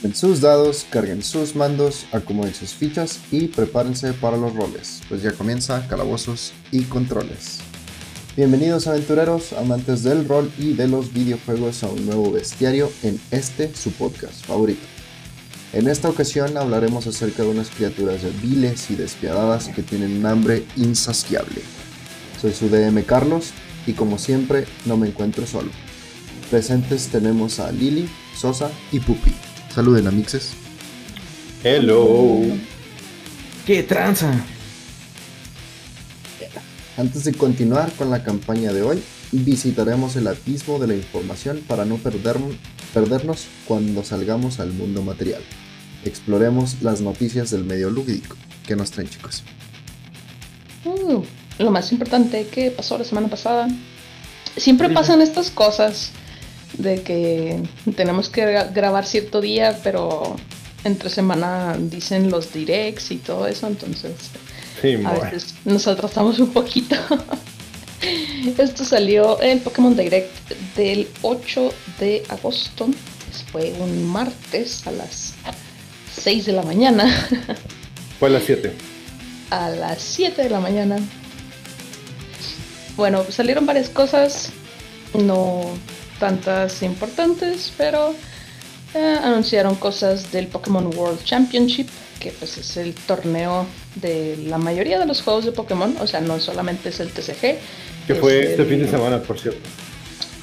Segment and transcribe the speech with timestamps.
[0.00, 5.22] Tomen sus dados, carguen sus mandos, acomoden sus fichas y prepárense para los roles, pues
[5.22, 7.58] ya comienza Calabozos y Controles.
[8.34, 13.74] Bienvenidos aventureros, amantes del rol y de los videojuegos a un nuevo bestiario en este
[13.74, 14.80] su podcast favorito.
[15.74, 20.64] En esta ocasión hablaremos acerca de unas criaturas viles y despiadadas que tienen un hambre
[20.76, 21.60] insaciable.
[22.40, 23.50] Soy su DM Carlos
[23.86, 25.70] y como siempre no me encuentro solo.
[26.50, 29.49] Presentes tenemos a Lili, Sosa y Pupi.
[29.80, 30.50] Saluden amixes.
[31.64, 32.42] Hello.
[33.64, 34.30] ¿Qué tranza?
[36.98, 39.02] Antes de continuar con la campaña de hoy,
[39.32, 45.40] visitaremos el abismo de la información para no perdernos cuando salgamos al mundo material.
[46.04, 48.36] Exploremos las noticias del medio lúdico.
[48.66, 49.44] ¿Qué nos traen chicos?
[50.84, 51.22] Uh,
[51.58, 53.66] lo más importante que pasó la semana pasada.
[54.58, 56.12] Siempre pasan estas cosas
[56.74, 57.62] de que
[57.96, 60.36] tenemos que grabar cierto día, pero
[60.84, 64.12] entre semana dicen los directs y todo eso, entonces
[65.04, 66.96] a veces nos atrasamos un poquito.
[68.58, 72.88] Esto salió el Pokémon Direct del 8 de agosto,
[73.52, 75.34] fue un martes a las
[76.16, 77.04] 6 de la mañana.
[78.18, 78.72] Fue a las 7.
[79.50, 80.98] A las 7 de la mañana.
[82.96, 84.50] Bueno, salieron varias cosas.
[85.14, 85.62] No
[86.20, 88.14] tantas importantes, pero
[88.94, 91.88] eh, anunciaron cosas del Pokémon World Championship,
[92.20, 96.20] que pues es el torneo de la mayoría de los juegos de Pokémon, o sea,
[96.20, 97.58] no solamente es el TCG.
[98.06, 99.68] Que fue este fin de semana, por cierto.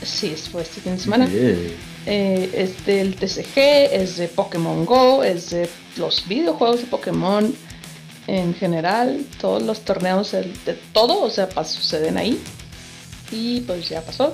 [0.04, 1.30] Sí, fue este fin de semana.
[1.30, 7.54] Eh, es del TCG, es de Pokémon Go, es de los videojuegos de Pokémon
[8.28, 12.40] en general, todos los torneos de, todo, o sea, suceden ahí.
[13.32, 14.34] Y pues ya pasó.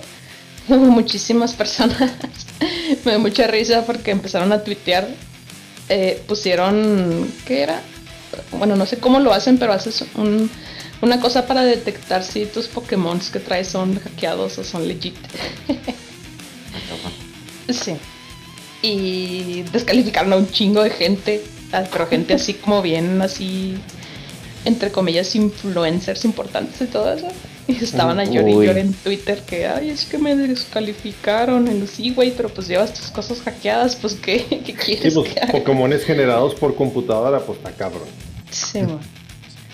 [0.67, 2.00] Muchísimas personas.
[3.06, 5.08] Me da mucha risa porque empezaron a tuitear.
[5.89, 7.31] Eh, pusieron.
[7.45, 7.81] ¿Qué era?
[8.52, 10.05] Bueno, no sé cómo lo hacen, pero haces
[11.02, 15.15] una cosa para detectar si tus Pokémon que traes son hackeados o son legit.
[17.70, 17.95] sí.
[18.82, 21.43] Y descalificaron a un chingo de gente.
[21.92, 23.77] Pero gente así como bien, así.
[24.66, 27.27] Entre comillas, influencers importantes y todo eso.
[27.67, 31.67] Y estaban a llorar en Twitter que, ay, es que me descalificaron.
[31.67, 35.13] En sí, güey, pero pues llevas tus cosas hackeadas, pues ¿qué, ¿Qué quieres?
[35.13, 38.07] Sí, pues Pokémones generados por computadora, pues está cabrón.
[38.51, 38.99] Sí, man.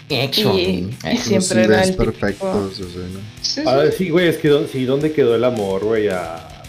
[0.09, 3.91] Y, y, siempre era el perfectos, ¿no?
[3.91, 6.07] sí, güey, es que sí, ¿dónde quedó el amor, güey?
[6.07, 6.63] A,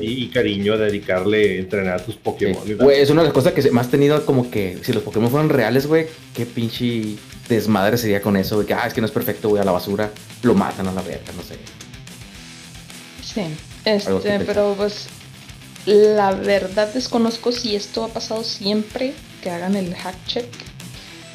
[0.00, 2.62] y, cariño a dedicarle a entrenar a tus Pokémon.
[2.78, 5.48] Güey, es una de las cosas que más tenido como que si los Pokémon fueran
[5.48, 7.16] reales, güey, qué pinche
[7.56, 9.72] desmadre sería con eso, de que, ah, es que no es perfecto, voy a la
[9.72, 10.10] basura,
[10.42, 11.56] lo matan a la verga, no sé.
[13.22, 13.42] Sí,
[13.84, 15.06] este, pero pues
[15.86, 20.46] la verdad desconozco si esto ha pasado siempre que hagan el hack check.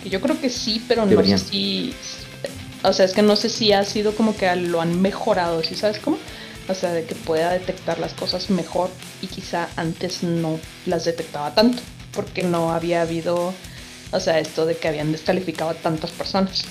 [0.04, 1.94] Yo creo que sí, pero no sé si.
[2.84, 5.74] O sea, es que no sé si ha sido como que lo han mejorado, ¿sí
[5.76, 6.18] sabes cómo?
[6.68, 8.90] O sea, de que pueda detectar las cosas mejor
[9.22, 11.82] y quizá antes no las detectaba tanto,
[12.14, 13.54] porque no había habido
[14.16, 16.64] o sea, esto de que habían descalificado a tantas personas.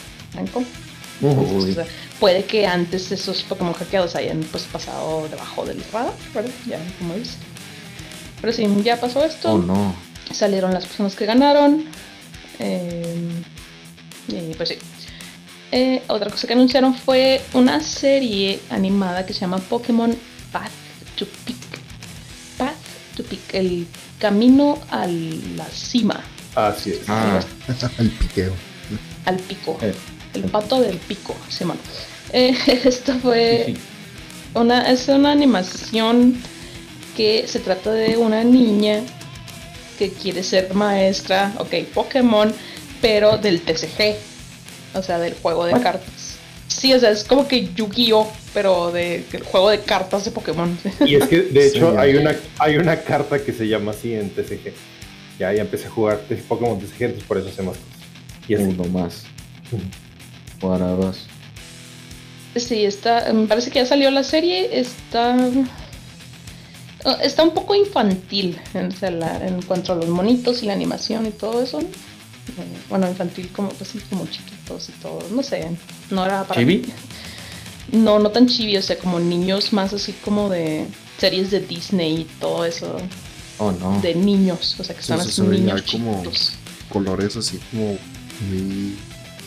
[2.18, 6.50] puede que antes esos Pokémon hackeados hayan pues pasado debajo del radar, ¿verdad?
[6.66, 7.36] Ya, como dice.
[8.40, 9.52] Pero sí, ya pasó esto.
[9.52, 9.94] Oh, no.
[10.32, 11.84] Salieron las personas que ganaron.
[12.58, 13.42] Eh,
[14.28, 14.78] y pues sí.
[15.72, 20.16] Eh, otra cosa que anunciaron fue una serie animada que se llama Pokémon
[20.52, 20.70] Path
[21.16, 21.56] to Peak.
[22.58, 22.76] Path
[23.16, 23.86] to Peak, el
[24.18, 26.22] camino a la cima.
[26.54, 27.00] Así es.
[27.08, 27.40] Ah,
[27.98, 28.52] al piqueo.
[29.24, 29.78] Al pico.
[29.82, 29.94] Eh.
[30.34, 31.80] El pato del pico, sí, mano.
[32.32, 33.74] Eh, esto fue
[34.54, 36.36] una, es una animación
[37.16, 39.02] que se trata de una niña
[39.98, 42.52] que quiere ser maestra, ok, Pokémon,
[43.00, 44.16] pero del TCG,
[44.94, 46.34] o sea, del juego de cartas.
[46.66, 50.76] Sí, o sea, es como que Yu-Gi-Oh, pero de, del juego de cartas de Pokémon.
[51.06, 54.30] Y es que, de hecho, hay, una, hay una carta que se llama así en
[54.30, 54.72] TCG
[55.38, 57.94] ya, ya empecé a jugar Pokémon de gente, por eso hacemos cosas.
[58.48, 59.24] Y Uno más.
[60.60, 61.26] Para dos.
[62.56, 63.32] Sí, está.
[63.32, 64.78] Me parece que ya salió la serie.
[64.78, 65.36] Está.
[67.22, 71.62] Está un poco infantil en, en cuanto a los monitos y la animación y todo
[71.62, 71.80] eso.
[72.88, 75.18] Bueno, infantil como, pues, como chiquitos y todo.
[75.30, 75.70] No sé,
[76.10, 76.60] no era para.
[76.60, 76.84] ¿Chibi?
[77.92, 80.86] No, no tan chibi, o sea, como niños más así como de
[81.18, 82.96] series de Disney y todo eso.
[83.58, 84.00] Oh, no.
[84.00, 86.22] de niños, o sea que son así niños como
[86.88, 87.96] colores así como
[88.50, 88.96] muy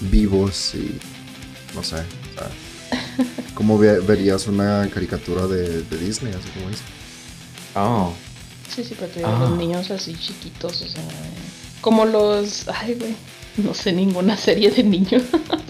[0.02, 0.98] vivos y
[1.76, 2.50] no sé, o sea,
[3.54, 6.84] ¿cómo verías una caricatura de, Disney, así como dice?
[7.76, 8.14] Oh.
[8.74, 11.04] Sí, sí, pero te digo, los niños así chiquitos, o sea,
[11.82, 13.16] como los, ay, güey,
[13.58, 15.24] no sé ninguna serie de niños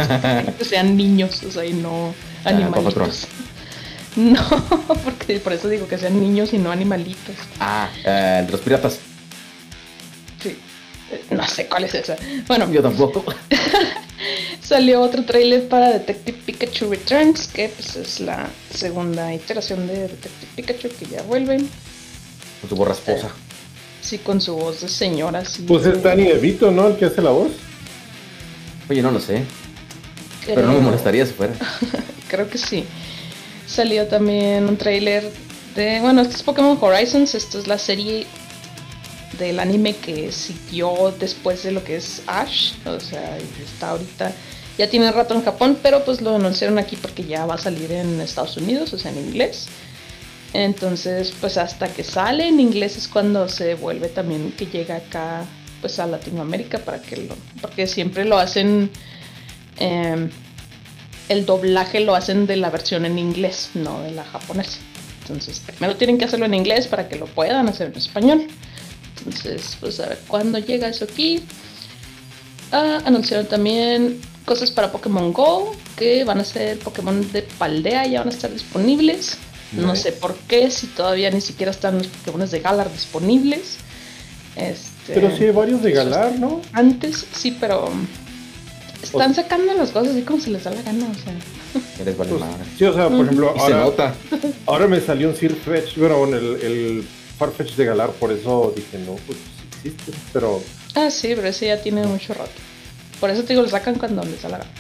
[0.58, 2.14] que sean niños, o sea, y no
[2.44, 3.28] ah, animalitos.
[4.34, 7.36] No, porque por eso digo que sean niños y no animalitos.
[7.60, 8.98] Ah, eh, los piratas.
[10.42, 10.58] Sí,
[11.30, 12.16] no sé cuál es esa.
[12.48, 13.24] Bueno, yo tampoco.
[14.68, 20.52] salió otro trailer para Detective Pikachu Returns, que pues es la segunda iteración de Detective
[20.56, 21.58] Pikachu que ya vuelve.
[22.62, 23.30] Con su voz rasposa.
[24.02, 25.46] sí, con su voz de señora.
[25.46, 26.88] Sí, pues es Danny DeVito, ¿no?
[26.88, 27.52] El que hace la voz.
[28.90, 29.44] Oye, no lo sé.
[30.46, 31.54] Pero no me molestaría si fuera.
[32.30, 32.86] Creo que sí.
[33.68, 35.32] Salió también un trailer
[35.76, 36.00] de.
[36.02, 37.36] Bueno, este es Pokémon Horizons.
[37.36, 38.26] Esto es la serie
[39.38, 42.72] del anime que siguió después de lo que es Ash.
[42.86, 44.32] O sea, está ahorita.
[44.78, 47.92] Ya tiene rato en Japón, pero pues lo anunciaron aquí porque ya va a salir
[47.92, 49.68] en Estados Unidos, o sea, en inglés.
[50.54, 55.46] Entonces, pues hasta que sale en inglés es cuando se vuelve también que llega acá,
[55.82, 58.90] pues a Latinoamérica para que lo, porque siempre lo hacen,
[59.78, 60.30] em,
[61.30, 64.80] el doblaje lo hacen de la versión en inglés, no de la japonesa.
[65.22, 68.48] Entonces, primero tienen que hacerlo en inglés para que lo puedan hacer en español.
[69.18, 71.44] Entonces, pues a ver cuándo llega eso aquí.
[72.72, 78.20] Ah, anunciaron también cosas para Pokémon Go, que van a ser Pokémon de Paldea, ya
[78.20, 79.38] van a estar disponibles.
[79.74, 83.76] No sé por qué, si todavía ni siquiera están los Pokémon de Galar disponibles.
[84.56, 86.62] Este, pero sí hay varios de Galar, ¿no?
[86.72, 87.92] Antes sí, pero
[89.08, 91.82] están sacando las cosas así como se les da la gana, o sea.
[92.00, 92.44] Eres vale pues,
[92.78, 94.16] Sí, o sea, por ejemplo, ahora,
[94.66, 97.08] ahora me salió un Sirfetch, bueno, el, el
[97.38, 99.38] Farfetch de Galar, por eso dije, no, pues
[99.76, 100.62] existe, pero...
[100.96, 102.52] Ah, sí, pero ese ya tiene mucho rato.
[103.20, 104.72] Por eso te digo, lo sacan cuando les da la gana.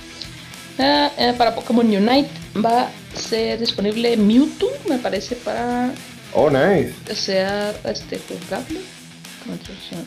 [0.79, 2.29] Ah, eh, para Pokémon Unite
[2.63, 5.91] va a ser disponible Mewtwo, me parece, para...
[6.33, 6.93] Oh, nice.
[7.13, 8.79] Sea este, jugable.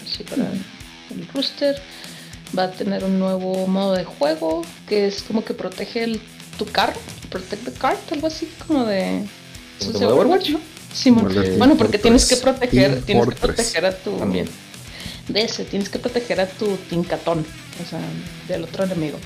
[0.06, 1.81] Sí, para el rooster.
[2.56, 6.20] Va a tener un nuevo modo de juego que es como que protege el,
[6.58, 6.99] tu carro.
[7.31, 9.25] Protect the car, algo así como de...
[9.79, 10.61] ¿Como de Overwatch, ¿no?
[10.93, 14.49] Sí, bueno, porque tienes que proteger, tienes que proteger a tu también
[15.32, 17.44] de ese, tienes que proteger a tu tincatón,
[17.85, 18.00] o sea,
[18.49, 19.19] del otro enemigo.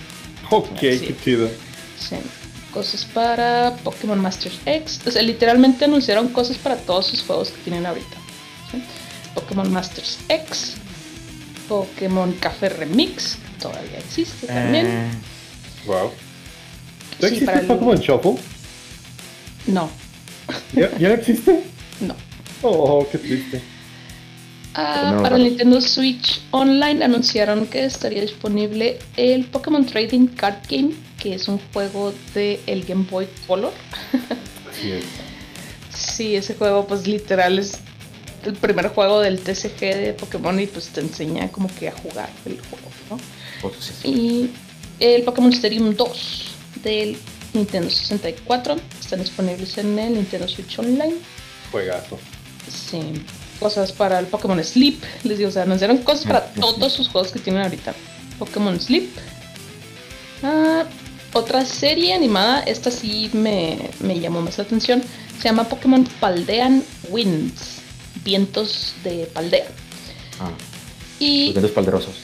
[0.51, 1.49] Ok, qué chido.
[1.99, 2.17] Sí.
[2.73, 5.01] Cosas para Pokémon Masters X.
[5.07, 8.17] O sea, literalmente anunciaron cosas para todos sus juegos que tienen ahorita.
[9.35, 10.75] Pokémon Masters X.
[11.69, 13.39] Pokémon Café Remix.
[13.61, 14.87] Todavía existe también.
[14.87, 15.11] Eh.
[15.87, 16.11] Wow.
[17.21, 18.37] ¿Ya existe Pokémon Shuffle?
[19.67, 19.91] No.
[20.75, 21.63] ¿Ya, existe?
[22.01, 22.15] No.
[22.63, 23.63] Oh, qué triste.
[24.75, 30.95] Ah, para el Nintendo Switch Online anunciaron que estaría disponible el Pokémon Trading Card Game,
[31.19, 33.73] que es un juego de el Game Boy Color.
[34.71, 35.05] Así es.
[35.97, 37.79] sí, ese juego pues literal es
[38.47, 42.29] el primer juego del TCG de Pokémon y pues te enseña como que a jugar
[42.47, 43.19] el juego, ¿no?
[43.63, 44.51] Pues, y
[45.01, 46.45] el Pokémon Stadium 2
[46.83, 47.17] del
[47.53, 51.15] Nintendo 64 están disponibles en el Nintendo Switch Online.
[51.71, 52.19] Juegazo.
[52.69, 53.01] Sí.
[53.61, 55.01] Cosas para el Pokémon Sleep.
[55.23, 57.95] Les digo, o sea, anunciaron cosas para todos sus juegos que tienen ahorita.
[58.39, 59.09] Pokémon Sleep.
[60.43, 60.85] Ah,
[61.33, 65.03] otra serie animada, esta sí me, llamó más la atención.
[65.39, 67.74] Se llama Pokémon Paldean Winds.
[68.25, 69.67] Vientos de Paldea.
[70.41, 70.51] Ah.
[71.19, 72.15] Y vientos palderosos.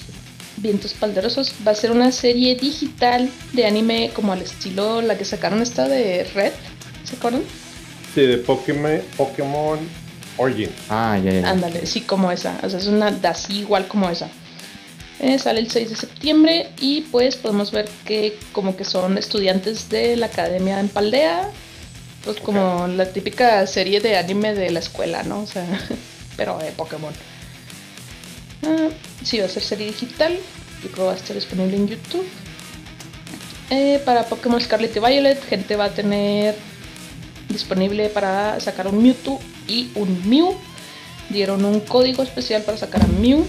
[0.57, 5.25] Vientos Palderosos va a ser una serie digital de anime como al estilo la que
[5.25, 6.53] sacaron esta de Red,
[7.05, 7.43] ¿se acuerdan?
[8.15, 9.79] Sí, de Pokémon, Pokémon
[10.37, 10.69] Origin.
[10.91, 11.49] Ah, ya, ya.
[11.49, 12.59] Ándale, sí, como esa.
[12.63, 14.29] O sea, es una así igual como esa.
[15.21, 19.89] Eh, sale el 6 de septiembre y pues podemos ver que como que son estudiantes
[19.89, 21.51] de la academia en Paldea.
[22.25, 25.43] Pues como la típica serie de anime de la escuela, ¿no?
[25.43, 25.67] O sea,
[26.37, 27.13] pero de Pokémon.
[28.65, 28.89] Ah,
[29.25, 30.39] sí, va a ser serie digital.
[30.83, 32.27] Yo creo que va a estar disponible en YouTube.
[33.71, 36.57] Eh, para Pokémon Scarlet y Violet, gente va a tener
[37.49, 40.57] disponible para sacar un Mewtwo y un Mew.
[41.29, 43.47] Dieron un código especial para sacar a Mew.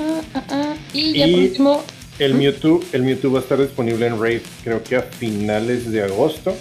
[0.00, 1.82] Ah, ah, y ya por último.
[2.20, 6.02] El Mewtwo, el Mewtwo va a estar disponible en Raid, creo que a finales de
[6.02, 6.54] agosto.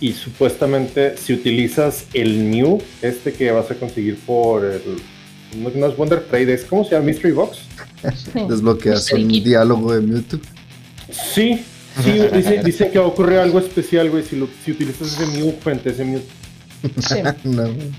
[0.00, 4.80] Y supuestamente si utilizas el Mew, este que vas a conseguir por el
[5.56, 7.06] no, es Wonder Trade, es ¿cómo se llama?
[7.06, 7.58] Mystery Box.
[8.48, 10.38] Desbloqueas un diálogo de Mewtwo.
[11.10, 11.60] Sí,
[12.04, 15.88] sí, dice, dice que ocurrir algo especial, güey, si, lo, si utilizas ese Mew frente
[15.88, 16.30] a ese Mewtwo.
[17.00, 17.16] Sí.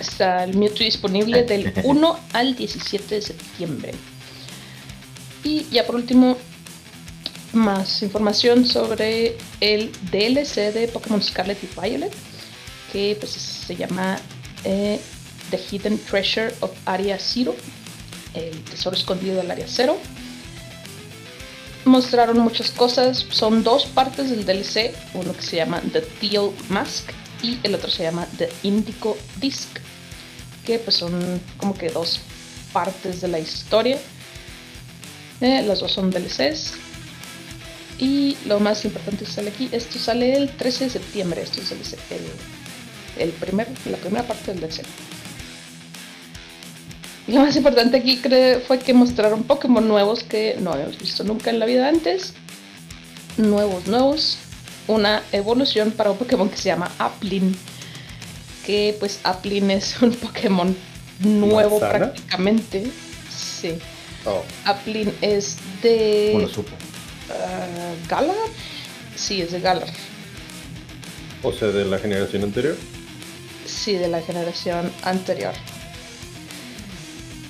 [0.00, 3.92] Está el Mewtwo disponible del 1 al 17 de septiembre.
[5.42, 6.36] Y ya por último,
[7.52, 12.12] más información sobre el DLC de Pokémon Scarlet y Violet,
[12.92, 14.18] que pues se llama
[14.64, 15.00] eh,
[15.50, 17.54] The Hidden Treasure of Area Zero,
[18.34, 19.96] el tesoro escondido del Área Cero.
[21.84, 27.10] Mostraron muchas cosas, son dos partes del DLC, uno que se llama The Teal Mask
[27.42, 29.68] y el otro se llama The Indigo Disc,
[30.64, 32.20] que pues son como que dos
[32.72, 33.98] partes de la historia.
[35.40, 36.74] Eh, las dos son DLCs.
[38.00, 41.70] Y lo más importante que sale aquí, esto sale el 13 de septiembre, esto es
[41.70, 41.78] el,
[42.16, 44.82] el, el primer, la primera parte del DLC.
[47.30, 51.22] Y lo más importante aquí creo, fue que mostraron Pokémon nuevos que no habíamos visto
[51.24, 52.32] nunca en la vida antes.
[53.36, 54.38] Nuevos, nuevos.
[54.88, 57.54] Una evolución para un Pokémon que se llama Applin.
[58.66, 60.74] Que pues Applin es un Pokémon
[61.20, 62.90] nuevo prácticamente.
[63.30, 63.74] Sí.
[64.24, 64.42] Oh.
[64.64, 66.30] Applin es de.
[66.32, 66.72] ¿Cómo lo supo?
[67.30, 68.34] Uh, Galar.
[69.16, 69.88] Sí, es de Galar.
[71.42, 72.76] O sea, de la generación anterior.
[73.66, 75.54] Sí, de la generación anterior.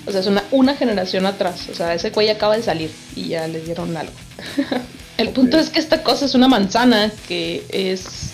[0.05, 1.67] O sea, es una, una generación atrás.
[1.71, 4.13] O sea, ese güey acaba de salir y ya le dieron algo.
[5.17, 8.33] El punto es que esta cosa es una manzana que es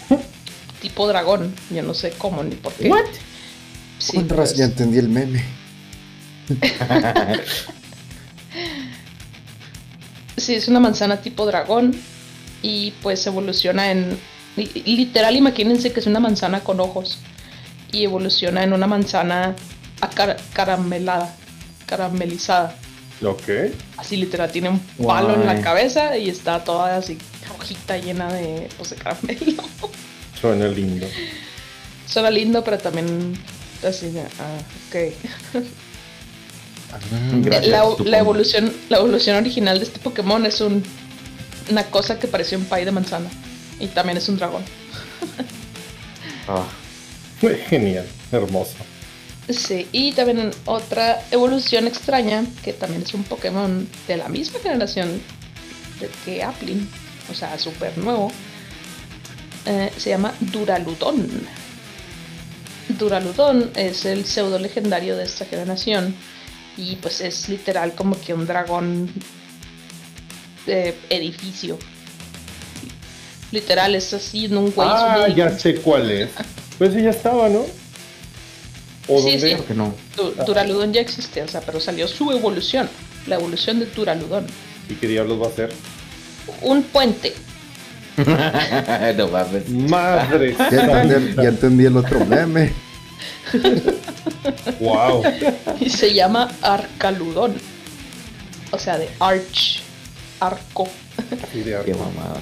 [0.82, 1.54] tipo dragón.
[1.70, 2.90] Yo no sé cómo ni por qué.
[2.90, 3.04] ¿What?
[4.00, 5.44] Sí, Con pero raz- es- ya entendí el meme.
[10.48, 11.94] Sí, es una manzana tipo dragón
[12.62, 14.18] y pues evoluciona en...
[14.56, 17.20] li- Literal, imagínense que es una manzana con ojos
[17.92, 19.58] y evoluciona en una manzana
[20.00, 21.36] acar- caramelada,
[21.86, 22.74] caramelizada.
[23.22, 23.44] Ok.
[23.98, 27.18] Así literal, tiene un palo en la cabeza y está toda así
[27.50, 29.64] rojita llena de, pues, de caramelo.
[30.40, 31.08] Suena lindo.
[32.08, 33.34] Suena lindo, pero también
[33.86, 35.64] así, ah, ok.
[37.42, 40.84] Gracias, la, evolución, la evolución original de este Pokémon es un,
[41.70, 43.30] una cosa que parecía un pie de manzana.
[43.80, 44.64] Y también es un dragón.
[46.50, 46.64] Ah,
[47.42, 48.06] Genial.
[48.32, 48.76] Hermoso.
[49.50, 55.22] Sí, y también otra evolución extraña, que también es un Pokémon de la misma generación
[56.00, 56.90] de que Applin,
[57.32, 58.32] o sea, súper nuevo,
[59.66, 61.30] eh, se llama Duraludon.
[62.98, 66.16] Duraludon es el pseudo legendario de esta generación
[66.78, 69.10] y pues es literal como que un dragón
[70.66, 71.78] de edificio.
[73.52, 74.88] Literal, es así en un güey.
[74.92, 76.30] Ah, ya sé cuál es.
[76.78, 77.66] Pues ese ya estaba, ¿no?
[79.08, 79.58] ¿O Sí, dónde?
[79.58, 79.64] sí.
[79.68, 79.96] que no.
[80.16, 82.88] Du- Duraludon ya existe, o sea, pero salió su evolución,
[83.26, 84.46] la evolución de Duraludon.
[84.88, 85.74] ¿Y qué diablos va a ser?
[86.62, 87.34] Un puente.
[89.18, 89.68] no mames.
[89.70, 92.72] Madre Ya entendí, ya entendí el otro meme.
[94.80, 95.24] Wow.
[95.80, 97.56] Y se llama Arcaludón.
[98.72, 99.82] O sea, de Arch.
[100.40, 100.88] Arco.
[101.54, 102.42] Qué mamada.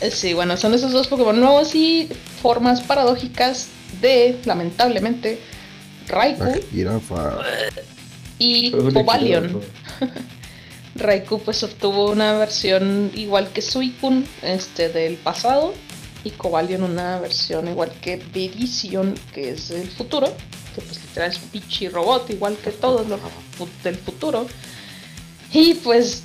[0.00, 2.08] Eh, Sí, bueno, son esos dos Pokémon nuevos y
[2.40, 3.68] formas paradójicas
[4.00, 5.40] de, lamentablemente,
[6.08, 7.38] La Raikou y jirafa.
[10.94, 15.74] Raikou pues obtuvo una versión igual que Suicune este, del pasado
[16.24, 20.26] y Cobalion una versión igual que Virizion que es del futuro
[20.74, 23.20] que pues literal es un pichi robot igual que todos los
[23.84, 24.46] del futuro
[25.52, 26.22] y pues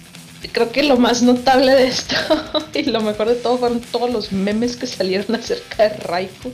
[0.51, 2.15] creo que lo más notable de esto
[2.73, 6.51] y lo mejor de todo fueron todos los memes que salieron acerca de Raikou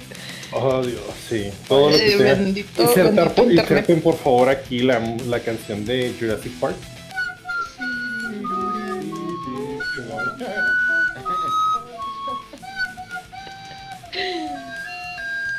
[0.52, 1.44] Oh, Dios, sí.
[1.68, 2.34] Todo lo que Eh, sea.
[2.34, 6.76] bendito- Insertar bendito por, inserten, por favor aquí la, la canción de Jurassic Park.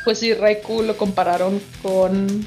[0.05, 2.47] Pues sí, Raikou lo compararon con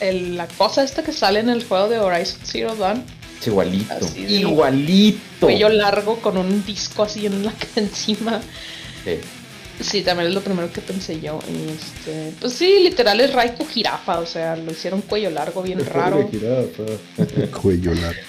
[0.00, 3.04] el- la cosa esta que sale en el juego de Horizon Zero Dawn.
[3.40, 3.92] Es igualito.
[3.94, 5.20] Así Igualito.
[5.46, 8.40] Cuello largo con un disco así en la encima.
[9.04, 9.12] Sí.
[9.82, 11.38] Sí, también es lo primero que pensé yo.
[11.48, 16.28] Este, pues sí, literal es Raikou jirafa, o sea, lo hicieron cuello largo bien raro.
[17.62, 18.20] Cuello largo.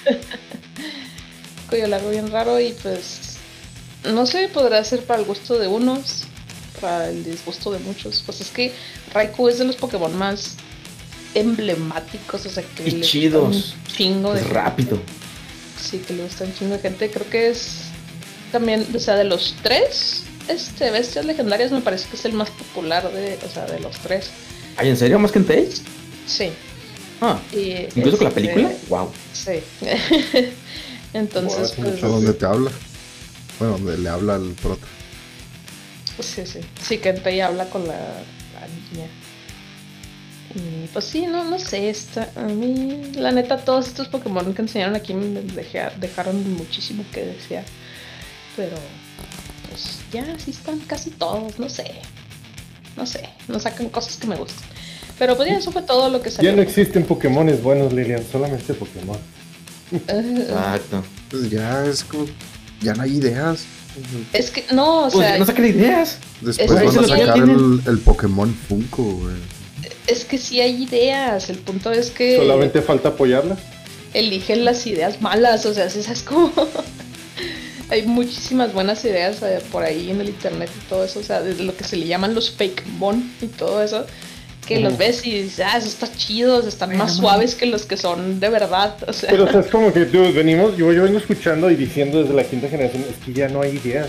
[1.69, 3.19] Cuello largo bien raro y pues
[4.05, 6.23] no sé, podrá ser para el gusto de unos,
[6.81, 8.23] para el disgusto de muchos.
[8.25, 8.73] Pues es que
[9.13, 10.55] Raikou es de los Pokémon más
[11.33, 13.75] emblemáticos, o sea, que Y chidos.
[13.75, 15.00] un chingo de rápido.
[15.81, 17.09] Sí, que le gusta un chingo de gente.
[17.09, 17.83] Creo que es
[18.51, 22.50] también, o sea, de los tres este, bestias legendarias, me parece que es el más
[22.50, 24.29] popular de, o sea, de los tres.
[24.77, 25.19] ¿Ay, en serio?
[25.19, 25.81] ¿Más que en Tails?
[26.27, 26.50] Sí.
[27.21, 28.71] Ah, Y, incluso con la este, película.
[28.89, 29.11] Wow.
[29.33, 29.59] Sí.
[31.13, 32.01] Entonces, Wow, es pues.
[32.01, 32.71] ¿Dónde te habla?
[33.59, 34.88] Bueno, donde le habla al prota.
[36.25, 36.59] Sí, sí.
[36.81, 39.07] Sí, que Entei habla con la, la niña.
[40.53, 44.61] Y pues sí, no, no sé, está, a mí, la neta, todos estos Pokémon que
[44.61, 47.63] enseñaron aquí me deja- dejaron muchísimo que desear.
[48.57, 48.75] Pero,
[49.69, 51.85] pues ya, sí están casi todos, no sé.
[52.97, 54.67] no sé, no sacan cosas que me gustan.
[55.17, 56.49] Pero pues ya eso fue todo lo que salió.
[56.51, 59.17] Ya no existen Pokémones buenos, Lilian, solamente Pokémon.
[60.07, 61.03] Exacto.
[61.29, 62.25] Pues ya es como.
[62.81, 63.65] Ya no hay ideas.
[64.33, 66.17] Es que, no, o Pues sea, no saquen ideas.
[66.41, 67.81] Después Es- van a sacar tienen.
[67.86, 69.36] el, el Pokémon Funko, güey.
[70.07, 71.50] es que sí hay ideas.
[71.50, 73.60] El punto es que Solamente falta apoyarlas.
[74.13, 76.51] eligen las ideas malas, o sea, si sabes cómo.
[77.89, 81.41] hay muchísimas buenas ideas eh, por ahí en el internet y todo eso, o sea,
[81.41, 84.05] de lo que se le llaman los fake mon y todo eso.
[84.75, 87.97] Que los ves y dices, ah, eso está chido, están más suaves que los que
[87.97, 88.95] son de verdad.
[89.07, 92.21] O sea, Pero o sea, es como que venimos, yo, yo vengo escuchando y diciendo
[92.21, 94.07] desde la quinta generación, es que ya no hay ideas.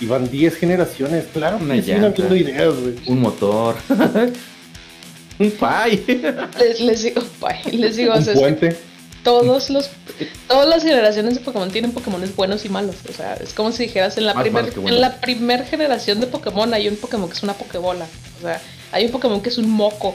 [0.00, 2.34] Y van 10 generaciones, claro, Una llanta.
[2.34, 2.94] ideas, güey.
[3.06, 3.76] Un motor.
[5.38, 6.04] un pay.
[6.58, 8.76] les, les digo, bye, les digo, o Un sea, es que puente.
[9.22, 9.90] todos los,
[10.48, 12.96] todas las generaciones de Pokémon tienen Pokémones buenos y malos.
[13.08, 14.90] O sea, es como si dijeras en la primer, buenos.
[14.92, 18.06] en la primer generación de Pokémon hay un Pokémon que es una Pokébola.
[18.38, 18.60] O sea,
[18.92, 20.14] hay un Pokémon que es un moco.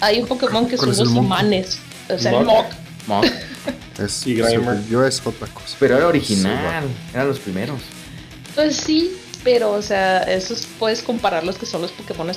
[0.00, 1.26] Hay un Pokémon que son ¿Cuál es el los moco?
[1.26, 1.78] imanes.
[2.08, 2.66] O sea, el moc.
[3.06, 3.22] Mo-
[3.98, 4.50] Es, Y Grimer.
[4.52, 5.76] según yo es otra cosa.
[5.78, 6.84] Pero era Sí, original.
[7.12, 7.80] Eran los primeros.
[8.54, 9.12] Pues sí,
[9.44, 12.28] pero o sea, esos puedes comparar los que son los Pokémon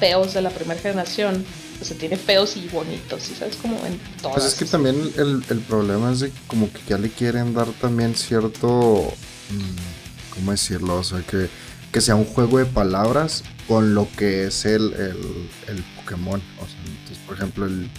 [0.00, 1.44] feos de la primera generación.
[1.80, 3.56] O sea, tiene feos y bonitos, ¿y sabes?
[3.56, 4.34] Como en todas.
[4.38, 7.66] Pues es que también el, el problema es de como que ya le quieren dar
[7.80, 9.12] también cierto,
[9.50, 10.96] mm, ¿cómo decirlo?
[10.96, 11.48] O sea, que,
[11.92, 16.40] que sea un juego de palabras con lo que es el, el, el Pokémon.
[16.60, 17.90] O sea, entonces, por ejemplo, el,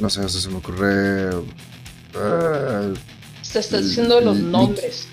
[0.00, 1.30] no sé, se me ocurre...
[2.14, 2.94] eh,
[3.52, 5.06] Te estás diciendo los nombres.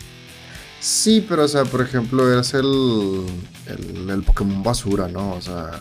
[0.79, 3.25] Sí, pero o sea, por ejemplo, es el,
[3.67, 5.33] el, el Pokémon basura, ¿no?
[5.33, 5.79] O sea,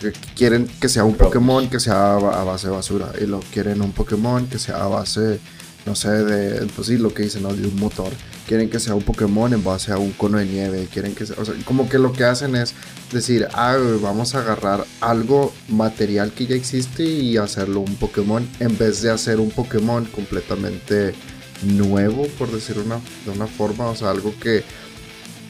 [0.00, 3.12] que quieren que sea un Pokémon que sea a base de basura.
[3.20, 5.40] Y lo quieren un Pokémon que sea a base,
[5.84, 7.52] no sé, de, pues sí, lo que dicen, ¿no?
[7.52, 8.10] De un motor.
[8.50, 10.88] Quieren que sea un Pokémon en base a un cono de nieve.
[10.92, 12.74] Quieren que sea, o sea, como que lo que hacen es
[13.12, 18.76] decir, ah, vamos a agarrar algo material que ya existe y hacerlo un Pokémon en
[18.76, 21.14] vez de hacer un Pokémon completamente
[21.62, 24.64] nuevo, por decirlo una, de una forma, o sea, algo que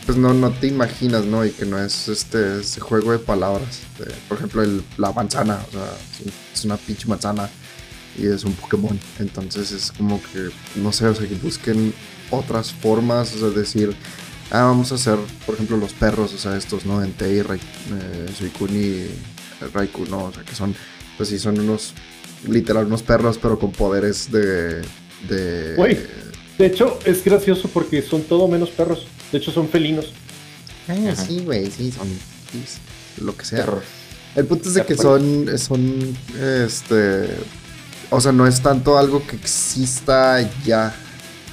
[0.05, 1.47] pues no, no te imaginas, ¿no?
[1.47, 3.81] Y que no es este juego de palabras.
[4.29, 5.87] por ejemplo, el, la manzana, o sea,
[6.27, 7.49] es, es una pinche manzana
[8.19, 9.01] y es un Pokémon.
[9.19, 11.95] Entonces es como que, no sé, o sea, que busquen
[12.31, 13.95] otras formas, o sea, decir,
[14.51, 17.03] ah, vamos a hacer, por ejemplo, los perros, o sea, estos, ¿no?
[17.03, 19.11] Entei, Rai, eh,
[19.73, 20.25] Raikou, ¿no?
[20.25, 20.75] O sea, que son,
[21.17, 21.95] pues sí, son unos,
[22.49, 24.83] literal, unos perros, pero con poderes de...
[25.29, 25.99] de Güey.
[26.59, 29.07] De hecho, es gracioso porque son todo menos perros.
[29.33, 30.13] De hecho, son felinos.
[30.89, 32.09] Ah, sí, güey, sí, son
[33.25, 33.61] lo que sea.
[33.61, 33.83] Terror.
[34.37, 37.29] El punto es de que son, son, este,
[38.11, 40.95] o sea, no es tanto algo que exista ya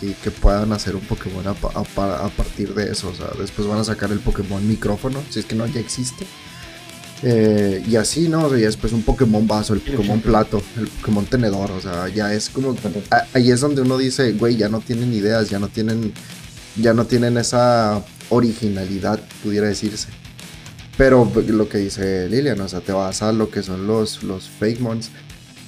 [0.02, 3.10] y que puedan hacer un Pokémon a, a a partir de eso.
[3.10, 6.26] O sea, después van a sacar el Pokémon micrófono, si es que no ya existe.
[7.24, 8.46] Eh, y así, ¿no?
[8.46, 12.08] O sea, ya después un Pokémon vaso, el Pokémon plato, el Pokémon tenedor, o sea,
[12.10, 12.76] ya es como...
[13.10, 16.14] a- ahí es donde uno dice, güey, ya no tienen ideas, ya no tienen,
[16.80, 20.10] ya no tienen esa originalidad, pudiera decirse.
[20.96, 24.48] Pero lo que dice Lilian, o sea, te vas a lo que son los, los
[24.50, 25.10] fake mons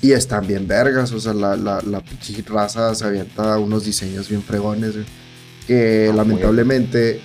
[0.01, 4.29] y están bien vergas, o sea, la, la, la pinche raza se avienta unos diseños
[4.29, 5.05] bien fregones, güey,
[5.67, 7.21] que Ah, lamentablemente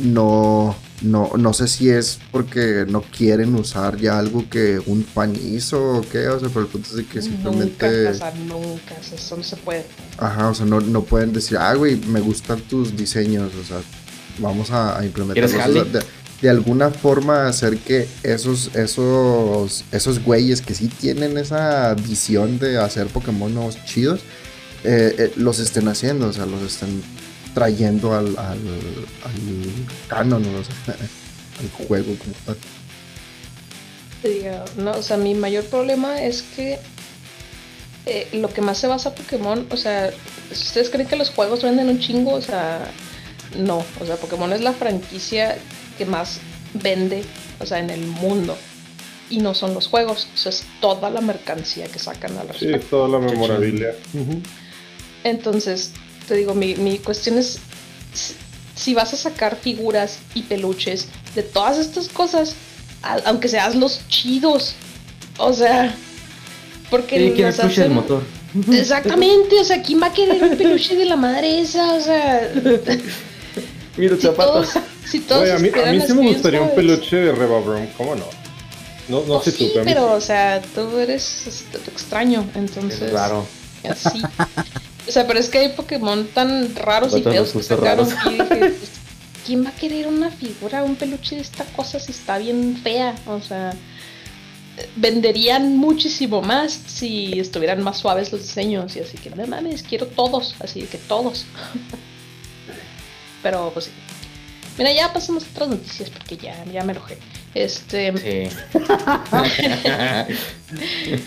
[0.00, 5.98] no, no, no sé si es porque no quieren usar ya algo que un hizo
[5.98, 7.86] o qué, o sea, pero el punto es de que simplemente...
[7.86, 9.84] Nunca, o sea, nunca, eso no se puede.
[10.18, 13.80] Ajá, o sea, no, no pueden decir, ah, güey, me gustan tus diseños, o sea,
[14.38, 15.86] vamos a, a implementarlos.
[16.40, 22.78] De, alguna forma hacer que esos, esos, esos güeyes que sí tienen esa visión de
[22.78, 24.20] hacer Pokémon nuevos chidos,
[24.84, 27.02] eh, eh, los estén haciendo, o sea, los estén
[27.54, 28.58] trayendo al, al,
[29.24, 30.94] al canon, o sea,
[31.60, 32.56] al juego como tal.
[34.76, 36.78] No, o sea, mi mayor problema es que
[38.06, 40.10] eh, lo que más se basa Pokémon, o sea,
[40.50, 42.90] ustedes creen que los juegos venden un chingo, o sea,
[43.56, 45.58] no, o sea, Pokémon es la franquicia
[45.96, 46.38] que más
[46.74, 47.24] vende,
[47.60, 48.56] o sea, en el mundo.
[49.30, 52.66] Y no son los juegos, o sea, es toda la mercancía que sacan al Sí,
[52.66, 52.96] respecto.
[52.96, 53.94] toda la memorabilia.
[55.24, 55.92] Entonces,
[56.26, 57.58] te digo, mi, mi cuestión es,
[58.74, 62.54] si- vas a sacar figuras y peluches de todas estas cosas,
[63.02, 64.74] a- aunque seas los chidos,
[65.38, 65.94] o sea,
[66.90, 68.22] porque ¿Quién quiere el las peluche del hacen- motor?
[68.72, 71.92] Exactamente, o sea, ¿quién va a querer un peluche de la madre esa?
[71.92, 72.50] O sea,
[73.98, 74.68] Mira si todos,
[75.04, 78.14] si todos Güey, a mí, a mí sí me gustaría un peluche de Revabrum, ¿cómo
[78.14, 78.24] no?
[79.08, 80.12] No, no Pues sé tú, sí, mí pero, sí.
[80.14, 83.02] o sea, tú eres extraño, entonces...
[83.02, 83.44] Es raro.
[83.88, 84.22] Así.
[85.06, 88.24] O sea, pero es que hay Pokémon tan raros y feos que sacaron raros.
[88.24, 88.74] dije, pues,
[89.46, 93.14] ¿quién va a querer una figura, un peluche de esta cosa si está bien fea?
[93.26, 93.72] O sea,
[94.96, 100.06] venderían muchísimo más si estuvieran más suaves los diseños y así que no mames, quiero
[100.06, 101.46] todos, así que todos.
[103.42, 103.90] Pero pues sí.
[104.78, 107.18] Mira, ya pasamos a otras noticias porque ya, ya me enojé.
[107.54, 108.12] Este.
[108.16, 108.56] Sí.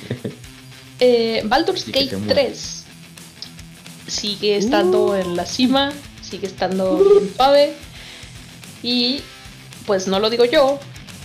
[1.00, 2.34] eh, Baldur's Sí, que Gate se muere.
[2.34, 2.78] 3
[4.08, 7.74] sigue estando en la cima, sigue estando bien suave.
[8.84, 9.22] Y
[9.86, 10.80] pues no lo digo yo,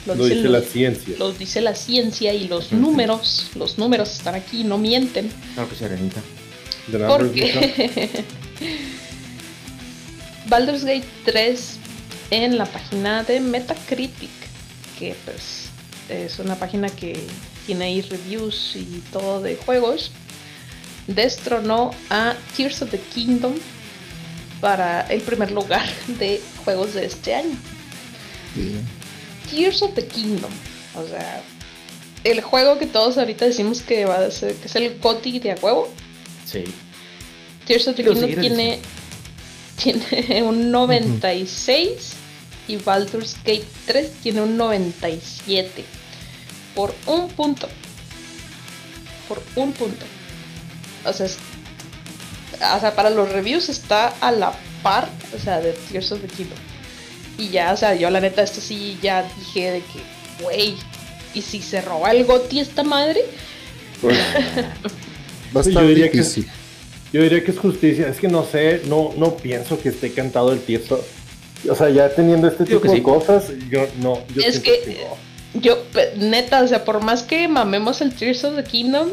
[0.07, 1.17] lo, dice la los- ciencia.
[1.19, 5.33] lo dice la ciencia y los números, los números están aquí, no mienten.
[5.55, 6.21] Claro que sí, Arenita.
[6.93, 8.25] The numbers become- Porque
[10.49, 11.79] Baldur's Gate 3
[12.31, 14.31] en la página de Metacritic,
[14.99, 15.69] que pues
[16.09, 17.19] es una página que
[17.67, 20.13] tiene ahí reviews y todo de juegos,
[21.07, 23.55] destronó a Tears of the Kingdom
[24.61, 25.87] para el primer lugar
[26.19, 27.57] de juegos de este año.
[29.51, 30.51] Tears of the Kingdom.
[30.95, 31.43] O sea,
[32.25, 35.53] el juego que todos ahorita decimos que va a ser, que es el GOTY de
[35.53, 35.89] a huevo.
[36.45, 36.65] Sí.
[37.67, 38.81] Tears of the Kingdom tiene,
[39.83, 41.89] tiene un 96
[42.69, 45.85] y Baldur's Gate 3 tiene un 97.
[46.75, 47.69] Por un punto.
[49.29, 50.05] Por un punto.
[51.05, 51.39] O sea, es-
[52.77, 56.29] o sea, para los reviews está a la par, o sea, de Tears of the
[56.29, 56.59] Kingdom.
[57.39, 60.75] Y ya, o sea, yo la neta, esto sí ya dije de que, güey,
[61.35, 63.21] ¿y si se roba el GOTY esta madre?
[64.05, 66.49] va a Sí, estar yo diría que- difícil.
[67.13, 68.09] Yo diría que es justicia.
[68.09, 71.03] Es que no sé, no, no pienso que esté cantado el tieso.
[71.69, 73.03] O sea, ya teniendo este Digo tipo de sí.
[73.03, 74.19] cosas, yo no.
[74.35, 75.61] Yo Es que- no.
[75.61, 75.79] Yo,
[76.19, 79.09] neta, o sea, por más que mamemos el Tears of the Kingdom,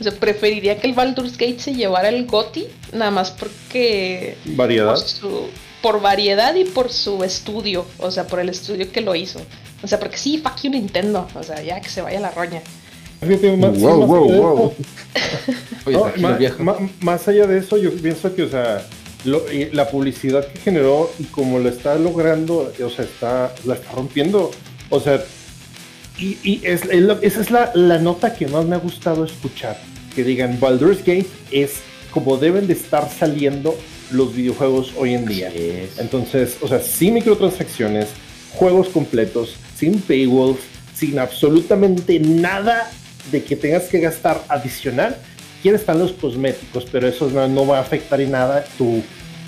[0.00, 4.38] o sea, preferiría que el Baldur's Gate se llevara el GOTY, nada más porque...
[4.46, 4.94] Variedad.
[4.94, 5.46] Por, su-
[5.82, 9.42] por variedad y por su estudio, o sea, por el estudio que lo hizo.
[9.82, 12.62] O sea, porque sí, fuck you Nintendo, o sea, ya que se vaya la roña.
[13.26, 14.74] Fíjate, más- Wow, más wow, allá de wow.
[15.86, 16.62] Oye, No, tranquilo, ma- viejo.
[16.64, 18.86] ma- más allá de eso, yo pienso que, o sea,
[19.24, 23.74] lo- y la publicidad que generó y como lo está logrando, o sea, está, la
[23.74, 24.50] está rompiendo.
[24.90, 25.22] O sea,
[26.18, 29.24] y, y es, es lo- esa es la, la nota que más me ha gustado
[29.24, 29.78] escuchar.
[30.14, 31.74] Que digan, Baldur's Gate es
[32.10, 33.74] como deben de estar saliendo
[34.10, 35.50] los videojuegos hoy en día.
[35.98, 38.08] Entonces, o sea, sin microtransacciones,
[38.52, 40.58] juegos completos, sin paywalls,
[40.94, 42.90] sin absolutamente nada
[43.30, 45.16] de que tengas que gastar adicional.
[45.62, 49.02] Quieren estar los cosméticos, pero eso no, no va a afectar en nada tu,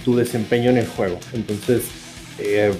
[0.05, 1.19] tu desempeño en el juego.
[1.33, 1.83] Entonces,
[2.39, 2.73] eh,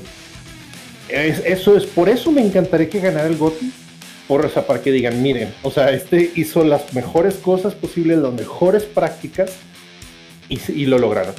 [1.09, 3.73] es- eso es, por eso me encantaría que ganara el GOTY.
[4.29, 8.17] Por, o sea, para que digan, miren, o sea, este hizo las mejores cosas posibles,
[8.19, 9.51] las mejores prácticas
[10.49, 11.35] y, lo lograron.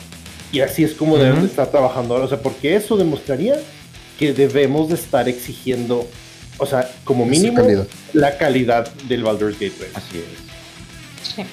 [0.51, 1.47] Y así es como deben de Ujú.
[1.47, 2.25] estar trabajando ahora.
[2.27, 3.57] O sea, porque eso demostraría
[4.19, 6.07] que debemos de estar exigiendo,
[6.57, 7.87] o sea, como mínimo, calidad.
[8.13, 9.91] la calidad del Baldur's Gate 3.
[9.95, 11.35] Así es.
[11.35, 11.43] Sí.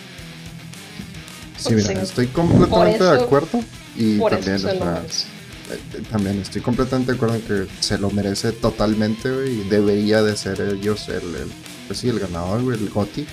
[1.59, 1.95] Sí, mira, Sí.
[2.03, 3.61] estoy completamente de acuerdo.
[3.97, 5.27] Y también, o sea, merece.
[5.71, 10.23] eh, también estoy completamente de acuerdo en que se lo merece totalmente, güey, y debería
[10.23, 11.53] de ser ellos el, el-
[11.87, 13.27] pues sí, el ganador, güey, el GOTY.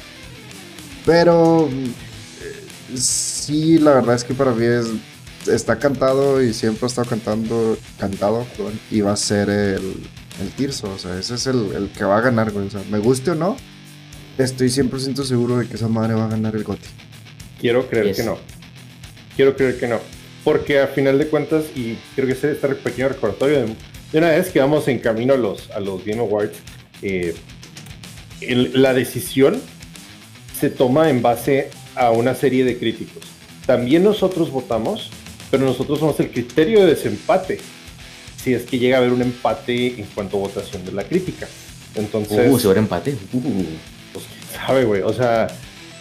[1.05, 4.87] Pero eh, sí, la verdad es que para mí es,
[5.47, 9.95] está cantado y siempre ha estado cantando, cantado, perdón, y va a ser el,
[10.41, 12.81] el Tirso, o sea, ese es el, el que va a ganar, güey, o sea,
[12.89, 13.57] me guste o no,
[14.37, 16.87] estoy 100% seguro de que esa madre va a ganar el GOTY.
[17.59, 18.17] Quiero creer Yes.
[18.17, 18.37] que no.
[19.35, 19.99] Quiero creer que no.
[20.43, 23.75] Porque a final de cuentas, y creo que este, este pequeño recordatorio de,
[24.11, 26.57] de una vez que vamos en camino a los, a los Game Awards,
[27.01, 27.35] eh,
[28.41, 29.61] el- la decisión
[30.57, 33.23] se toma en base a una serie de críticos.
[33.65, 35.09] También nosotros votamos,
[35.51, 37.59] pero nosotros somos el criterio de desempate.
[38.41, 41.47] Si es que llega a haber un empate en cuanto a votación de la crítica.
[41.95, 43.15] Entonces, Uh, se va a empate.
[43.33, 43.39] Uh.
[44.13, 44.25] pues
[44.55, 45.01] sabe, güey.
[45.01, 45.47] O sea,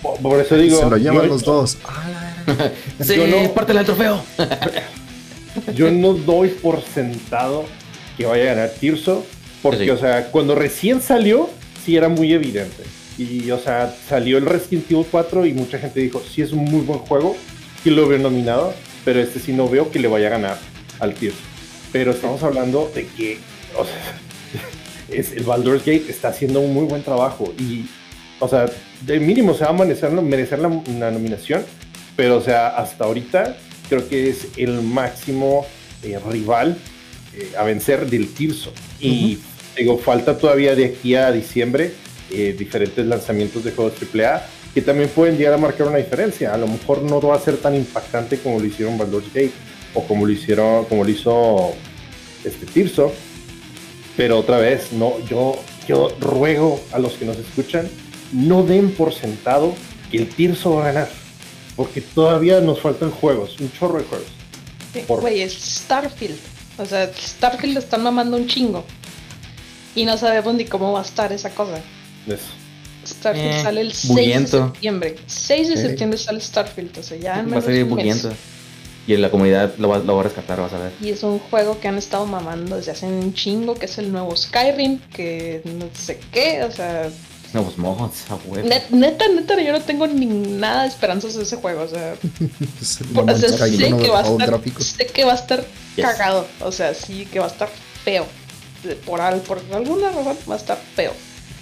[0.03, 0.79] por, por eso digo.
[0.79, 1.79] se lo llevan yo- los dos.
[3.03, 4.23] Sí, Yo no- pártela el trofeo.
[5.75, 7.65] Yo no doy por sentado
[8.17, 9.25] que vaya a ganar Tirso,
[9.63, 9.91] porque, Sí.
[9.91, 11.51] o sea, cuando recién salió,
[11.85, 12.85] sí era muy evidente.
[13.19, 16.65] Y, o sea, salió el Resident Evil 4 y mucha gente dijo, sí es un
[16.65, 17.37] muy buen juego,
[17.83, 18.73] sí lo veo nominado,
[19.05, 20.59] pero este sí no veo que le vaya a ganar
[21.01, 21.39] al Tirso.
[21.93, 23.39] Pero estamos hablando de que,
[23.77, 24.21] o sea,
[25.17, 27.87] es, el Baldur's Gate está haciendo un muy buen trabajo y,
[28.41, 28.67] o sea,
[29.03, 31.65] de mínimo se va a merecer, merecer la, la nominación,
[32.17, 33.57] pero, o sea, hasta ahorita
[33.89, 35.67] creo que es el máximo
[36.03, 36.77] eh, rival
[37.35, 38.73] eh, a vencer del Tirso.
[39.01, 39.39] Y
[39.77, 41.93] digo, falta todavía de aquí a diciembre
[42.31, 46.53] eh, diferentes lanzamientos de juegos AAA que también pueden llegar a marcar una diferencia.
[46.53, 49.53] A lo mejor no va a ser tan impactante como lo hicieron Baldur's Gate
[49.95, 51.73] o como lo hicieron, como lo hizo
[52.45, 53.13] este Tirso.
[54.17, 57.89] Pero otra vez, no, yo, yo ruego a los que nos escuchan,
[58.33, 59.75] no den por sentado
[60.11, 61.09] que el Tirso va a ganar.
[61.77, 64.27] Porque todavía nos faltan juegos, un chorro de juegos.
[65.23, 66.37] Güey, es Starfield.
[66.79, 68.85] O sea, Starfield le están mamando un chingo.
[69.95, 71.81] Y no sabemos ni cómo va a estar esa cosa.
[72.27, 72.43] Eso.
[73.07, 74.57] Starfield Eh, sale el 6 bullento.
[74.59, 75.17] de septiembre.
[75.27, 76.99] 6 de septiembre sale Starfield.
[76.99, 77.85] O sea, ya en Va a menos salir
[79.09, 80.93] Y en la comunidad lo va, lo va a rescatar, vas a ver.
[81.01, 84.13] Y es un juego que han estado mamando desde hace un chingo, que es el
[84.13, 87.09] nuevo Skyrim, que no sé qué, o sea,
[87.55, 88.69] Nuevos mods, a huevo.
[88.69, 92.15] net- neta, neta, yo no tengo ni nada de esperanzas de ese juego, o sea,
[93.15, 94.83] por- o sea, sé que va a estar, gráfico.
[94.83, 95.65] sé que va a estar
[95.97, 96.05] Yes.
[96.05, 97.71] cagado, o sea, sí que va a estar
[98.05, 98.27] feo,
[99.07, 101.13] por, al- por alguna razón va a estar feo,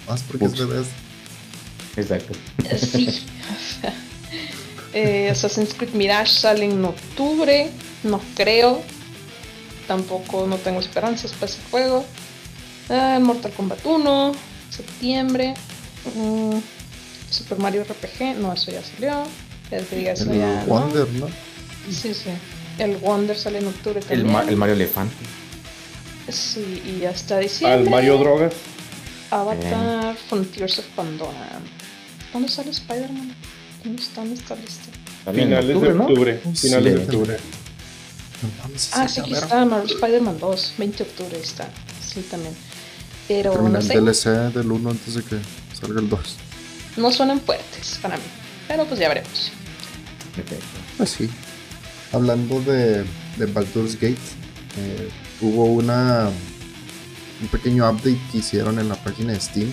[0.09, 0.87] Más porque es bebés.
[1.95, 2.33] Exacto.
[2.91, 3.23] Sí.
[4.93, 7.69] Eh, Assassin's Creed Mirage sale en octubre,
[8.03, 8.81] no creo.
[9.87, 12.05] Tampoco no tengo esperanzas para ese juego.
[12.89, 14.31] Ah, Mortal Kombat 1,
[14.69, 15.53] septiembre.
[16.15, 16.57] Mm,
[17.29, 19.23] Super Mario RPG, no, eso ya salió.
[19.91, 20.63] Diga, eso El ya.
[20.67, 21.27] Wonder, ¿no?
[21.91, 22.29] Sí, sí.
[22.77, 24.31] El Wonder sale en octubre El, también.
[24.31, 25.13] Ma- el Mario Elefante.
[26.29, 27.79] Sí, y hasta diciembre.
[27.79, 28.53] Al Mario Drogas.
[29.31, 31.59] Avatar, Frontiers of Pandora.
[32.31, 33.33] ¿Cuándo sale Spider-Man?
[33.83, 34.91] ¿Dónde está en esta lista?
[35.33, 36.05] Finales octubre, de ¿no?
[36.05, 36.41] octubre.
[36.53, 36.67] Sí.
[36.67, 37.37] Finales de octubre.
[38.93, 41.69] Ah, sí, sí, aquí está Marvel Spider-Man 2, 20 de octubre está.
[42.05, 42.53] Sí, también.
[43.27, 45.37] Pero Termina no el sé, DLC del 1 antes de que
[45.79, 46.19] salga el 2.
[46.97, 48.23] no suenan fuertes para mí.
[48.67, 49.51] Pero pues ya veremos.
[50.35, 50.65] Perfecto.
[50.97, 51.29] Pues sí.
[52.13, 53.03] Hablando de,
[53.37, 54.17] de Baldur's Gate,
[54.77, 55.09] eh,
[55.41, 56.29] hubo una
[57.41, 59.71] un pequeño update que hicieron en la página de Steam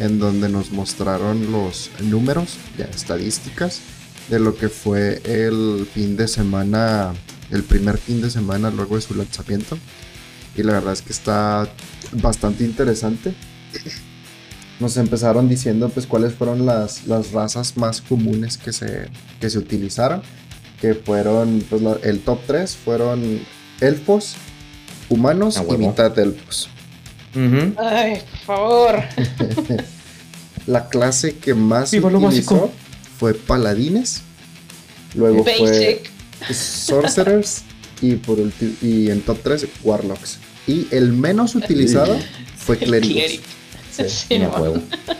[0.00, 3.80] en donde nos mostraron los números, ya estadísticas
[4.28, 7.12] de lo que fue el fin de semana,
[7.50, 9.78] el primer fin de semana luego de su lanzamiento.
[10.56, 11.68] Y la verdad es que está
[12.12, 13.34] bastante interesante.
[14.80, 19.08] Nos empezaron diciendo pues cuáles fueron las, las razas más comunes que se,
[19.40, 20.22] que se utilizaron.
[20.80, 23.40] Que fueron, pues la- el top 3 fueron
[23.82, 24.34] elfos,
[25.10, 25.58] humanos y
[25.90, 26.70] mitad elfos.
[27.78, 29.02] Ay, por favor.
[30.66, 32.72] La clase que más se Viva utilizó básico.
[33.18, 34.22] fue paladines.
[35.14, 36.02] Luego fue
[36.52, 37.62] sorcerers
[38.02, 38.38] y por
[38.82, 40.38] y en top 3 warlocks.
[40.66, 42.16] Y el menos utilizado
[42.56, 43.40] fue clérigos.
[43.92, 44.04] Sí.
[44.08, 44.50] Sí, no.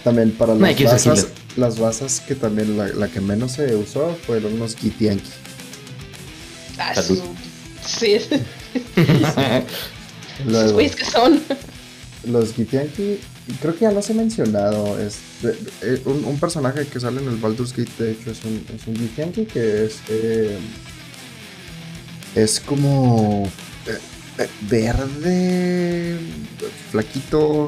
[0.04, 1.26] También para No las healer.
[1.56, 5.28] las razas que también la, la que menos se usó fueron los Gitianki.
[6.78, 7.20] Ah, Salud.
[7.86, 8.40] Sí, esos
[10.46, 11.42] Luego, que son.
[12.26, 13.18] Los Gitianki,
[13.61, 14.98] creo que ya los he mencionado.
[14.98, 18.87] Es de- un, personaje que sale en el Baldur's Gate, de hecho, es un, es
[18.87, 20.00] un Gitianki que es.
[20.09, 20.59] eh,
[22.35, 23.50] es como.
[23.87, 23.98] eh,
[24.38, 26.18] eh, verde.
[26.90, 27.66] Flaquito.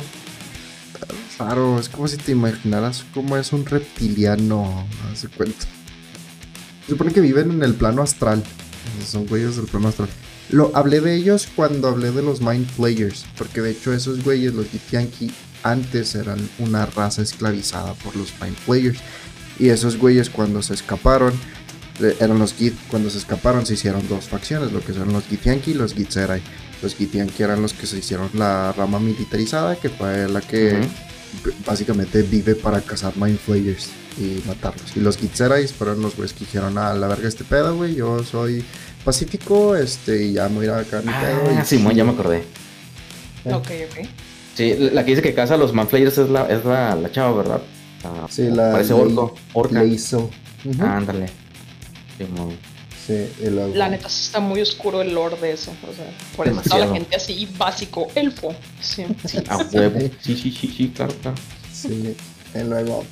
[1.38, 1.78] Raro.
[1.80, 4.86] Es como si te imaginaras cómo es un reptiliano.
[5.10, 5.66] Haz de cuenta.
[6.86, 8.42] Se supone que viven en el plano astral.
[9.06, 10.08] Son güeyes del plano astral.
[10.50, 14.52] Lo hablé de ellos cuando hablé de los Mind Players, porque de hecho esos güeyes,
[14.54, 18.98] los Githyanki, antes eran una raza esclavizada por los Mind Players.
[19.58, 21.32] Y esos güeyes cuando se escaparon,
[22.00, 25.24] eh, eran los Gith, cuando se escaparon se hicieron dos facciones, lo que son los
[25.24, 26.42] Githyanki y los Githzerai.
[26.82, 30.80] Los Githyanki eran los que se hicieron la rama militarizada, que fue la que
[31.64, 34.96] básicamente vive para cazar Mind Flayers y matarlos.
[34.96, 38.24] Y los Githzerai fueron los güeyes que dijeron, a la verga este pedo, güey, yo
[38.24, 38.64] soy
[39.04, 41.42] pacífico, este, y ya me voy a ir acá a mi pedo.
[41.56, 42.44] Ah, y Simón, ya me acordé.
[43.44, 43.52] Eh.
[43.52, 44.06] Ok, ok.
[44.54, 47.32] Sí, la que dice que caza a los manflayers es la, es la, la chava,
[47.36, 47.60] ¿verdad?
[48.04, 49.34] Ah, Sí, la Parece orco.
[49.54, 49.82] Orca.
[49.82, 50.30] Leizo.
[50.64, 50.82] Ujú.
[50.84, 51.26] Ándale.
[52.18, 52.56] Simón.
[53.06, 55.72] Sí, y luego- La neta sí está muy oscuro el lore de eso.
[55.90, 56.04] O sea,
[56.36, 58.54] por eso está la gente así básico, elfo.
[58.80, 59.04] Sí.
[59.24, 59.98] Sí, a huevo.
[60.20, 61.36] Sí, sí, sí, sí, claro, claro.
[61.72, 62.14] Sí,
[62.54, 63.04] y luego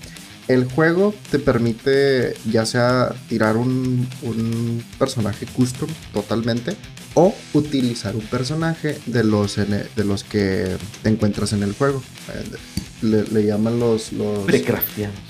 [0.52, 6.76] el juego te permite ya sea tirar un, un personaje custom totalmente
[7.14, 12.02] o utilizar un personaje de los, ene- de los que te encuentras en el juego.
[12.34, 12.56] Eh,
[13.02, 14.46] Le, le llaman los, los.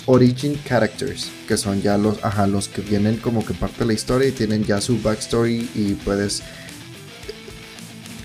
[0.07, 3.93] Origin Characters, que son ya los, ajá, los que vienen como que parte de la
[3.93, 6.43] historia y tienen ya su backstory y puedes...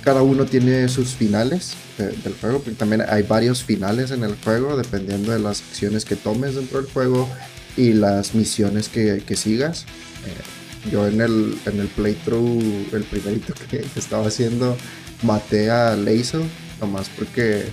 [0.03, 4.35] Cada uno tiene sus finales eh, del juego, porque también hay varios finales en el
[4.43, 7.29] juego, dependiendo de las acciones que tomes dentro del juego
[7.77, 9.83] y las misiones que, que sigas.
[10.25, 14.75] Eh, yo en el, en el playthrough, el primerito que, que estaba haciendo,
[15.23, 16.43] maté a Lazel,
[16.79, 17.65] nomás porque...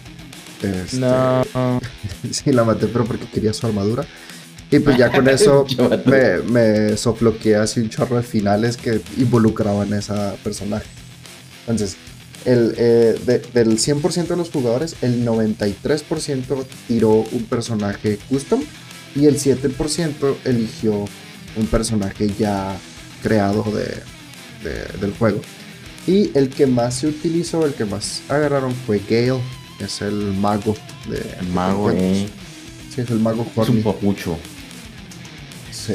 [0.62, 1.42] este, No.
[2.30, 4.04] Sí, la maté, pero porque quería su armadura.
[4.70, 5.66] Y pues ya con eso
[6.06, 10.86] me, me sofloqueé así un chorro de finales que involucraban a esa personaje.
[11.62, 11.96] Entonces,
[12.44, 18.62] El, eh, del 100% de los jugadores, el 93% tiró un personaje custom
[19.14, 21.04] y el 7% eligió
[21.56, 22.76] un personaje ya
[23.22, 25.40] creado de, del juego.
[26.06, 29.40] Y el que más se utilizó, el que más agarraron fue Gale,
[29.78, 30.76] es el mago
[31.08, 31.22] de.
[31.40, 32.28] El mago, eh.
[32.94, 33.78] Sí, es el mago horny.
[33.78, 34.36] Es un papucho.
[35.70, 35.94] Sí.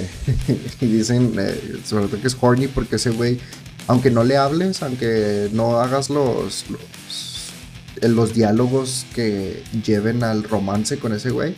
[0.81, 3.39] y dicen, eh, sobre todo que es horny porque ese güey,
[3.87, 7.53] aunque no le hables, aunque no hagas los, los,
[8.01, 11.55] los diálogos que lleven al romance con ese güey,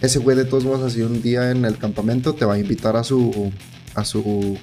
[0.00, 2.96] ese güey de todos modos así un día en el campamento te va a invitar
[2.96, 3.52] a su
[3.94, 4.58] a su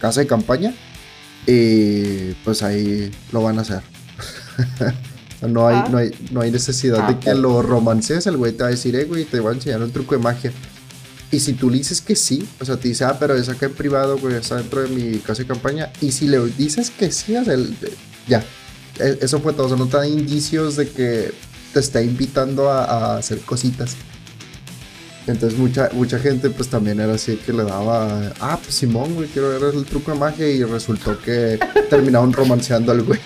[0.00, 0.74] casa de campaña
[1.46, 3.82] y pues ahí lo van a hacer.
[5.48, 8.26] no, hay, no, hay, no hay necesidad de que ah, lo romances.
[8.26, 10.22] El güey te va a decir, eh, güey, te voy a enseñar un truco de
[10.22, 10.52] magia.
[11.30, 13.66] Y si tú le dices que sí, o sea, te dice, ah, pero es acá
[13.66, 15.92] en privado, güey, está dentro de mi casa de campaña.
[16.00, 17.56] Y si le dices que sí, o sea,
[18.28, 18.44] ya.
[19.00, 19.66] E, eso fue todo.
[19.66, 21.32] O sea, no te da indicios de que
[21.72, 23.96] te está invitando a, hacer cositas.
[25.26, 29.26] Entonces mucha, mucha gente pues también era así que le daba, ah, pues Simón, güey,
[29.28, 31.58] quiero ver el truco de magia y resultó que
[31.90, 33.18] terminaron romanceando al güey.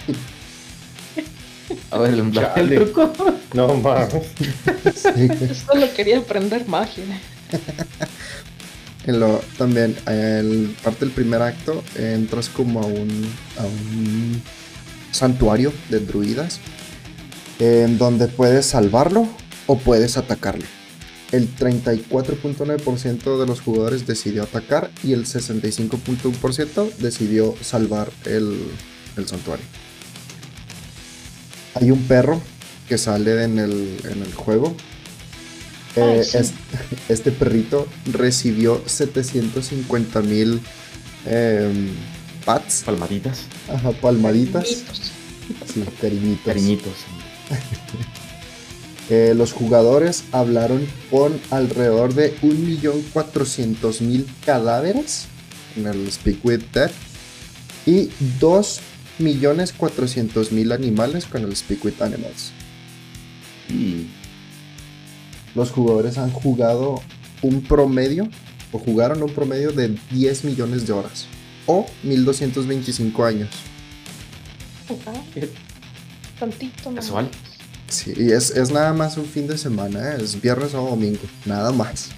[1.90, 2.30] A ver, el,
[2.76, 3.12] truco.
[3.52, 4.12] No mames.
[5.66, 7.04] Solo quería aprender magia.
[9.06, 13.08] En lo, también, en parte del primer acto, entras como a un,
[13.56, 14.42] a un
[15.12, 16.60] santuario de druidas
[17.58, 19.26] en donde puedes salvarlo
[19.66, 20.66] o puedes atacarlo.
[21.32, 28.58] El 34.9% de los jugadores decidió atacar y el 65.1% decidió salvar el,
[29.16, 29.64] el santuario.
[31.74, 32.40] Hay un perro
[32.88, 34.74] que sale en el, juego.
[35.98, 36.24] Eh,
[37.08, 40.60] este perrito recibió 750 mil
[41.26, 41.88] em,
[42.44, 42.82] pats.
[42.84, 43.42] Palmaditas.
[43.72, 44.68] Ajá, palmaditas.
[44.68, 46.44] Sí, cariñitos.
[46.44, 46.92] Cariñitos.
[49.10, 55.28] Eh, los jugadores hablaron con alrededor de 1.400.000 cadáveres
[55.76, 56.92] en el Speak With Death
[57.86, 58.80] y 2
[59.18, 62.52] millones cuatrocientos mil animales con el Speak with Animals.
[63.68, 64.06] Y
[65.58, 67.02] los jugadores han jugado
[67.42, 68.28] un promedio,
[68.72, 71.26] o jugaron un promedio de 10 millones de horas,
[71.66, 73.50] o 1225 años.
[76.38, 77.28] Tantito Casual.
[77.88, 80.18] Sí, y es, es, nada más un fin de semana, ¿eh?
[80.22, 82.10] es viernes o domingo, nada más.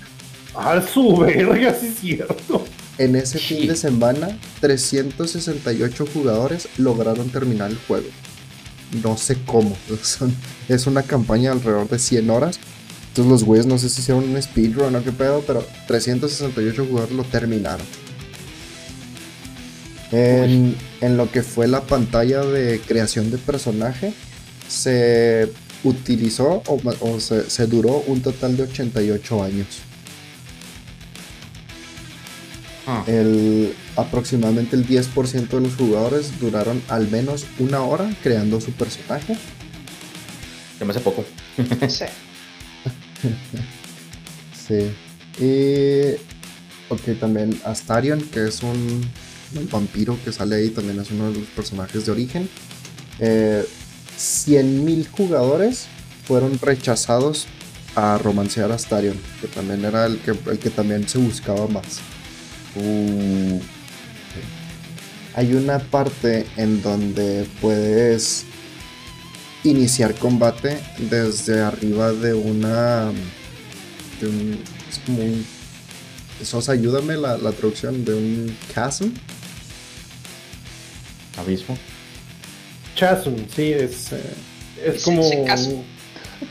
[0.55, 2.65] Al su verga, sí es cierto.
[2.99, 8.09] En ese fin de semana, 368 jugadores lograron terminar el juego.
[9.03, 9.77] No sé cómo.
[10.69, 12.61] es una campaña alrededor de 100 horas.
[13.11, 17.17] Entonces los güeyes no sé si hicieron un speedrun o qué pedo, pero 368 jugadores
[17.17, 17.85] lo terminaron.
[20.13, 20.77] En,
[21.17, 24.13] lo que fue la pantalla de creación de personaje,
[24.69, 25.51] se
[25.83, 29.67] utilizó o, se, se duró un total de 88 años.
[32.87, 33.03] Ah.
[33.09, 39.37] El, aproximadamente el 10% de los jugadores duraron al menos una hora creando su personaje.
[40.79, 41.25] Se me hace poco.
[41.89, 42.05] sí.
[44.69, 44.91] sí.
[45.43, 46.17] Y.
[46.93, 49.01] Ok, también Astarion, que es un,
[49.71, 52.49] vampiro que sale ahí, también es uno de los personajes de origen.
[53.21, 53.65] Eh,
[54.19, 55.87] 100.000 jugadores
[56.27, 57.47] fueron rechazados
[57.95, 62.01] a romancear a Astarion, que también era el que, el que también se buscaba más.
[62.77, 63.61] Uh,
[65.35, 68.45] hay una parte en donde puedes
[69.65, 73.13] iniciar combate desde arriba de una.
[74.21, 75.47] es como un.
[76.43, 79.09] Sos, ayúdame la, traducción de un chasm.
[81.39, 81.77] Abismo.
[82.97, 84.13] Chasm, sí, es.
[84.13, 84.21] Eh,
[84.87, 85.23] es como.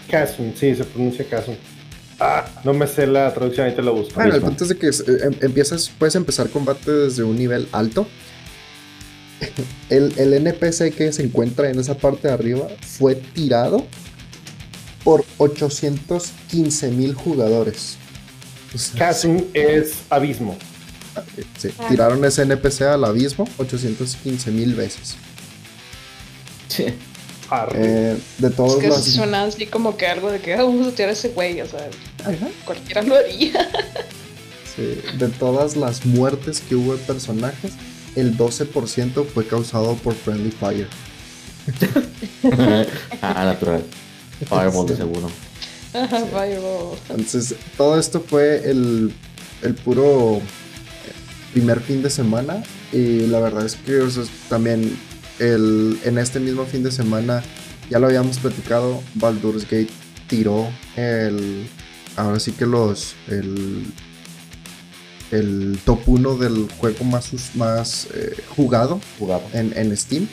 [0.10, 1.54] chasm, sí, se pronuncia chasm.
[2.20, 4.16] Ah, no me sé la traducción, ahí te la busco.
[4.16, 7.68] Bueno, el punto es de que eh, em, empiezas, puedes empezar combate desde un nivel
[7.72, 8.08] alto.
[9.90, 13.86] El, NPC que se encuentra en esa parte de arriba fue tirado
[15.04, 17.98] por 815 mil jugadores.
[18.96, 20.58] Chasm es abismo.
[21.58, 25.16] Sí, tiraron ese NPC al abismo 815 mil veces.
[26.68, 26.86] Sí.
[27.74, 29.04] Eh, de todos es que los...
[29.04, 31.66] suena así como que algo de que ah, vamos a tirar a ese güey, o
[31.66, 31.90] sea,
[32.64, 33.68] cualquiera lo haría.
[34.76, 37.74] sí, de todas las muertes que hubo de personajes,
[38.16, 40.88] el 12% fue causado por Friendly Fire.
[43.22, 43.84] ah, natural.
[44.48, 45.30] Fireball de seguro.
[45.92, 46.98] Fireball.
[47.10, 49.14] Entonces, todo esto fue el,
[49.62, 50.42] el puro
[51.54, 52.64] primer fin de semana.
[52.92, 54.02] Y la verdad es que
[54.48, 54.98] también
[55.40, 57.44] el, en este mismo fin de semana,
[57.90, 59.90] ya lo habíamos platicado, Baldur's Gate
[60.28, 61.68] tiró el.
[62.16, 63.16] Ahora sí que los.
[63.28, 63.86] El,
[65.32, 69.44] el top 1 del juego más, más eh, jugado, Jugado.
[69.54, 70.28] En, en, Steam.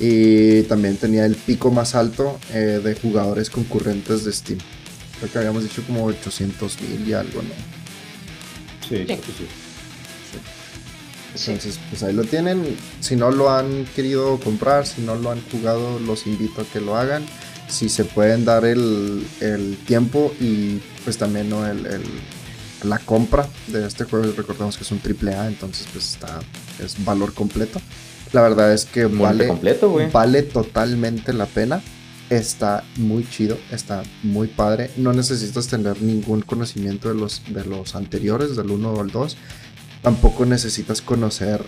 [0.00, 4.58] Y también tenía el pico más alto eh, de jugadores concurrentes de Steam.
[5.18, 7.50] Creo que habíamos dicho como 800 mil y algo, ¿no?
[8.88, 9.16] Sí, sí.
[11.34, 11.50] sí.
[11.52, 12.76] Entonces, pues ahí lo tienen.
[13.00, 16.80] Si no lo han querido comprar, si no lo han jugado, los invito a que
[16.80, 17.24] lo hagan.
[17.68, 21.66] Si se pueden dar el, el tiempo y pues también ¿no?
[21.66, 22.02] el, el,
[22.84, 24.32] la compra de este juego.
[24.36, 26.40] Recordemos que es un triple A, entonces pues está
[26.82, 27.80] es valor completo.
[28.32, 31.82] La verdad es que vale, completo, vale totalmente la pena.
[32.30, 34.90] Está muy chido, está muy padre.
[34.96, 39.36] No necesitas tener ningún conocimiento de los, de los anteriores, del 1 o el 2
[40.02, 41.64] tampoco necesitas conocer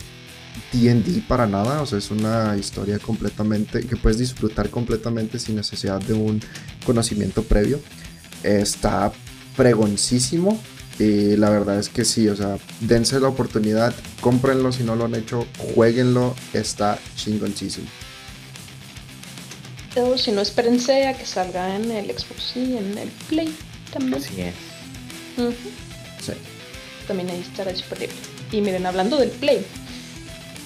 [0.72, 6.00] D&D para nada, o sea, es una historia completamente que puedes disfrutar completamente sin necesidad
[6.00, 6.40] de un
[6.84, 7.80] conocimiento previo.
[8.42, 9.12] Está
[9.56, 10.60] pregoncísimo
[10.98, 15.04] y la verdad es que sí, o sea, dense la oportunidad, cómprenlo si no lo
[15.06, 17.88] han hecho, jueguenlo, está chingoncísimo.
[19.96, 23.54] O si no, espérense a que salga en el Xbox y en el Play
[23.92, 24.14] también.
[24.14, 24.54] Así es.
[25.36, 25.54] Uh -huh.
[26.20, 26.32] Sí
[27.06, 28.14] también ahí estará disponible.
[28.52, 29.64] Y miren, hablando del Play,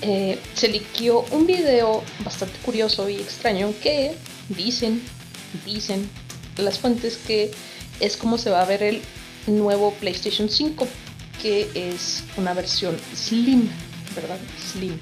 [0.03, 4.15] eh, se liqueó un video bastante curioso y extraño que
[4.49, 5.03] dicen,
[5.65, 6.09] dicen
[6.57, 7.51] las fuentes que
[8.01, 9.01] es como se va a ver el
[9.49, 10.87] nuevo PlayStation 5,
[11.41, 13.69] que es una versión Slim,
[14.15, 14.39] ¿verdad?
[14.73, 14.99] Slim.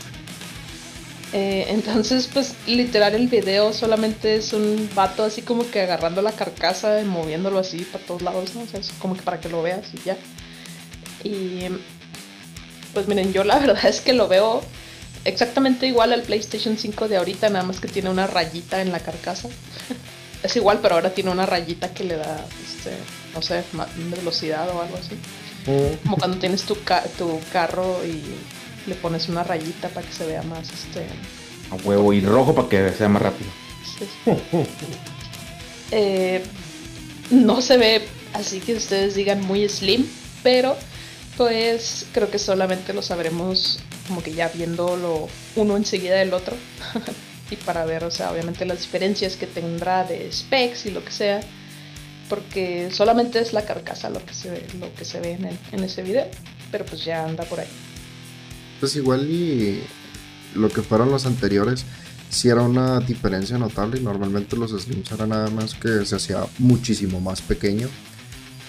[1.33, 6.33] Eh, entonces, pues literal el video solamente es un vato así como que agarrando la
[6.33, 8.63] carcasa y moviéndolo así para todos lados, ¿no?
[8.63, 10.17] O sea, es como que para que lo veas y ya.
[11.25, 11.67] Y
[12.95, 14.63] pues miren, yo la verdad es que lo veo
[15.25, 19.01] exactamente igual al PlayStation 5 de ahorita, nada más que tiene una rayita en la
[19.01, 19.49] carcasa.
[20.43, 22.93] es igual, pero ahora tiene una rayita que le da, este,
[23.37, 23.63] no sé,
[24.11, 25.15] velocidad o algo así.
[25.71, 26.03] Mm.
[26.03, 28.23] Como cuando tienes tu, ca tu carro y
[28.89, 31.07] le pones una rayita para que se vea más, este...
[31.71, 33.51] A huevo y rojo para que sea más rápido.
[33.99, 34.31] Sí.
[35.91, 36.43] eh,
[37.31, 40.07] no se ve así que ustedes digan muy slim,
[40.43, 40.77] pero
[41.37, 46.57] pues creo que solamente lo sabremos como que ya viéndolo uno enseguida del otro
[47.51, 51.11] y para ver, o sea, obviamente las diferencias que tendrá de specs y lo que
[51.11, 51.41] sea,
[52.29, 55.59] porque solamente es la carcasa lo que se ve, lo que se ve en, el,
[55.73, 56.27] en ese video,
[56.71, 57.69] pero pues ya anda por ahí.
[58.81, 59.83] Pues igual y
[60.55, 61.85] lo que fueron los anteriores
[62.29, 66.45] sí era una diferencia notable y normalmente los slims eran nada más que se hacía
[66.59, 67.89] muchísimo más pequeño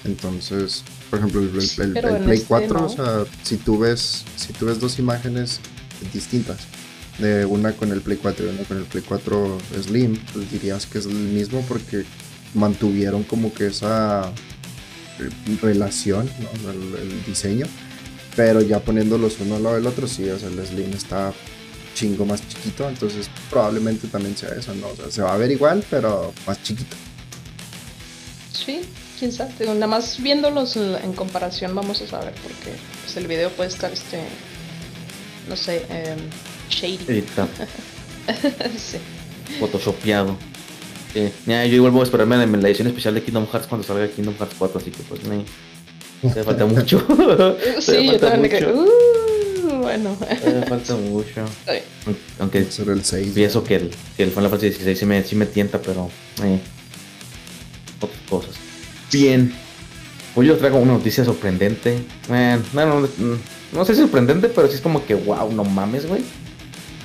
[0.06, 2.86] entonces por ejemplo, el, el, el, el Play este 4, no.
[2.86, 5.60] o sea, si tú ves, si tú ves dos imágenes
[6.14, 6.60] distintas,
[7.18, 10.86] de una con el Play 4 y una con el Play 4 Slim, pues dirías
[10.86, 12.06] que es el mismo porque
[12.58, 14.32] mantuvieron como que esa
[15.62, 16.72] relación, ¿no?
[16.72, 17.66] el, el, diseño,
[18.36, 21.34] pero ya poniéndolos uno al lado del otro, sí, o sea, el Slim está
[21.96, 24.90] chingo más chiquito, entonces probablemente también sea eso, ¿no?
[24.90, 26.96] O sea, se va a ver igual, pero más chiquito.
[28.54, 28.82] Sí,
[29.18, 33.50] quién sabe, nada más viéndolos en, en, comparación vamos a saber porque pues, el video
[33.52, 34.20] puede estar este
[35.48, 36.16] no sé eh,
[36.70, 36.98] shady
[38.78, 38.98] sí.
[39.60, 40.38] photoshopeado
[41.46, 44.08] ya, yo igual voy a esperarme en la edición especial de Kingdom Hearts cuando salga
[44.08, 45.44] Kingdom Hearts 4 así que pues me
[46.24, 47.00] me falta mucho
[47.80, 51.46] sí yo también me uh, bueno me falta mucho
[52.40, 55.36] aunque Sobre el 6 pienso que el, que el Final Fantasy 16 sí me, sí
[55.36, 56.10] me tienta pero
[56.44, 56.60] eh,
[58.00, 58.68] otras cosas
[59.12, 59.54] Bien.
[60.36, 61.98] Hoy os traigo una noticia sorprendente.
[62.30, 63.08] Eh, no, no,
[63.74, 66.22] no, sé si sorprendente, pero sí es como que, wow, no mames, güey.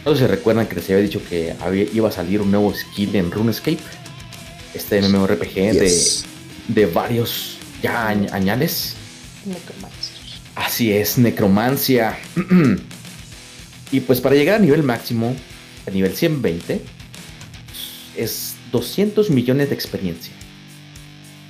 [0.04, 2.74] No sé si recuerdan que les había dicho que había, iba a salir un nuevo
[2.74, 3.78] skill en RuneScape.
[4.74, 6.24] Este MMORPG yes.
[6.68, 8.94] de, de, varios ya añ añales.
[10.54, 12.18] Así es, necromancia.
[13.92, 15.34] y pues para llegar a nivel máximo,
[15.86, 16.82] a nivel 120,
[18.16, 20.32] es 200 millones de experiencia.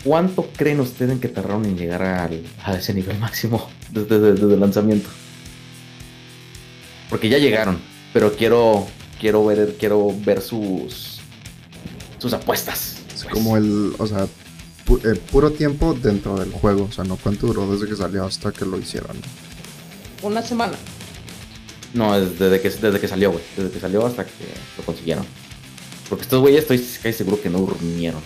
[0.04, 4.54] ¿Cuánto creen ustedes que tardaron en llegar al, a ese nivel máximo desde, desde, desde,
[4.54, 5.08] el lanzamiento?
[7.08, 7.78] Porque ya llegaron,
[8.12, 8.88] pero quiero
[9.20, 11.20] quiero ver quiero ver sus
[12.18, 12.91] sus apuestas.
[13.22, 14.26] Es como el, o sea,
[14.84, 18.24] pu el puro tiempo dentro del juego, o sea, no cuánto duró desde que salió
[18.24, 19.16] hasta que lo hicieron.
[20.22, 20.74] Una semana.
[21.94, 24.32] No, desde que desde que salió, güey, desde que salió hasta que
[24.78, 25.24] lo consiguieron.
[26.08, 28.20] Porque estos güeyes estoy casi seguro que no durmieron.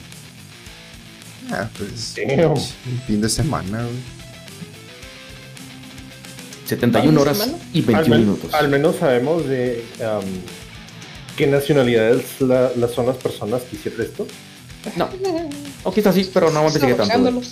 [1.50, 2.14] Ah, pues.
[2.16, 2.52] Damn.
[2.52, 4.16] Un fin de semana, güey.
[6.66, 7.58] 71 horas semana?
[7.72, 8.54] y 21 al minutos.
[8.54, 9.84] Al menos sabemos de.
[10.00, 10.24] Um,
[11.36, 14.26] qué nacionalidades la, son las personas que hicieron esto?
[14.94, 15.08] No.
[15.84, 17.42] O quizás sí, pero no me investigué tanto.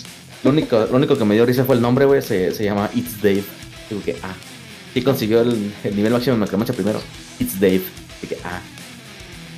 [0.43, 2.21] Lo único, lo único que me dio risa fue el nombre, güey.
[2.21, 3.43] Se, se llama It's Dave.
[3.89, 4.33] Digo que, ah.
[4.93, 7.01] Sí consiguió el, el nivel máximo de Macramacha primero.
[7.39, 7.81] It's Dave.
[8.21, 8.61] Digo que, ah.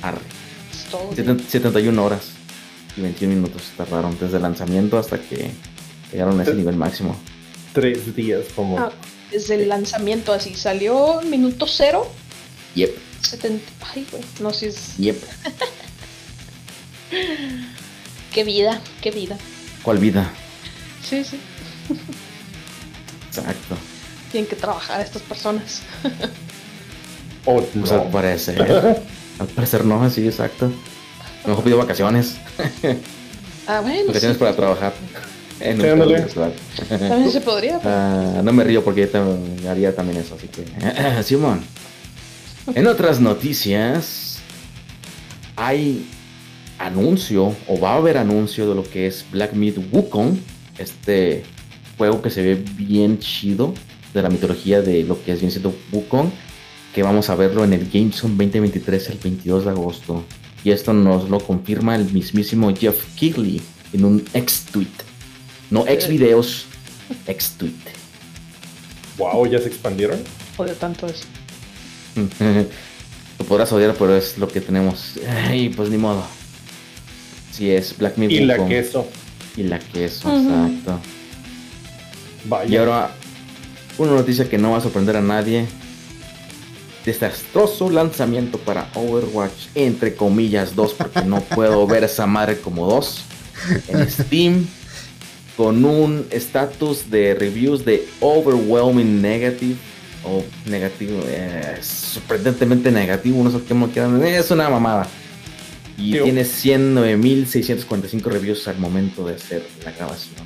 [0.02, 0.20] Arre.
[1.48, 2.30] 71 horas
[2.96, 5.50] y 21 minutos tardaron desde el lanzamiento hasta que
[6.12, 7.16] llegaron a ese nivel máximo.
[7.72, 8.78] Tres días como...
[8.78, 8.92] Ah,
[9.30, 12.10] desde el lanzamiento así, salió minuto cero.
[12.74, 12.90] Yep.
[13.22, 13.64] 70...
[13.94, 14.96] Ay, güey, no sé si es...
[14.96, 15.22] Yep.
[18.32, 19.36] qué vida, qué vida.
[19.82, 20.30] ¿Cuál vida?
[21.02, 21.38] Sí, sí.
[23.28, 23.76] Exacto.
[24.30, 25.82] Tienen que trabajar estas personas.
[27.46, 27.80] oh, no.
[27.80, 28.60] Pues al parecer.
[29.38, 30.70] al parecer no, sí, exacto.
[31.46, 32.36] Mejor pido vacaciones.
[33.66, 34.06] Ah, bueno.
[34.06, 34.94] Vacaciones para trabajar.
[35.60, 37.78] En También se podría.
[37.78, 41.22] Uh, no me río porque yo haría también eso, así que.
[41.22, 41.64] Simón.
[42.74, 44.38] En otras noticias,
[45.56, 46.06] hay
[46.78, 50.38] anuncio, o va a haber anuncio de lo que es Black Myth Wukong,
[50.78, 51.42] este
[51.96, 53.74] juego que se ve bien chido
[54.14, 56.30] de la mitología de lo que es bien siendo Wukong,
[56.94, 60.24] que vamos a verlo en el Gamescom 2023 el 22 de agosto.
[60.64, 63.60] Y esto nos lo confirma el mismísimo Jeff Kigley
[63.92, 64.86] en un ex-tweet.
[65.70, 66.66] No ex-videos,
[67.26, 67.72] ex-tweet.
[69.18, 70.18] Wow, ¿ya se expandieron?
[70.56, 71.24] Odio tanto eso.
[73.38, 75.14] lo podrás odiar, pero es lo que tenemos.
[75.52, 76.37] Y pues ni modo.
[77.58, 78.32] Si es Black Mirror.
[78.32, 79.08] Y la queso.
[79.56, 81.00] Y la queso, exacto.
[82.68, 83.10] Y ahora,
[83.98, 85.66] una noticia que no va a sorprender a nadie
[87.04, 93.24] desastroso lanzamiento para Overwatch, entre comillas 2, porque no puedo ver esa madre como 2,
[93.88, 94.66] en Steam,
[95.56, 99.74] con un estatus de reviews de overwhelming negative,
[100.24, 105.08] o negativo, eh, sorprendentemente negativo, no sé qué me quieran, es una mamada.
[105.98, 110.36] Y tiene 109.645 reviews al momento de hacer la grabación.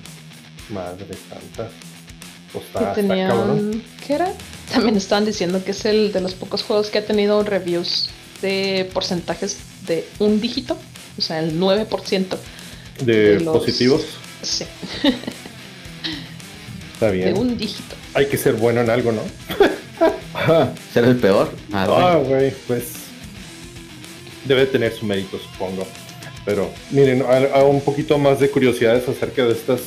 [0.70, 1.70] Madre santa.
[2.53, 2.64] Pues
[4.07, 4.32] ¿Qué era?
[4.72, 8.09] También estaban diciendo que es el de los pocos juegos que ha tenido reviews
[8.40, 10.76] de porcentajes de un dígito,
[11.18, 12.26] o sea, el 9%.
[13.05, 14.03] ¿De, positivos?
[14.42, 14.64] Sí.
[16.94, 17.34] Está bien.
[17.34, 17.94] De un dígito.
[18.14, 19.22] Hay que ser bueno en algo, ¿no?
[20.92, 21.50] ¿Ser el peor?
[21.72, 23.01] Ah, güey, pues.
[24.45, 25.86] Debe tener su mérito, supongo.
[26.45, 29.82] Pero miren, un poquito más de curiosidades acerca de estas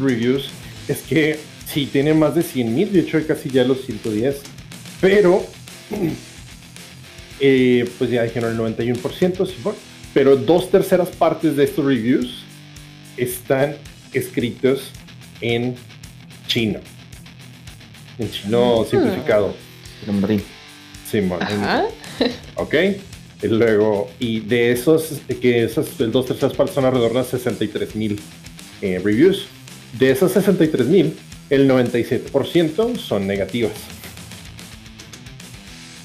[0.00, 0.50] reviews.
[0.88, 4.40] Es que Sí, tiene más de 100 mil, de hecho casi ya los 110.
[5.00, 5.44] Pero,
[7.40, 9.74] eh, pues ya dijeron el 91%,
[10.14, 12.44] pero dos terceras partes de estos reviews
[13.16, 13.76] están
[14.12, 14.92] escritos
[15.40, 15.74] en
[16.46, 16.80] chino.
[18.18, 18.86] En chino ah.
[18.88, 19.54] simplificado.
[21.10, 21.46] Sí, bueno.
[22.54, 22.74] Ok.
[23.42, 28.18] Luego, y de esos, que esas dos terceras partes son alrededor de 63 mil
[28.80, 29.46] eh, reviews.
[29.98, 31.16] De esas 63 mil,
[31.50, 33.72] el 97% son negativas.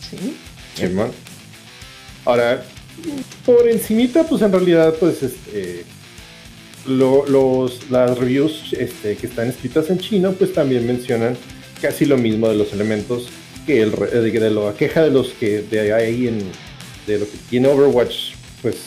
[0.09, 0.35] Sí.
[2.25, 2.63] Ahora,
[3.45, 5.85] por encimita, pues en realidad, pues este,
[6.85, 11.37] los, las reviews este, que están escritas en chino, pues también mencionan
[11.81, 13.27] casi lo mismo de los elementos
[13.65, 16.39] que el, de, de la queja de los que de ahí en
[17.07, 18.77] de lo que tiene Overwatch, pues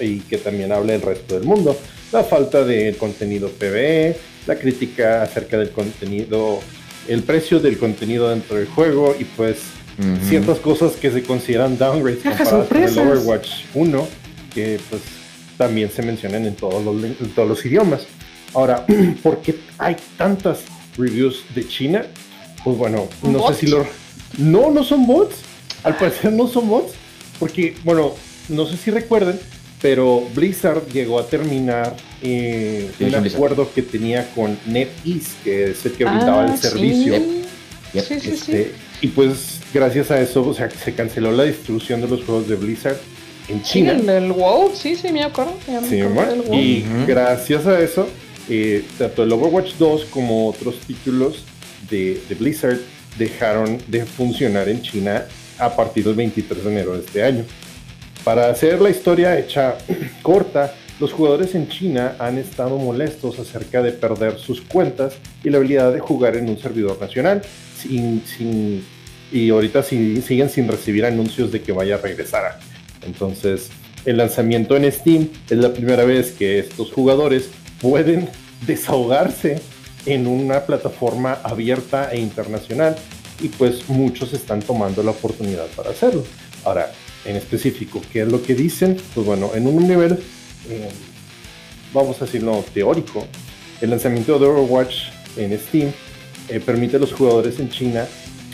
[0.00, 1.76] y que también habla el resto del mundo,
[2.12, 6.60] la falta de contenido PvE, la crítica acerca del contenido,
[7.08, 9.58] el precio del contenido dentro del juego y pues
[10.28, 14.08] ciertas cosas que se consideran downgrades comparadas con el Overwatch 1,
[14.52, 15.02] que pues
[15.56, 16.96] también se mencionan en todos los,
[17.34, 18.06] todos los idiomas.
[18.54, 18.86] Ahora,
[19.22, 20.60] ¿por qué hay tantas
[20.96, 22.06] reviews de China?
[22.64, 23.86] Pues bueno, no sé si lo...
[24.38, 25.36] No, no son bots.
[25.84, 26.94] Al parecer no son bots.
[27.38, 28.14] Porque, bueno,
[28.48, 29.38] no sé si recuerden,
[29.80, 35.92] pero Blizzard llegó a terminar eh, un acuerdo que tenía con NetEase, que es el
[35.92, 37.14] que brindaba el ah, servicio.
[37.92, 38.72] Este,
[39.02, 42.56] y pues gracias a eso, o sea, se canceló la distribución de los juegos de
[42.56, 42.96] Blizzard
[43.48, 43.96] en China.
[44.00, 45.54] Sí, el, WoW, sí, sí, me acuerdo.
[45.88, 46.00] sí,
[46.52, 48.08] Y gracias a eso,
[48.48, 51.44] eh, tanto el Overwatch 2 como otros títulos
[51.90, 52.78] de, de Blizzard
[53.18, 55.26] dejaron de funcionar en China
[55.58, 57.44] a partir del 23 de enero de este año.
[58.24, 59.76] Para hacer la historia hecha
[60.22, 65.58] corta, los jugadores en China han estado molestos acerca de perder sus cuentas y la
[65.58, 67.42] habilidad de jugar en un servidor nacional
[69.32, 72.60] y ahorita siguen sin recibir anuncios de que vaya a regresar.
[73.04, 73.70] Entonces,
[74.04, 77.50] el lanzamiento en Steam es la primera vez que estos jugadores
[77.80, 78.28] pueden
[78.66, 79.60] desahogarse
[80.06, 82.96] en una plataforma abierta e internacional
[83.40, 86.24] y pues muchos están tomando la oportunidad para hacerlo.
[86.64, 86.90] Ahora,
[87.24, 88.02] en específico.
[88.12, 88.96] ¿Qué es lo que dicen?
[89.14, 90.18] Pues bueno, en un nivel,
[90.68, 90.88] eh,
[91.92, 93.26] vamos a decirlo teórico,
[93.80, 94.94] el lanzamiento de Overwatch
[95.36, 95.90] en Steam
[96.48, 98.06] eh, permite a los jugadores en China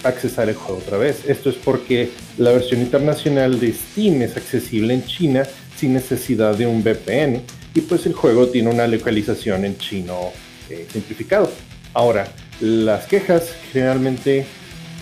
[0.03, 1.25] accesar el juego otra vez.
[1.29, 6.67] Esto es porque la versión internacional de Steam es accesible en China sin necesidad de
[6.67, 7.43] un VPN
[7.75, 10.33] y pues el juego tiene una localización en chino
[10.71, 11.51] eh, simplificado.
[11.93, 12.29] Ahora,
[12.61, 14.47] las quejas generalmente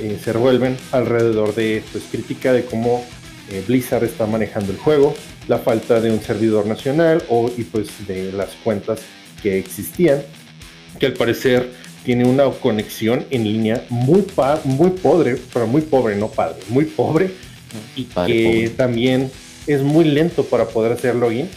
[0.00, 3.04] eh, se revuelven alrededor de pues, crítica de cómo
[3.50, 5.14] eh, Blizzard está manejando el juego,
[5.48, 9.00] la falta de un servidor nacional o y pues de las cuentas
[9.42, 10.22] que existían,
[10.98, 11.70] que al parecer
[12.04, 14.24] tiene una conexión en línea muy
[14.64, 17.30] muy pobre, pero muy pobre, no padre, muy pobre
[17.96, 19.30] y que también
[19.66, 21.48] es muy lento para poder hacer login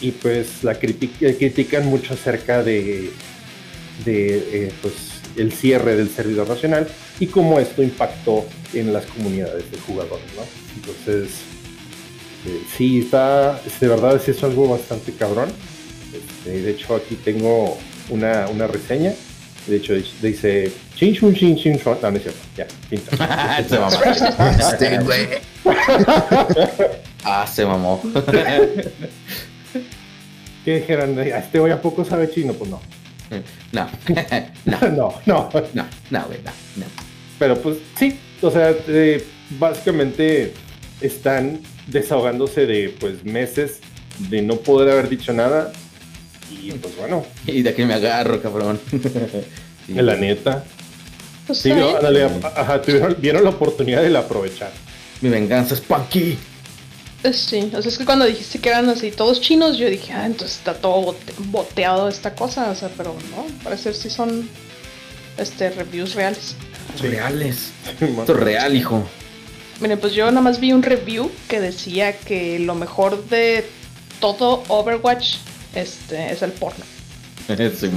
[0.00, 3.10] y pues la critican mucho acerca de
[4.04, 6.88] de pues el cierre del servidor nacional
[7.20, 10.42] y cómo esto impactó en las comunidades de jugadores, ¿no?
[10.76, 11.30] Entonces,
[12.46, 15.50] eh, sí, está, de verdad es eso algo bastante cabrón.
[16.12, 17.78] Este, de hecho, aquí tengo
[18.10, 19.12] una, una reseña.
[19.66, 21.96] De hecho, dice, chin chun chin chin chun.
[22.02, 22.40] No, no es cierto.
[22.56, 22.66] Ya,
[23.68, 23.96] se mamó.
[24.60, 25.28] este güey.
[27.24, 28.02] ah, se mamó.
[30.64, 31.18] ¿Qué dijeron?
[31.18, 32.52] ¿Este güey a poco sabe chino?
[32.52, 32.80] Pues no.
[33.72, 33.88] No,
[34.64, 36.86] no, no, no, no, no, güey, no, no.
[37.38, 39.24] Pero pues sí, o sea, eh,
[39.58, 40.52] básicamente
[41.00, 43.80] están desahogándose de pues meses
[44.30, 45.72] de no poder haber dicho nada
[46.50, 47.24] y pues bueno.
[47.46, 48.80] Y de aquí me agarro, cabrón.
[49.86, 49.94] sí.
[49.94, 50.64] La neta.
[51.46, 54.70] Pues sí, no, dale, ajá, tuvieron, vieron la oportunidad de la aprovechar.
[55.20, 56.38] Mi venganza es Punky.
[57.32, 60.26] Sí, o sea, es que cuando dijiste que eran así todos chinos, yo dije, ah,
[60.26, 61.16] entonces está todo
[61.46, 64.48] boteado esta cosa, o sea, pero no, parece si son
[65.38, 66.54] este reviews reales.
[67.00, 67.70] Reales.
[68.00, 69.02] Esto es real, hijo.
[69.80, 73.66] Miren, pues yo nada más vi un review que decía que lo mejor de
[74.20, 75.36] todo Overwatch
[75.74, 76.84] este, es el porno.
[77.48, 77.90] sí,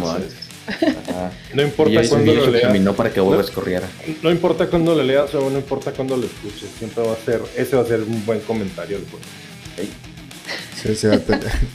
[1.53, 2.95] no importa cuándo lo leas.
[2.95, 3.21] para que
[3.53, 3.87] corriera.
[4.21, 6.69] No importa cuándo lo leas o no importa cuándo lo escuches.
[6.77, 8.99] Siempre va a ser, ese va a ser un buen comentario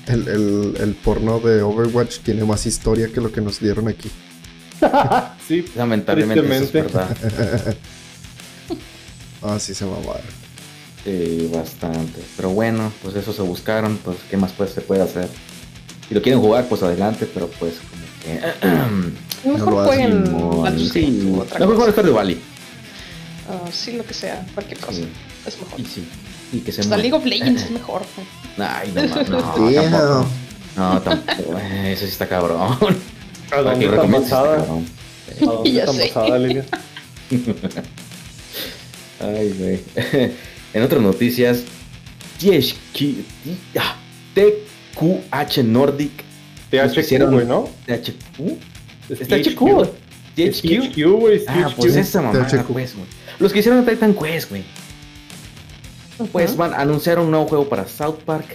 [0.06, 4.10] el, el, el, porno de Overwatch tiene más historia que lo que nos dieron aquí.
[5.48, 6.56] sí, lamentablemente.
[6.56, 7.16] es verdad.
[9.42, 10.20] ah, sí se va a
[11.04, 12.20] Sí, bastante.
[12.36, 15.28] Pero bueno, pues eso se buscaron, pues qué más pues se puede hacer.
[16.08, 17.74] Si lo quieren jugar, pues adelante, pero pues
[19.44, 20.24] mejor no jueguen
[20.78, 22.40] sí, Mejor jueguen Stardew Valley.
[23.48, 25.02] Uh, sí, lo que sea, cualquier cosa.
[25.46, 25.80] Es mejor.
[25.80, 26.08] Y sí.
[26.52, 28.02] Y que se Hasta League of Legends es mejor.
[28.58, 30.26] Ay, no, no, no, tampoco.
[30.76, 31.58] No, tampoco.
[31.58, 32.78] Eso sí está cabrón.
[33.50, 34.62] ¿A dónde está pasada?
[34.62, 36.64] ¿A dónde está pasada, Lilia?
[39.20, 39.80] Ay, güey.
[40.72, 41.64] En otras noticias,
[44.34, 46.31] TQH Nordic
[46.72, 47.68] THQ, güey, ¿no?
[47.86, 48.58] THQ.
[49.10, 49.60] Es THQ.
[50.34, 51.42] THQ, güey.
[51.46, 53.06] Ah, pues esa mamá, pues, güey.
[53.38, 54.64] Los que hicieron Titan Quest, güey.
[56.32, 58.46] Pues van a anunciar un nuevo juego para South Park.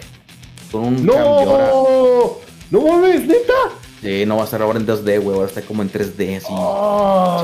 [0.72, 1.14] Con un ¡No!
[1.14, 2.40] Cambio
[2.72, 3.54] ¡No mames, neta!
[4.02, 6.38] Sí, no va a estar ahora en 2D, güey, va a estar como en 3D,
[6.38, 6.54] así.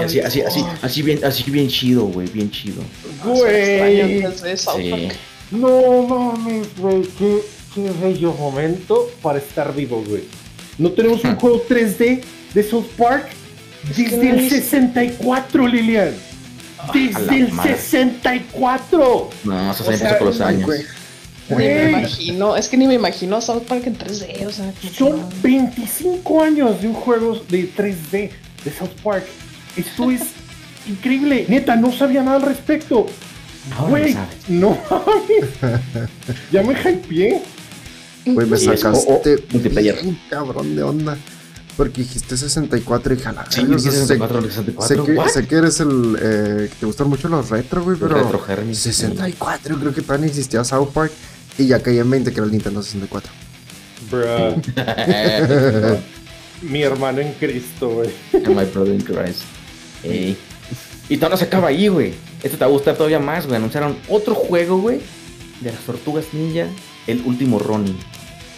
[0.03, 2.81] así, así, así, así, bien, así bien chido, güey, bien chido.
[3.23, 4.23] Güey.
[4.55, 5.09] Sí.
[5.51, 7.41] No mames, güey, qué,
[7.73, 10.23] qué bello momento para estar vivo, güey.
[10.77, 12.21] No tenemos un juego 3D
[12.53, 13.27] de South Park
[13.95, 16.13] desde el 64, Lilian.
[16.79, 19.29] Ah, desde el 64.
[19.43, 20.69] No, eso se empezó con los años.
[21.49, 25.25] Ni me imagino, es que ni me imagino South Park en 3D, o sea, son
[25.41, 28.29] 25 años de un juego de 3D
[28.63, 29.25] de South Park.
[29.75, 30.21] Esto es
[30.87, 33.07] increíble, neta, no sabía nada al respecto.
[33.89, 34.15] Güey,
[34.49, 34.77] no
[36.51, 37.41] ya me hypeé.
[38.25, 39.99] Güey, me sacaste multiplayer.
[40.29, 41.17] cabrón de onda.
[41.75, 43.45] Porque dijiste 64 y jala.
[43.49, 45.05] Sí, sé, 64, 64.
[45.05, 48.15] Sé, que, sé que eres el eh, que te gustan mucho los retro, güey, pero
[48.15, 48.41] retro
[48.73, 51.11] 64, creo que todavía existía South Park
[51.57, 53.31] y ya caía en 20 que era el Nintendo 64.
[54.11, 54.61] Bruh.
[56.61, 58.09] Mi hermano en Cristo, güey.
[58.33, 59.41] My brother in Christ.
[61.09, 62.13] Y todo no se acaba ahí, güey.
[62.43, 63.57] Esto te va a gustar todavía más, güey.
[63.57, 64.99] Anunciaron otro juego, güey,
[65.61, 66.67] de las tortugas ninja,
[67.07, 67.97] el último Ronin.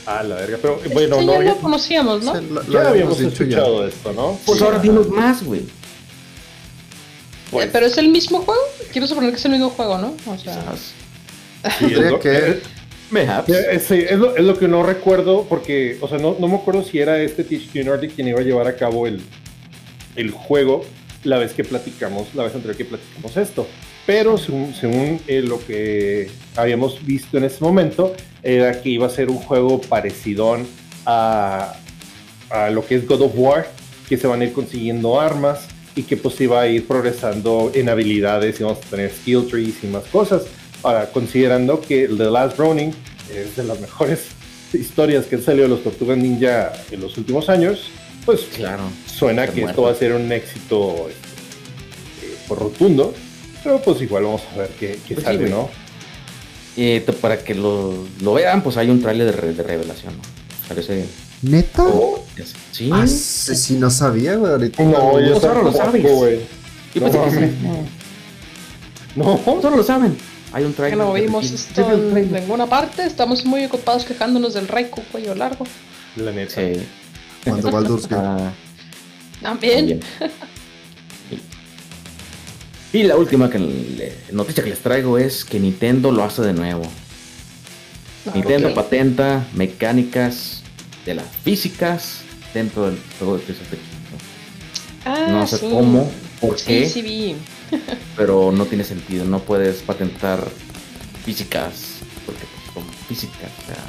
[0.06, 1.42] Ah, la verga, pero bueno, no.
[1.42, 2.34] Ya lo conocíamos, ¿no?
[2.70, 4.40] ya habíamos escuchado esto, ¿no?
[4.46, 5.64] Pues ahora dimos más, güey.
[7.52, 7.70] Pues.
[7.72, 8.62] pero es el mismo juego.
[8.92, 10.16] Quiero suponer que es el mismo juego, ¿no?
[10.28, 10.62] O sea.
[11.80, 16.18] Sí, es, lo, que, es, es, lo, es, lo, que no recuerdo, porque, o sea,
[16.18, 19.08] no, no me acuerdo si era este THQ Nordic quien iba a llevar a cabo
[19.08, 19.22] el,
[20.16, 20.86] el juego
[21.24, 23.68] la vez que platicamos, la vez anterior que platicamos esto.
[24.06, 29.30] Pero según, eh, lo que habíamos visto en ese momento, era que iba a ser
[29.30, 30.58] un juego parecido
[31.06, 31.74] a,
[32.50, 33.68] a lo que es God of War,
[34.08, 37.90] que se van a ir consiguiendo armas y que pues iba a ir progresando en
[37.90, 40.44] habilidades y vamos a tener skill trees y más cosas.
[40.84, 42.94] Ahora, considerando que The Last Ronin
[43.34, 44.28] es de las mejores
[44.74, 47.90] historias que han salido de los Tortugas Ninja en los últimos años,
[48.26, 53.14] pues claro, suena que esto va a ser un éxito este, eh, rotundo,
[53.66, 55.70] pero pues igual vamos a ver qué, qué pues sale, ¿no?
[56.78, 60.22] Y para que lo, lo, vean, pues hay un trailer de, de revelación, ¿no?
[60.68, 61.06] Parece
[61.42, 61.84] ¿Neta?
[61.84, 62.24] Oh,
[62.72, 62.90] sí.
[62.94, 64.52] Ah, sí, no sabía, güey.
[64.52, 66.04] Ahorita no, yo solo lo sabes.
[66.04, 66.42] Güey.
[69.16, 69.62] No, no.
[69.62, 70.16] Solo lo saben.
[70.54, 70.98] Hay un trailer.
[70.98, 73.04] Que no vimos esto en ninguna parte.
[73.04, 75.66] Estamos muy ocupados quejándonos del Raikou cuello largo.
[76.18, 76.56] La neta.
[76.56, 76.82] Sí.
[77.44, 78.24] Cuando Baldur's Gate.
[78.24, 78.54] Ah,
[79.42, 80.00] También.
[82.96, 83.60] Y la última que,
[84.32, 86.84] noticia que les traigo es que Nintendo lo hace de nuevo.
[88.26, 90.64] Ah, Nintendo patenta mecánicas
[91.06, 92.22] de las físicas
[92.54, 93.54] dentro del juego de the
[95.04, 97.36] Ah, no sé cómo, por qué, sí, vi.
[98.16, 99.26] pero no tiene sentido.
[99.26, 100.48] No puedes patentar
[101.26, 103.84] físicas, porque pues, son físicas, o sea,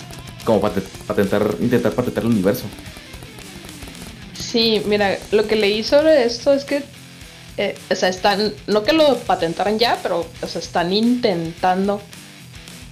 [0.45, 2.65] como patentar, intentar patentar el universo.
[4.37, 6.83] Sí, mira, lo que leí sobre esto es que,
[7.57, 12.01] eh, o sea, están, no que lo patentaran ya, pero, o sea, están intentando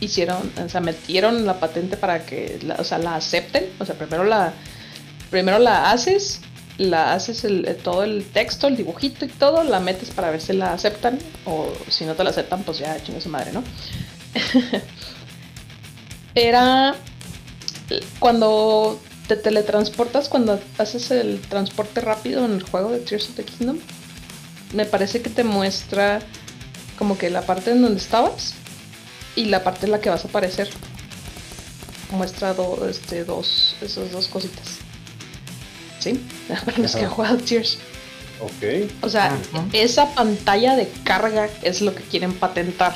[0.01, 3.71] hicieron, o sea, metieron la patente para que, la, o sea, la acepten.
[3.79, 4.53] O sea, primero la,
[5.31, 6.41] primero la haces,
[6.79, 10.53] la haces el, todo el texto, el dibujito y todo, la metes para ver si
[10.53, 11.19] la aceptan.
[11.45, 13.63] O si no te la aceptan, pues ya chingue su madre, ¿no?
[16.35, 16.95] Era
[18.19, 23.45] cuando te teletransportas, cuando haces el transporte rápido en el juego de Tears of the
[23.45, 23.79] Kingdom,
[24.75, 26.21] me parece que te muestra
[26.99, 28.55] como que la parte en donde estabas
[29.37, 30.69] y la parte en la que vas a aparecer
[32.11, 32.55] muestra
[32.89, 34.79] este, dos, esas dos cositas.
[35.99, 36.21] ¿Sí?
[36.65, 37.79] Para los que han jugado Tears.
[38.41, 38.91] Ok.
[39.01, 39.37] O sea,
[39.73, 42.95] esa pantalla de carga es lo que quieren patentar.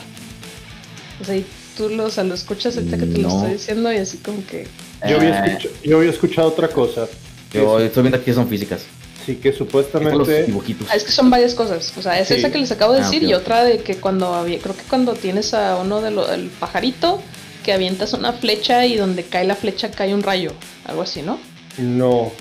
[1.21, 3.97] O sea, y tú lo, o lo escuchas ahorita que te lo estoy diciendo y
[3.97, 4.67] así como que...
[5.09, 5.53] Yo había, eh.
[5.53, 7.09] escuchado, yo había escuchado otra cosa.
[7.53, 8.83] Yo estoy viendo aquí son físicas.
[9.29, 10.47] Sí, que supuestamente.
[10.89, 11.93] Ah, es que son varias cosas.
[11.99, 14.33] O sea, es esa que les acabo de ah, decir y otra de que cuando
[14.33, 17.21] había, creo que cuando tienes a uno del pajarito
[17.63, 20.53] que avientas una flecha y donde cae la flecha cae un rayo,
[20.87, 21.39] algo así, ¿no?
[21.77, 22.33] No,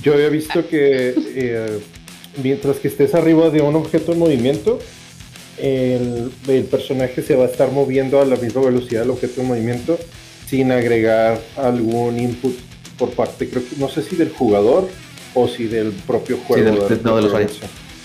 [0.00, 1.80] yo había visto que eh,
[2.40, 4.78] mientras que estés arriba de un objeto en movimiento,
[5.56, 9.48] el, el, personaje se va a estar moviendo a la misma velocidad del objeto en
[9.48, 9.98] movimiento
[10.48, 12.56] sin agregar algún input
[12.96, 14.88] por parte, creo que no sé si del jugador
[15.34, 16.86] o si del propio juego.
[16.88, 17.48] Sí, del, no, del usuario.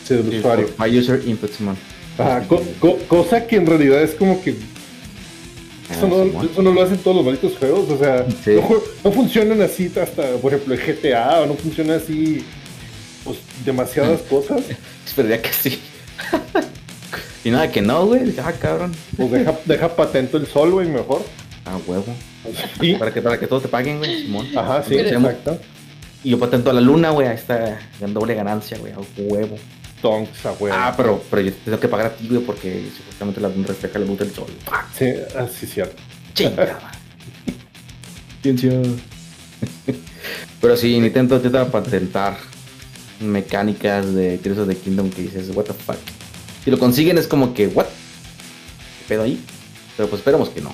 [0.03, 0.69] Sí, del usuario.
[0.77, 1.77] My user inputs, man.
[3.07, 4.55] cosa que en realidad es como que
[5.89, 8.25] ah, eso, no, eso, no, lo hacen todos los malditos juegos, o sea,
[9.03, 12.43] no, funcionan así hasta, por ejemplo, el GTA, o no funciona así,
[13.23, 14.61] pues, demasiadas cosas.
[15.05, 15.79] Esperaría que sí.
[17.43, 18.93] y nada que no, güey, ah, cabrón.
[19.15, 21.23] Pues deja, deja patento el sol, güey, mejor.
[21.65, 22.13] Ah, huevo.
[22.79, 22.95] ¿Sí?
[22.95, 24.47] Para que, para que todos te paguen, güey, Simón.
[24.55, 25.57] Ajá, sí, exacto.
[26.23, 29.57] Y yo patento a la luna, güey, ahí está en doble ganancia, güey, a huevo.
[30.01, 30.75] Tonks a huevo.
[30.77, 33.99] Ah, pero, pero yo tengo que pagar a ti, güey, porque supuestamente la luna refleja
[33.99, 34.47] la luz del sol.
[34.97, 36.01] Sí, así es cierto.
[36.33, 36.79] Chingada.
[38.41, 38.71] Ciencia.
[40.61, 42.37] pero sí, Nintendo intenta patentar
[43.19, 45.97] mecánicas de Tears of the Kingdom que dices, what the fuck.
[46.63, 47.85] Si lo consiguen es como que, what?
[47.85, 49.43] ¿Qué pedo ahí?
[49.97, 50.73] Pero pues esperamos que no.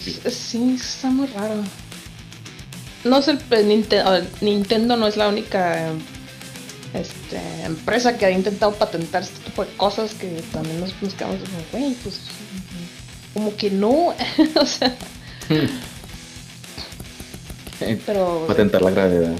[0.00, 1.62] sí está muy raro
[3.06, 3.64] no sé, pues,
[4.40, 5.92] Nintendo, no es la única
[6.94, 11.58] este, empresa que ha intentado patentar este tipo de cosas que también nos, buscamos como,
[11.72, 12.20] güey, pues
[13.34, 14.14] como que no,
[14.60, 14.94] o sea.
[18.06, 18.46] Pero.
[18.46, 19.32] Patentar la gravedad.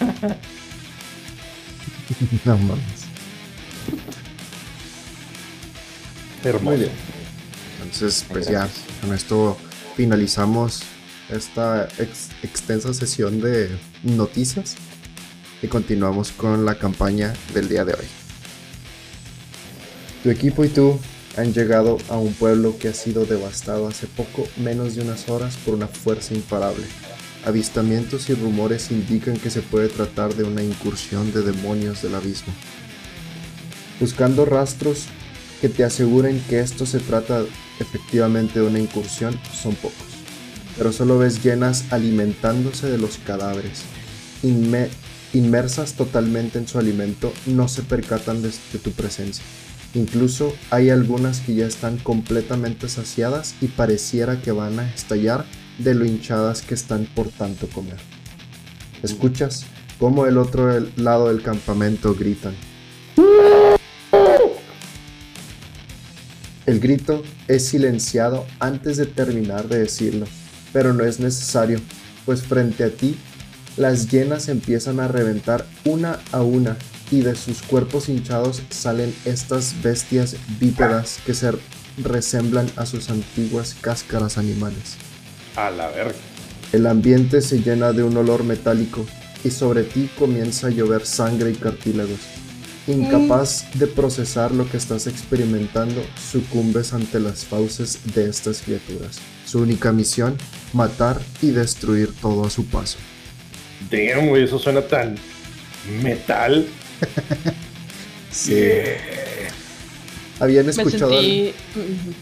[2.44, 3.04] no mames.
[6.44, 6.84] Hermoso.
[7.82, 8.68] Entonces, pues ya,
[9.00, 9.56] con esto
[9.96, 10.82] finalizamos
[11.30, 11.88] esta
[12.42, 13.70] extensa sesión de
[14.02, 14.76] noticias
[15.62, 18.06] y continuamos con la campaña del día de hoy.
[20.22, 20.98] Tu equipo y tú
[21.36, 25.56] han llegado a un pueblo que ha sido devastado hace poco menos de unas horas
[25.64, 26.84] por una fuerza imparable.
[27.44, 32.52] Avistamientos y rumores indican que se puede tratar de una incursión de demonios del abismo.
[34.00, 35.06] Buscando rastros
[35.60, 37.44] que te aseguren que esto se trata
[37.80, 40.13] efectivamente de una incursión son pocos
[40.76, 43.82] pero solo ves llenas alimentándose de los cadáveres,
[45.32, 49.44] inmersas totalmente en su alimento, no se percatan de, de tu presencia.
[49.94, 55.44] Incluso hay algunas que ya están completamente saciadas y pareciera que van a estallar
[55.78, 57.98] de lo hinchadas que están por tanto comer.
[59.02, 59.66] Escuchas
[59.98, 62.54] cómo el otro lado del campamento gritan.
[66.66, 70.26] El grito es silenciado antes de terminar de decirlo,
[70.74, 71.80] pero no es necesario,
[72.26, 73.16] pues frente a ti
[73.78, 76.76] las llenas empiezan a reventar una a una
[77.10, 81.52] y de sus cuerpos hinchados salen estas bestias bípedas que se
[82.02, 84.96] resemblan a sus antiguas cáscaras animales.
[85.56, 86.18] A la verga.
[86.72, 89.06] El ambiente se llena de un olor metálico
[89.44, 92.18] y sobre ti comienza a llover sangre y cartílagos.
[92.86, 99.20] Incapaz de procesar lo que estás experimentando, sucumbes ante las fauces de estas criaturas.
[99.54, 100.36] Su única misión,
[100.72, 102.98] matar y destruir todo a su paso.
[103.88, 105.14] Damn, güey, eso suena tan
[106.02, 106.66] metal.
[108.32, 108.72] sí.
[110.40, 111.08] Habían escuchado.
[111.08, 111.54] Me sentí,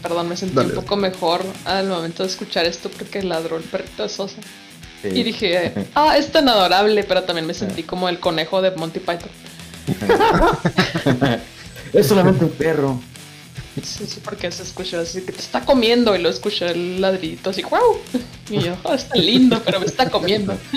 [0.03, 4.03] perdón, me sentí un poco mejor al momento de escuchar esto porque ladró el perrito
[4.03, 4.37] de Sosa.
[5.03, 8.99] Y dije, ah, es tan adorable, pero también me sentí como el conejo de Monty
[8.99, 9.31] Python.
[11.93, 13.01] es solamente un perro.
[13.81, 17.49] Sí, sí, porque se escuchó así que te está comiendo y lo escuché el ladrillito
[17.49, 17.97] así, wow.
[18.49, 20.55] Y yo, oh, está lindo, pero me está comiendo.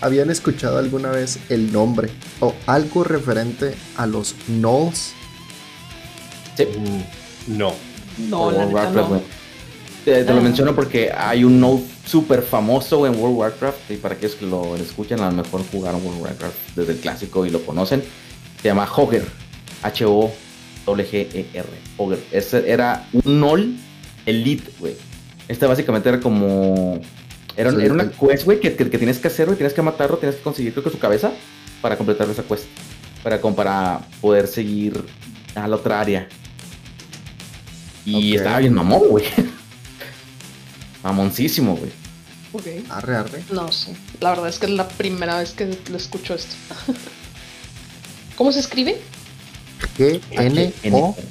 [0.00, 2.10] ¿Habían escuchado alguna vez el nombre
[2.40, 5.12] o algo referente a los Knolls?
[6.56, 6.66] Sí.
[7.46, 7.74] No.
[8.18, 9.22] No, la no.
[10.04, 10.40] Te, lo ah.
[10.40, 14.46] menciono porque hay un Node súper famoso en World of Warcraft y para aquellos que
[14.46, 18.02] lo escuchan a lo mejor jugaron World of Warcraft desde el clásico y lo conocen.
[18.62, 19.26] Se llama Hogger.
[19.82, 21.68] H-O-G-E-R.
[21.96, 22.24] Hogger.
[22.30, 23.76] Ese era un Null
[24.24, 24.94] Elite, güey.
[25.48, 27.00] Este básicamente era como
[27.56, 29.56] era, una quest, güey, que, que, tienes que hacer, güey.
[29.56, 31.32] Tienes que matarlo, tienes que conseguir, creo que su cabeza
[31.80, 32.64] para completar esa quest.
[33.22, 35.04] Para, para poder seguir
[35.54, 36.28] a la otra área.
[38.04, 39.24] Y estaba bien mamón, güey.
[41.02, 41.90] Mamoncísimo, güey.
[42.52, 42.90] Ok.
[42.90, 43.42] Arre, arre.
[43.50, 43.94] No sé.
[44.20, 46.54] La verdad es que es la primera vez que lo escucho esto.
[48.36, 48.98] ¿Cómo se escribe?
[49.98, 51.22] G-N-O-L-L-S.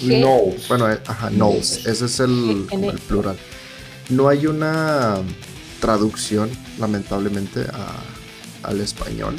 [0.00, 0.68] Knowles.
[0.68, 1.86] Bueno, eh, ajá, Knowles.
[1.86, 3.36] Ese es el, el plural.
[4.08, 5.18] No hay una
[5.80, 7.64] traducción, lamentablemente,
[8.62, 9.36] al español.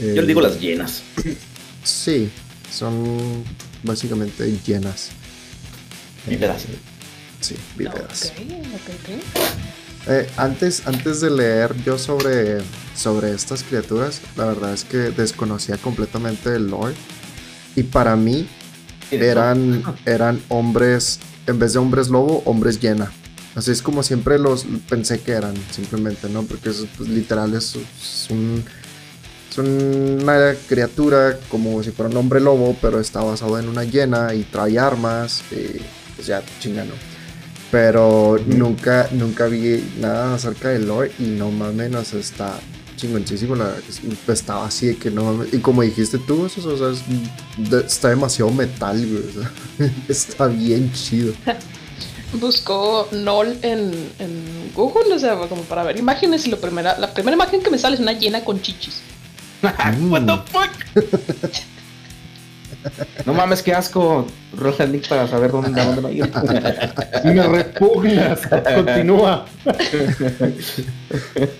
[0.00, 1.02] Yo le digo las llenas.
[1.84, 2.28] Sí,
[2.70, 3.44] son
[3.82, 5.08] básicamente llenas.
[6.26, 6.66] Víveras.
[7.40, 8.32] sí, víveras.
[10.08, 12.58] Eh, antes, antes de leer yo sobre,
[12.96, 16.94] sobre estas criaturas, la verdad es que desconocía completamente el lore.
[17.76, 18.48] Y para mí
[19.10, 23.12] eran, eran hombres, en vez de hombres lobo, hombres llena.
[23.54, 26.42] Así es como siempre los pensé que eran, simplemente, ¿no?
[26.42, 27.76] Porque es, pues, literal es,
[28.30, 28.64] un,
[29.50, 34.32] es una criatura como si fuera un hombre lobo, pero está basado en una hiena
[34.32, 35.80] y trae armas, y
[36.14, 36.94] pues ya chingano.
[37.70, 42.58] Pero nunca, nunca vi nada acerca del lore y no o sea, está
[42.96, 43.54] chingoncísimo.
[43.54, 43.74] La,
[44.28, 45.52] estaba así de que no mames.
[45.52, 49.92] Y como dijiste tú, eso, o sea, está demasiado metal, güey.
[50.08, 51.34] está bien chido.
[52.34, 57.12] buscó Nol en, en, Google, o sea, como para ver imágenes y lo primera, la
[57.12, 59.00] primera imagen que me sale es una llena con chichis.
[59.62, 60.70] What the fuck?
[63.26, 64.26] No mames, qué asco.
[64.56, 66.30] Roja el link para saber dónde, dónde va a ir.
[67.24, 68.40] Me repugnas.
[68.74, 69.46] Continúa.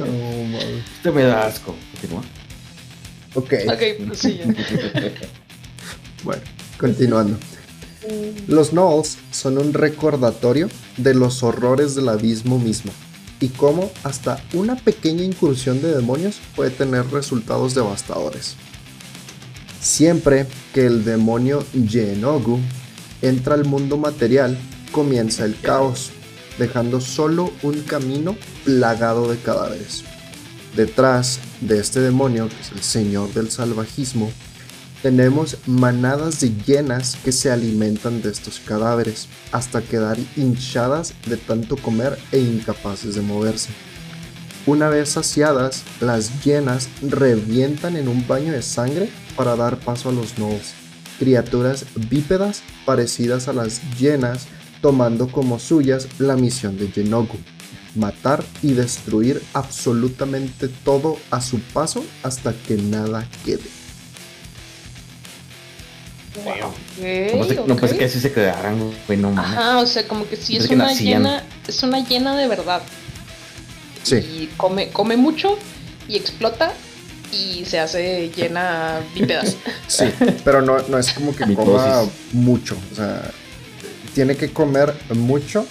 [0.00, 0.58] Oh,
[0.96, 1.74] este me da asco.
[1.92, 2.22] Continúa.
[3.34, 3.54] Ok.
[3.68, 4.40] Ok, pues sí.
[6.24, 6.42] bueno,
[6.78, 7.38] continuando.
[8.46, 12.92] Los Knolls son un recordatorio de los horrores del abismo mismo
[13.40, 18.56] y cómo hasta una pequeña incursión de demonios puede tener resultados devastadores.
[19.80, 22.58] Siempre que el demonio Yenogu
[23.22, 24.58] entra al mundo material,
[24.90, 26.10] comienza el caos,
[26.58, 30.04] dejando solo un camino plagado de cadáveres.
[30.76, 34.30] Detrás de este demonio, que es el señor del salvajismo,
[35.02, 41.76] tenemos manadas de llenas que se alimentan de estos cadáveres hasta quedar hinchadas de tanto
[41.76, 43.70] comer e incapaces de moverse.
[44.66, 49.08] Una vez saciadas, las llenas revientan en un baño de sangre
[49.38, 50.74] para dar paso a los gnolls,
[51.20, 54.48] criaturas bípedas parecidas a las llenas
[54.82, 57.38] tomando como suyas la misión de Genogu,
[57.94, 63.60] matar y destruir absolutamente todo a su paso hasta que nada quede.
[67.66, 70.68] No, pensé que así se quedaran, güey, no Ajá, o sea, como que si es
[70.68, 72.82] una llena es una llena de verdad.
[74.02, 74.16] Sí.
[74.16, 75.56] Y come, come mucho
[76.08, 76.72] y explota
[77.32, 79.56] y se hace llena bípedas.
[79.88, 80.04] Sí,
[80.44, 82.76] pero no, no es como que coma mucho.
[82.92, 83.30] O sea,
[84.14, 85.66] tiene que comer mucho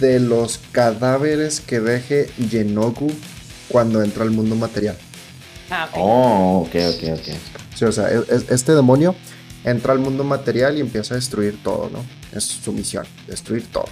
[0.00, 3.10] de los cadáveres que deje Yenogu
[3.68, 4.96] cuando entra al mundo material.
[5.70, 5.96] Ah, ok.
[5.98, 7.34] Oh, ok, ok, ok.
[7.76, 9.14] Sí, o sea, es- es- este demonio
[9.64, 12.04] entra al mundo material y empieza a destruir todo, ¿no?
[12.36, 13.86] Es su misión, destruir todo.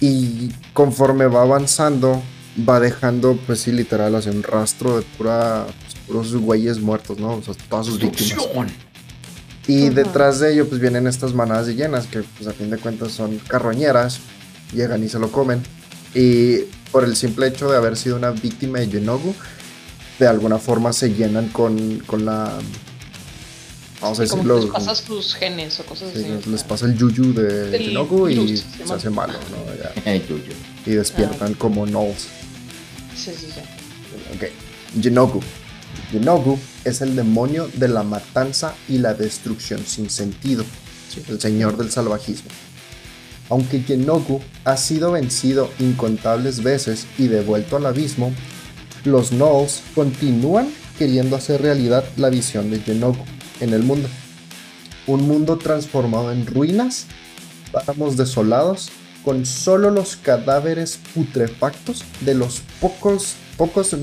[0.00, 2.22] Y conforme va avanzando,
[2.68, 5.66] va dejando, pues sí, literal, hacia un rastro de pura,
[6.10, 7.34] puros güeyes muertos, ¿no?
[7.34, 8.36] O sea, todas sus víctimas.
[9.66, 12.78] Y detrás de ello, pues vienen estas manadas de llenas, que pues a fin de
[12.78, 14.18] cuentas son carroñeras,
[14.72, 15.62] llegan y se lo comen.
[16.14, 19.32] Y por el simple hecho de haber sido una víctima de Yenogu,
[20.18, 22.58] de alguna forma se llenan con, con la...
[24.00, 24.58] Vamos a decirlo...
[24.58, 26.50] les pasas sus genes o cosas sí, así.
[26.50, 28.96] les, pasa el yuyu de El Yenogu y virus, se Simón.
[28.96, 30.12] hace malo, ¿no?
[30.28, 30.52] Yuyu.
[30.86, 32.26] Y despiertan como gnolls.
[33.14, 33.60] Sí, sí, sí.
[34.34, 34.50] Ok.
[35.00, 35.40] Yenogu.
[36.12, 40.64] Yenogu es el demonio de la matanza y la destrucción sin sentido.
[41.08, 41.22] ¿sí?
[41.28, 42.50] El señor del salvajismo.
[43.48, 48.32] Aunque Yenogu ha sido vencido incontables veces y devuelto al abismo,
[49.04, 50.68] los Gnolls continúan
[50.98, 53.24] queriendo hacer realidad la visión de Yenogu
[53.60, 54.08] en el mundo.
[55.06, 57.06] Un mundo transformado en ruinas,
[57.72, 58.90] páramos desolados,
[59.24, 63.94] con solo los cadáveres putrefactos de los pocos, pocos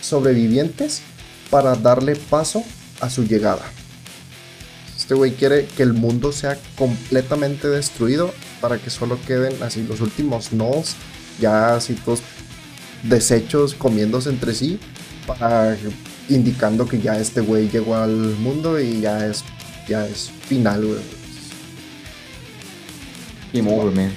[0.00, 1.02] sobrevivientes
[1.50, 2.64] para darle paso
[3.00, 3.62] a su llegada.
[4.96, 10.00] Este güey quiere que el mundo sea completamente destruido para que solo queden así los
[10.00, 10.96] últimos Gnolls,
[11.40, 12.22] ya así todos
[13.04, 14.80] desechos comiéndose entre sí,
[15.26, 15.76] para
[16.28, 19.44] indicando que ya este güey llegó al mundo y ya es,
[19.88, 21.00] ya es final, güey.
[23.52, 24.12] Game over, man.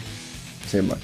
[0.70, 0.98] Sí, man.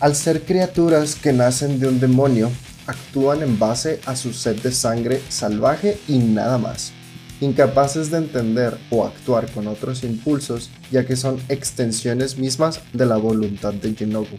[0.00, 2.50] Al ser criaturas que nacen de un demonio,
[2.86, 6.92] actúan en base a su sed de sangre salvaje y nada más,
[7.40, 13.16] incapaces de entender o actuar con otros impulsos, ya que son extensiones mismas de la
[13.16, 14.36] voluntad de Yenogu.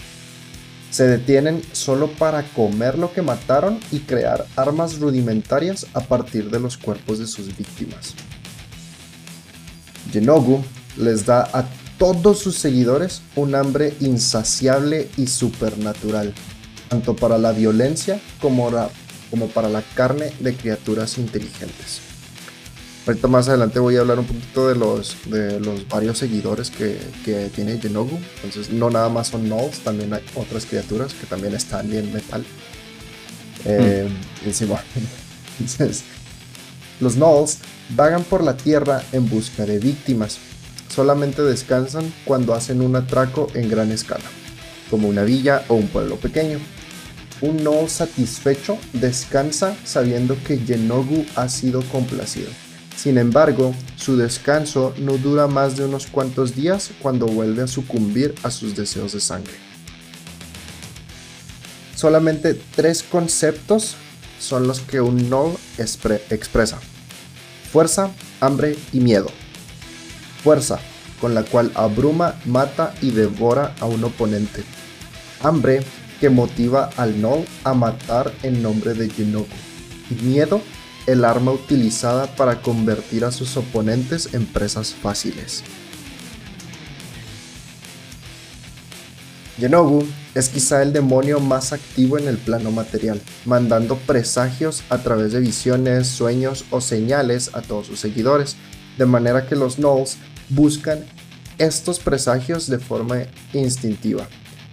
[0.90, 6.60] Se detienen solo para comer lo que mataron y crear armas rudimentarias a partir de
[6.60, 8.14] los cuerpos de sus víctimas.
[10.12, 10.64] Yenogu
[10.96, 11.66] les da a
[11.98, 16.34] todos sus seguidores un hambre insaciable y supernatural,
[16.90, 18.90] tanto para la violencia como, la-
[19.30, 22.02] como para la carne de criaturas inteligentes.
[23.06, 27.00] Ahorita más adelante voy a hablar un poquito de los, de los varios seguidores que,
[27.24, 28.20] que tiene Yenogu.
[28.44, 32.46] Entonces no nada más son Gnolls, también hay otras criaturas que también están bien metal.
[33.66, 34.08] Eh,
[34.68, 34.82] bueno,
[35.60, 36.04] entonces,
[37.00, 37.60] los Gnolls
[37.90, 40.38] vagan por la tierra en busca de víctimas.
[40.94, 44.24] Solamente descansan cuando hacen un atraco en gran escala,
[44.90, 46.60] como una villa o un pueblo pequeño.
[47.42, 52.50] Un Gnoll satisfecho descansa sabiendo que Yenogu ha sido complacido.
[52.96, 58.34] Sin embargo, su descanso no dura más de unos cuantos días cuando vuelve a sucumbir
[58.42, 59.54] a sus deseos de sangre.
[61.96, 63.96] Solamente tres conceptos
[64.40, 65.30] son los que un
[65.78, 66.80] expre- expresa.
[67.72, 69.28] Fuerza, hambre y miedo.
[70.44, 70.80] Fuerza,
[71.22, 74.64] con la cual abruma, mata y devora a un oponente.
[75.44, 75.84] Hambre,
[76.20, 79.48] que motiva al Gnoll a matar en nombre de Yenogu.
[80.10, 80.62] Y miedo,
[81.06, 85.64] el arma utilizada para convertir a sus oponentes en presas fáciles.
[89.58, 90.06] Yenogu
[90.36, 95.40] es quizá el demonio más activo en el plano material, mandando presagios a través de
[95.40, 98.56] visiones, sueños o señales a todos sus seguidores,
[99.00, 100.18] de manera que los Gnolls
[100.50, 101.00] buscan
[101.58, 104.28] estos presagios de forma instintiva.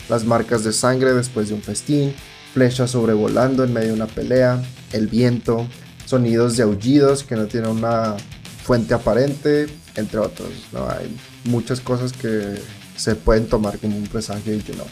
[0.09, 2.15] Las marcas de sangre después de un festín,
[2.53, 5.67] flechas sobrevolando en medio de una pelea, el viento,
[6.07, 8.17] sonidos de aullidos que no tienen una
[8.65, 10.51] fuente aparente, entre otros.
[10.73, 10.89] ¿no?
[10.89, 12.61] Hay muchas cosas que
[12.97, 14.85] se pueden tomar como un presagio y que no.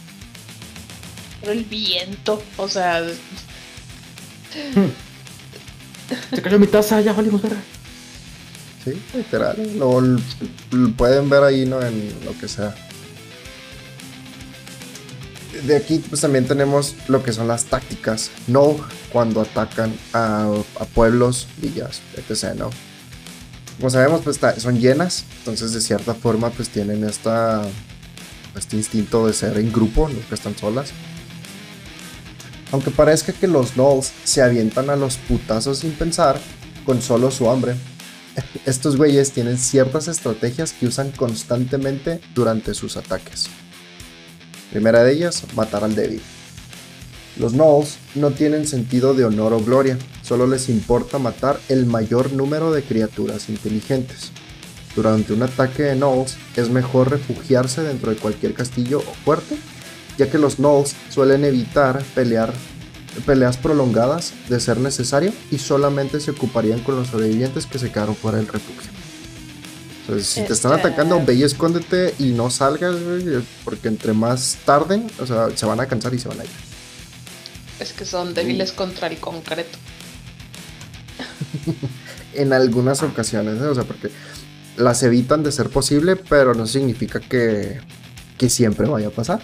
[1.41, 3.03] Pero el viento, o sea,
[6.35, 7.61] Se cayó mi taza, ya valimos verga.
[8.85, 9.57] Sí, literal.
[9.79, 11.81] Lo, lo pueden ver ahí, ¿no?
[11.81, 12.75] En lo que sea.
[15.67, 18.31] De aquí pues también tenemos lo que son las tácticas.
[18.47, 18.77] No
[19.13, 20.51] cuando atacan a,
[20.81, 22.55] a pueblos, villas, etc.
[22.57, 22.71] ¿no?
[23.79, 25.25] Como sabemos, pues son llenas.
[25.39, 27.63] Entonces de cierta forma pues tienen esta,
[28.57, 30.91] este instinto de ser en grupo, nunca están solas.
[32.71, 36.41] Aunque parezca que los Gnolls se avientan a los putazos sin pensar,
[36.87, 37.75] con solo su hambre,
[38.67, 43.49] estos güeyes tienen ciertas estrategias que usan constantemente durante sus ataques.
[44.73, 46.23] Primera de ellas, matar al débil.
[47.39, 52.33] Los Gnolls no tienen sentido de honor o gloria, solo les importa matar el mayor
[52.33, 54.33] número de criaturas inteligentes.
[54.97, 59.57] Durante un ataque de Gnolls es mejor refugiarse dentro de cualquier castillo o fuerte,
[60.17, 62.53] ya que los Gnolls suelen evitar pelear,
[63.27, 68.17] peleas prolongadas de ser necesario y solamente se ocuparían con los sobrevivientes que se quedaron
[68.17, 69.02] fuera del refugio.
[70.03, 74.59] Entonces, si te están atacando, ve y escóndete y no salgas, güey, porque entre más
[74.65, 76.51] tarden, o sea, se van a cansar y se van a ir.
[77.79, 79.79] Es que son débiles contra el concreto.
[82.35, 83.67] En algunas ocasiones, ¿eh?
[83.67, 84.11] o sea, porque
[84.79, 87.79] las evitan de ser posible, pero no significa que,
[88.39, 89.43] que siempre vaya a pasar.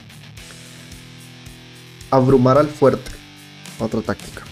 [2.11, 3.11] Abrumar al fuerte.
[3.79, 4.43] Otra táctica.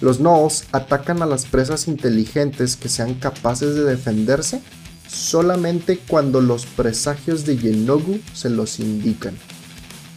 [0.00, 4.62] Los Gnolls atacan a las presas inteligentes que sean capaces de defenderse
[5.08, 9.36] solamente cuando los presagios de Yenogu se los indican.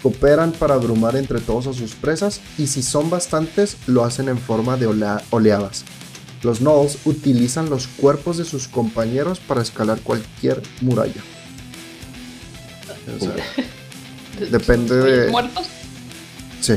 [0.04, 4.38] Cooperan para abrumar entre todos a sus presas y si son bastantes lo hacen en
[4.38, 5.84] forma de olea- oleadas.
[6.44, 11.22] Los Gnolls utilizan los cuerpos de sus compañeros para escalar cualquier muralla.
[13.16, 13.36] O sea,
[14.52, 15.68] Depende de- ¿Muertos?
[16.62, 16.74] Sí.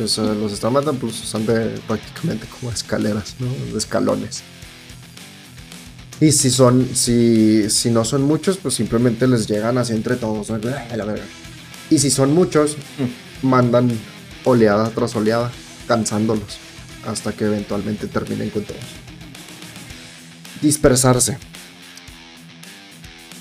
[0.00, 3.46] O sea, los están matando, pues usan de prácticamente como escaleras, ¿no?
[3.72, 4.42] De escalones.
[6.20, 10.48] Y si son, si, si no son muchos, pues simplemente les llegan así entre todos.
[11.90, 12.76] Y si son muchos,
[13.42, 13.90] mandan
[14.44, 15.50] oleada tras oleada,
[15.86, 16.58] cansándolos,
[17.06, 18.80] hasta que eventualmente terminen con todos.
[20.62, 21.38] Dispersarse.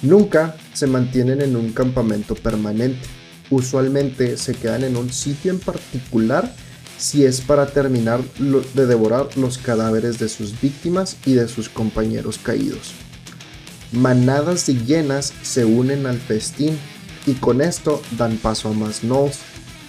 [0.01, 3.07] Nunca se mantienen en un campamento permanente
[3.49, 6.53] usualmente se quedan en un sitio en particular
[6.97, 12.37] si es para terminar de devorar los cadáveres de sus víctimas y de sus compañeros
[12.41, 12.91] caídos.
[13.91, 16.77] Manadas de hienas se unen al festín
[17.25, 19.39] y con esto dan paso a más gnolls,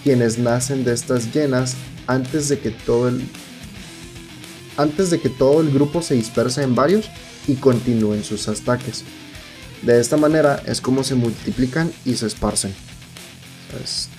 [0.03, 1.75] quienes nacen de estas hienas
[2.07, 3.27] antes de que todo el
[4.77, 7.05] antes de que todo el grupo se disperse en varios
[7.47, 9.03] y continúen sus ataques.
[9.83, 12.73] De esta manera es como se multiplican y se esparcen.
[13.83, 14.09] Es-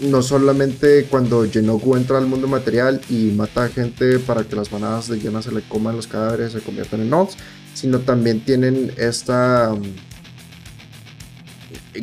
[0.00, 4.70] no solamente cuando Genoku entra al mundo material y mata a gente para que las
[4.70, 7.36] manadas de llenas se le coman los cadáveres se conviertan en gnolls,
[7.74, 9.74] sino también tienen esta...
[9.74, 9.82] mm,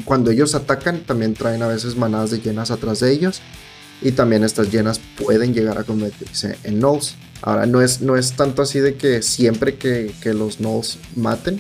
[0.06, 3.41] Cuando ellos atacan, también traen a veces manadas de llenas atrás de ellos.
[4.02, 7.16] Y también estas llenas pueden llegar a convertirse en gnolls.
[7.41, 11.60] Ahora, no es, no es tanto así de que siempre que, que los gnolls maten,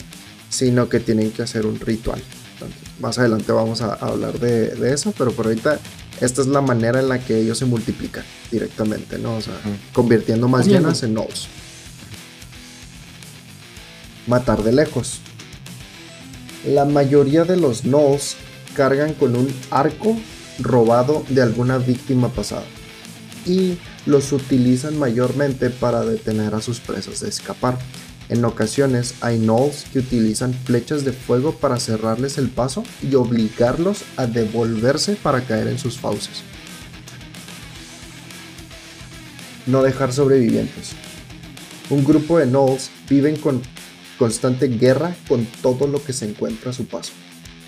[0.49, 2.21] sino que tienen que hacer un ritual.
[2.99, 5.79] Más adelante vamos a, a hablar de, de eso, pero por ahorita
[6.21, 9.37] esta es la manera en la que ellos se multiplican directamente, ¿no?
[9.37, 9.53] O sea,
[9.93, 11.47] convirtiendo más llenas en gnolls.
[14.27, 15.19] Matar de lejos.
[16.65, 18.35] La mayoría de los gnolls
[18.75, 20.17] cargan con un arco
[20.59, 22.63] robado de alguna víctima pasada
[23.45, 27.77] y los utilizan mayormente para detener a sus presas de escapar.
[28.33, 34.01] En ocasiones hay gnolls que utilizan flechas de fuego para cerrarles el paso y obligarlos
[34.17, 36.41] a devolverse para caer en sus fauces.
[39.67, 40.93] No dejar sobrevivientes.
[41.91, 43.61] Un grupo de gnolls viven con
[44.17, 47.11] constante guerra con todo lo que se encuentra a su paso.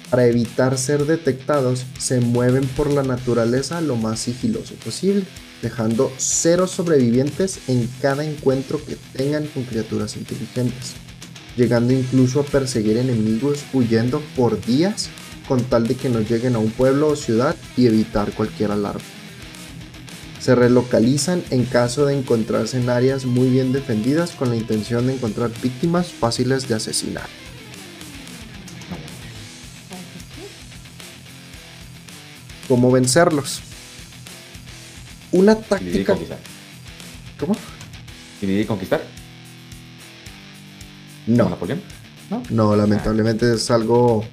[0.10, 5.26] Para evitar ser detectados, se mueven por la naturaleza lo más sigiloso posible,
[5.62, 10.94] dejando cero sobrevivientes en cada encuentro que tengan con criaturas inteligentes,
[11.56, 15.10] llegando incluso a perseguir enemigos huyendo por días
[15.48, 19.02] con tal de que no lleguen a un pueblo o ciudad y evitar cualquier alarma.
[20.40, 25.16] Se relocalizan en caso de encontrarse en áreas muy bien defendidas con la intención de
[25.16, 27.28] encontrar víctimas fáciles de asesinar.
[32.68, 33.62] ¿Cómo vencerlos?
[35.36, 36.14] Una táctica...
[36.14, 36.40] conquistar.
[37.38, 37.56] ¿Cómo?
[38.40, 39.04] Dividir y conquistar.
[41.28, 41.50] No.
[41.50, 41.82] Napoleón.
[42.30, 42.42] ¿No?
[42.50, 44.24] No, lamentablemente es algo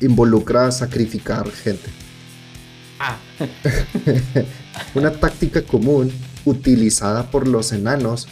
[0.00, 1.90] involucra sacrificar gente.
[2.98, 3.18] Ah.
[4.94, 6.10] Una táctica común
[6.46, 8.26] utilizada por los enanos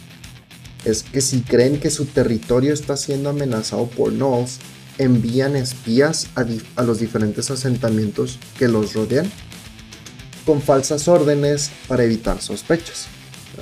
[0.85, 4.57] es que si creen que su territorio está siendo amenazado por gnolls,
[4.97, 9.29] envían espías a, a los diferentes asentamientos que los rodean
[10.49, 13.05] con falsas órdenes para evitar sospechas.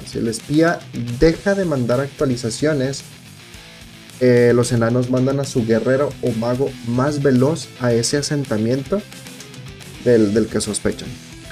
[0.09, 0.79] Si el espía
[1.19, 3.01] deja de mandar actualizaciones,
[4.21, 9.01] eh, los enanos mandan a su guerrero o mago más veloz a ese asentamiento
[10.05, 11.09] del, del que sospechan.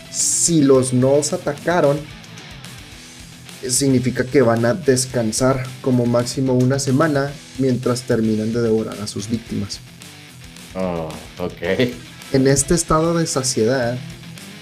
[0.09, 1.99] Si los gnolls atacaron,
[3.67, 9.29] significa que van a descansar como máximo una semana mientras terminan de devorar a sus
[9.29, 9.81] víctimas.
[10.75, 11.09] Oh,
[11.39, 11.61] ok.
[12.31, 13.97] en este estado de saciedad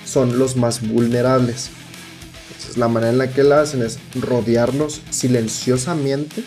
[0.06, 1.70] son los más vulnerables.
[2.50, 6.44] Entonces, la manera en la que la hacen es rodearnos silenciosamente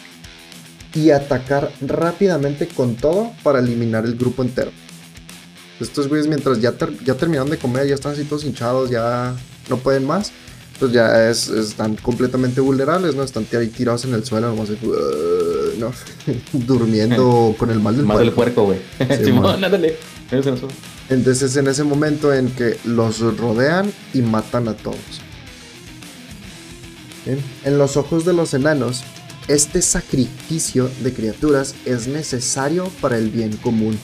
[0.95, 4.71] y atacar rápidamente con todo para eliminar el grupo entero.
[5.79, 6.75] Estos güeyes mientras ya,
[7.05, 9.37] ya terminaron de comer, ya están así todos hinchados, ya
[9.69, 10.33] no pueden más,
[10.79, 13.23] pues ya es, están completamente vulnerables, ¿no?
[13.23, 14.71] Están ahí tirados en el suelo, nomás
[15.79, 15.93] ¿no?
[16.53, 18.65] durmiendo con el mal del mal puerco.
[18.65, 18.79] güey.
[21.09, 25.21] Entonces es en ese momento en que los rodean y matan a todos.
[27.65, 29.03] En los ojos de los enanos,
[29.49, 33.99] este sacrificio de criaturas es necesario para el bien común,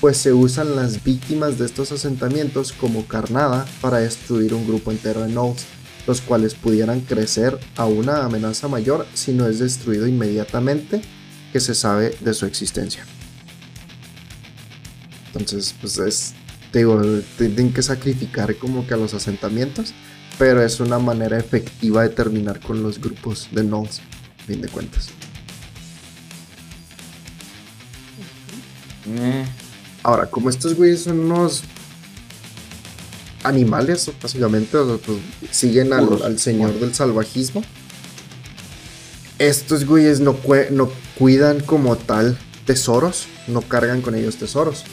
[0.00, 5.22] pues se usan las víctimas de estos asentamientos como carnada para destruir un grupo entero
[5.22, 5.64] de gnolls,
[6.06, 11.00] los cuales pudieran crecer a una amenaza mayor si no es destruido inmediatamente
[11.52, 13.06] que se sabe de su existencia.
[15.34, 16.32] Entonces, pues es,
[16.72, 17.00] digo,
[17.36, 19.92] tienen que sacrificar como que a los asentamientos,
[20.38, 24.00] pero es una manera efectiva de terminar con los grupos de gnolls,
[24.46, 25.08] fin de cuentas.
[29.06, 29.44] Eh.
[30.02, 31.62] Ahora, como estos güeyes son unos
[33.42, 35.18] animales, básicamente, pues,
[35.50, 37.62] siguen al, señor del salvajismo.
[39.38, 40.36] Estos güeyes no,
[40.70, 44.84] no cuidan como tal tesoros, no cargan con ellos tesoros.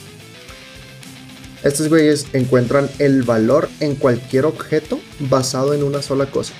[1.64, 6.54] Estos güeyes encuentran el valor en cualquier objeto basado en una sola cosa.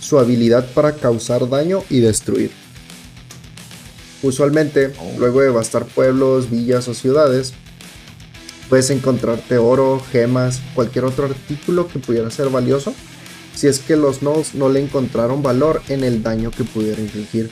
[0.00, 2.50] Su habilidad para causar daño y destruir.
[4.22, 5.18] Usualmente, oh.
[5.18, 7.52] luego de bastar pueblos, villas o ciudades,
[8.68, 12.94] puedes encontrarte oro, gemas, cualquier otro artículo que pudiera ser valioso,
[13.54, 17.50] si es que los nodes no le encontraron valor en el daño que pudiera infligir.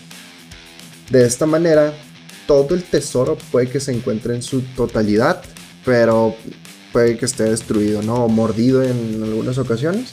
[1.11, 1.93] De esta manera,
[2.47, 5.43] todo el tesoro puede que se encuentre en su totalidad,
[5.85, 6.37] pero
[6.93, 8.25] puede que esté destruido, ¿no?
[8.25, 10.11] O mordido en algunas ocasiones.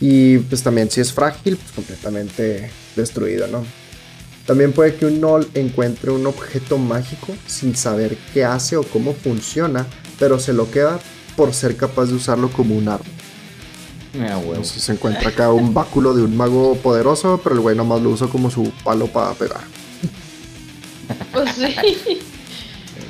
[0.00, 3.64] Y pues también si es frágil, pues completamente destruido, ¿no?
[4.46, 9.12] También puede que un Null encuentre un objeto mágico sin saber qué hace o cómo
[9.12, 9.86] funciona
[10.18, 10.98] pero se lo queda
[11.36, 13.06] por ser capaz de usarlo como un arma.
[14.20, 18.00] Ah, Entonces se encuentra acá un báculo de un mago poderoso, pero el güey nomás
[18.00, 19.60] lo usa como su palo para pegar.
[21.32, 22.18] Pues sí.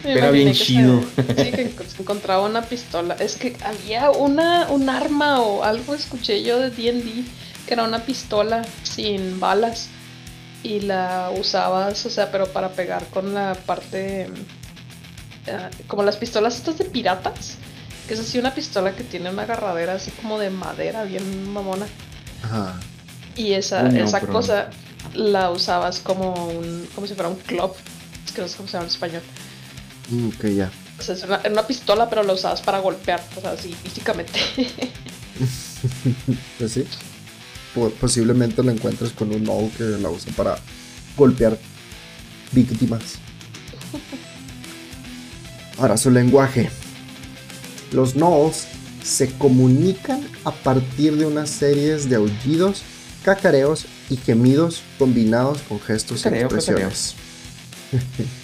[0.05, 1.03] Era bien chido.
[1.03, 3.15] sí, que se encontraba una pistola.
[3.19, 7.25] Es que había una, un arma o algo, escuché yo de DD,
[7.67, 9.89] que era una pistola sin balas.
[10.63, 14.29] Y la usabas, o sea, pero para pegar con la parte
[15.51, 17.57] Ah, como las pistolas estas de piratas,
[18.07, 21.87] que es así una pistola que tiene una agarradera así como de madera, bien mamona.
[22.43, 22.79] Ajá.
[23.37, 24.71] Y esa, esa cosa
[25.15, 27.73] la usabas como un, como si fuera un club,
[28.27, 29.23] es que no sé cómo se llama en español.
[30.09, 30.71] Mm, ok, ya.
[30.99, 34.41] O sea, es una, una, pistola, pero la usabas para golpear, o sea, así físicamente.
[36.59, 36.85] pues sí.
[38.01, 40.59] Posiblemente la encuentres con un no que la usa para
[41.17, 41.57] golpear
[42.53, 43.19] víctimas.
[45.79, 46.71] Ahora su lenguaje.
[47.93, 48.67] Los Gnolls
[49.03, 52.83] se comunican a partir de una serie de aullidos,
[53.25, 57.15] cacareos y gemidos combinados con gestos y expresiones.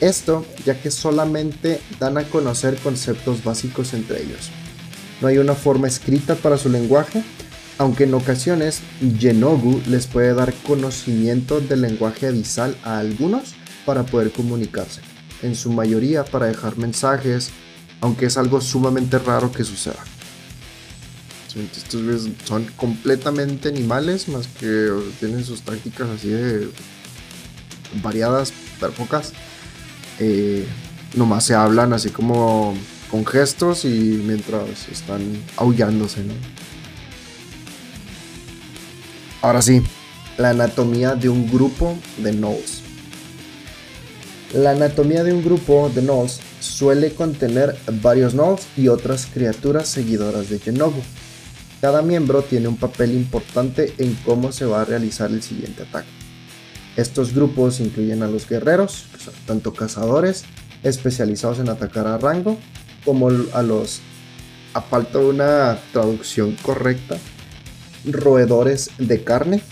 [0.00, 4.50] Esto ya que solamente dan a conocer conceptos básicos entre ellos.
[5.20, 7.22] No hay una forma escrita para su lenguaje,
[7.78, 8.80] aunque en ocasiones
[9.18, 13.54] Genogu les puede dar conocimiento del lenguaje abisal a algunos
[13.86, 15.00] para poder comunicarse
[15.42, 17.50] en su mayoría para dejar mensajes,
[18.00, 20.02] aunque es algo sumamente raro que suceda.
[21.54, 24.90] Estos son completamente animales, más que
[25.20, 26.68] tienen sus tácticas así de
[28.02, 29.32] variadas, pero pocas.
[30.18, 30.66] Eh,
[31.14, 32.74] nomás se hablan así como
[33.10, 35.20] con gestos y mientras están
[35.56, 36.22] aullándose,
[39.40, 39.82] Ahora sí,
[40.38, 42.80] la anatomía de un grupo de nodes.
[44.54, 50.48] La anatomía de un grupo de Gnolls suele contener varios Gnolls y otras criaturas seguidoras
[50.48, 51.02] de Genobu.
[51.80, 56.23] Cada miembro tiene un papel importante en cómo se va a realizar el siguiente ataque.
[56.96, 60.44] Estos grupos incluyen a los guerreros, que son tanto cazadores,
[60.82, 62.58] especializados en atacar a rango,
[63.04, 64.00] como a los,
[64.74, 67.18] a falta de una traducción correcta,
[68.04, 69.62] roedores de carne,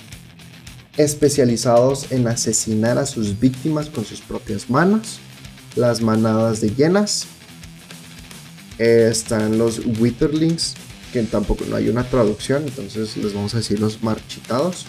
[0.97, 5.19] especializados en asesinar a sus víctimas con sus propias manos,
[5.77, 7.27] las manadas de hienas,
[8.78, 10.74] están los Witherlings,
[11.12, 14.86] que tampoco no hay una traducción, entonces les vamos a decir los marchitados,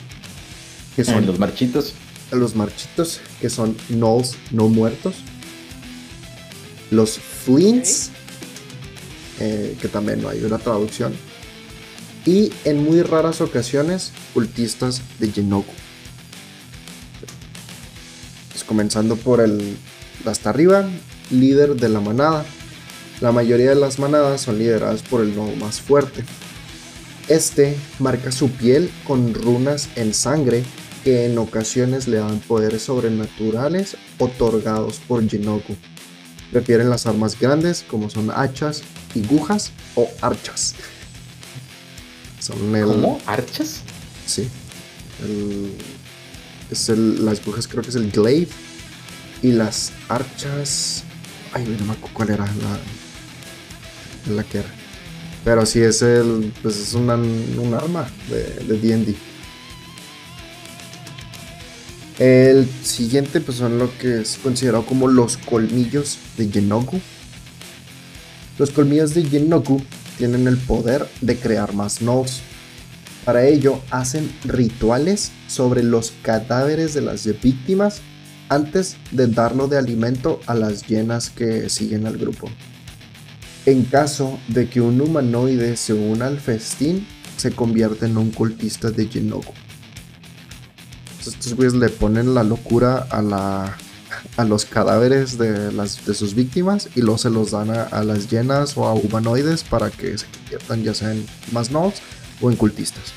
[0.95, 1.93] que son los marchitos.
[2.33, 5.15] Los marchitos, que son gnolls no muertos.
[6.91, 8.11] Los flints,
[9.39, 11.13] eh, que también no hay una traducción.
[12.25, 15.73] Y en muy raras ocasiones, cultistas de Genoku.
[18.51, 19.77] Pues comenzando por el
[20.25, 20.87] hasta arriba,
[21.31, 22.45] líder de la manada.
[23.21, 26.23] La mayoría de las manadas son lideradas por el nodo más fuerte.
[27.27, 30.63] Este marca su piel con runas en sangre
[31.03, 35.75] que en ocasiones le dan poderes sobrenaturales otorgados por Jinoku.
[36.51, 40.75] Prefieren las armas grandes como son hachas y gujas o archas.
[42.39, 43.19] Son el, ¿Cómo?
[43.25, 43.81] ¿Archas?
[44.25, 44.47] Sí.
[46.69, 48.51] es el, las gujas creo que es el glaive
[49.41, 51.03] y las archas.
[51.53, 54.69] Ay, no me acuerdo cuál era la, la que era.
[55.43, 56.53] Pero sí es el.
[56.61, 58.43] Pues es un arma de
[58.77, 59.32] DD.
[62.23, 67.01] El siguiente pues son lo que es considerado como los colmillos de Genoku.
[68.57, 69.81] Los colmillos de Genoku
[70.17, 72.39] tienen el poder de crear más nodes.
[73.25, 77.99] Para ello hacen rituales sobre los cadáveres de las víctimas
[78.47, 82.49] antes de darlo de alimento a las llenas que siguen al grupo.
[83.65, 87.05] En caso de que un humanoide se una al festín,
[87.35, 89.53] se convierte en un cultista de Jinoku.
[91.27, 93.77] Estos güeyes le ponen la locura a, la,
[94.37, 98.29] a los cadáveres de, las, de sus víctimas y luego se los dan a, las
[98.29, 102.01] llenas o a humanoides para que se conviertan ya sea en más nodes
[102.41, 103.13] o en cultistas.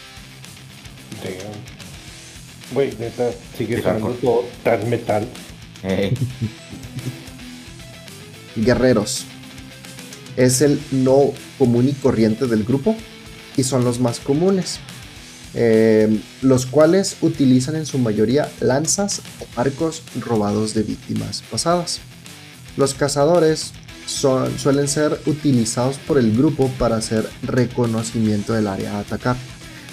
[2.73, 5.27] Güey, neta, sigue todo tan metal.
[8.57, 9.25] Guerreros.
[10.37, 12.95] Es el no común y corriente del grupo
[13.57, 14.81] y son los más comunes.
[15.59, 22.01] Eh, los cuales utilizan en su mayoría lanzas o arcos robados de víctimas pasadas.
[22.77, 23.73] Los cazadores
[24.07, 29.37] suelen ser utilizados por el grupo para hacer reconocimiento del área a atacar,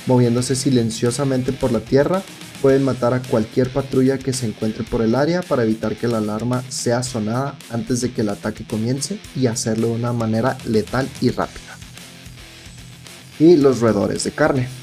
[0.06, 2.22] moviéndose silenciosamente por la tierra
[2.64, 6.20] pueden matar a cualquier patrulla que se encuentre por el área para evitar que la
[6.20, 11.10] alarma sea sonada antes de que el ataque comience y hacerlo de una manera letal
[11.20, 11.78] y rápida.
[13.38, 14.83] Y los roedores de carne.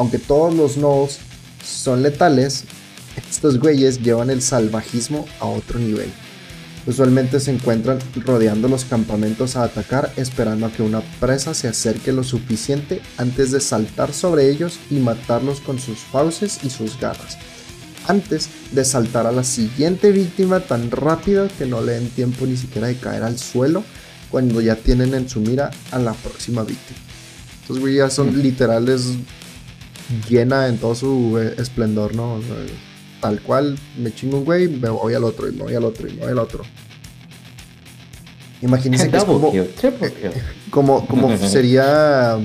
[0.00, 1.18] Aunque todos los nodos
[1.62, 2.64] son letales,
[3.30, 6.10] estos güeyes llevan el salvajismo a otro nivel.
[6.86, 12.12] Usualmente se encuentran rodeando los campamentos a atacar esperando a que una presa se acerque
[12.12, 17.36] lo suficiente antes de saltar sobre ellos y matarlos con sus fauces y sus garras.
[18.08, 22.56] Antes de saltar a la siguiente víctima tan rápido que no le den tiempo ni
[22.56, 23.84] siquiera de caer al suelo
[24.30, 26.98] cuando ya tienen en su mira a la próxima víctima.
[27.60, 29.02] Estos güeyes son literales
[30.28, 32.40] llena en todo su eh, esplendor, ¿no?
[33.20, 36.08] tal cual, me chingo un güey, me voy al otro, y me voy al otro,
[36.08, 36.64] y me voy al otro.
[38.62, 39.52] Imagínense que es como,
[40.70, 42.38] como, como sería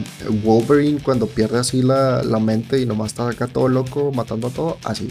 [0.44, 4.50] Wolverine cuando pierde así la, la, mente y nomás está acá todo loco, matando a
[4.50, 5.10] todo, así.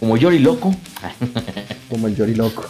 [0.00, 0.74] Como Yori loco.
[1.88, 2.64] como el Yori loco.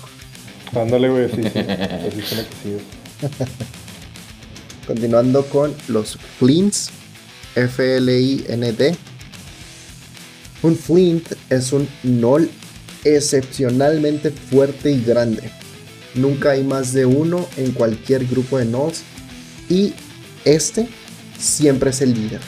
[0.75, 1.59] Ándale, güey, sí, sí.
[1.59, 2.23] Así
[2.63, 2.81] que.
[4.87, 6.91] Continuando con los Flints,
[7.57, 8.97] F-L-I-N-D
[10.63, 12.51] un flint es un Null
[13.05, 15.51] excepcionalmente fuerte y grande.
[16.15, 19.03] Nunca hay más de uno en cualquier grupo de Nulls
[19.69, 19.93] y
[20.45, 20.89] este
[21.39, 22.41] siempre es el líder.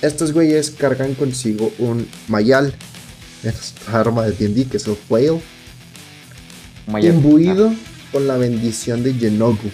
[0.00, 2.74] Estos güeyes cargan consigo un mayal,
[3.44, 5.40] es arma de D&D que es el flail,
[7.00, 7.72] imbuido
[8.10, 9.70] con la bendición de Genogu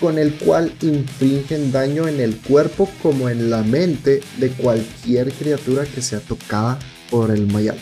[0.00, 5.84] con el cual infringen daño en el cuerpo como en la mente de cualquier criatura
[5.84, 6.78] que sea tocada
[7.10, 7.78] por el mayal.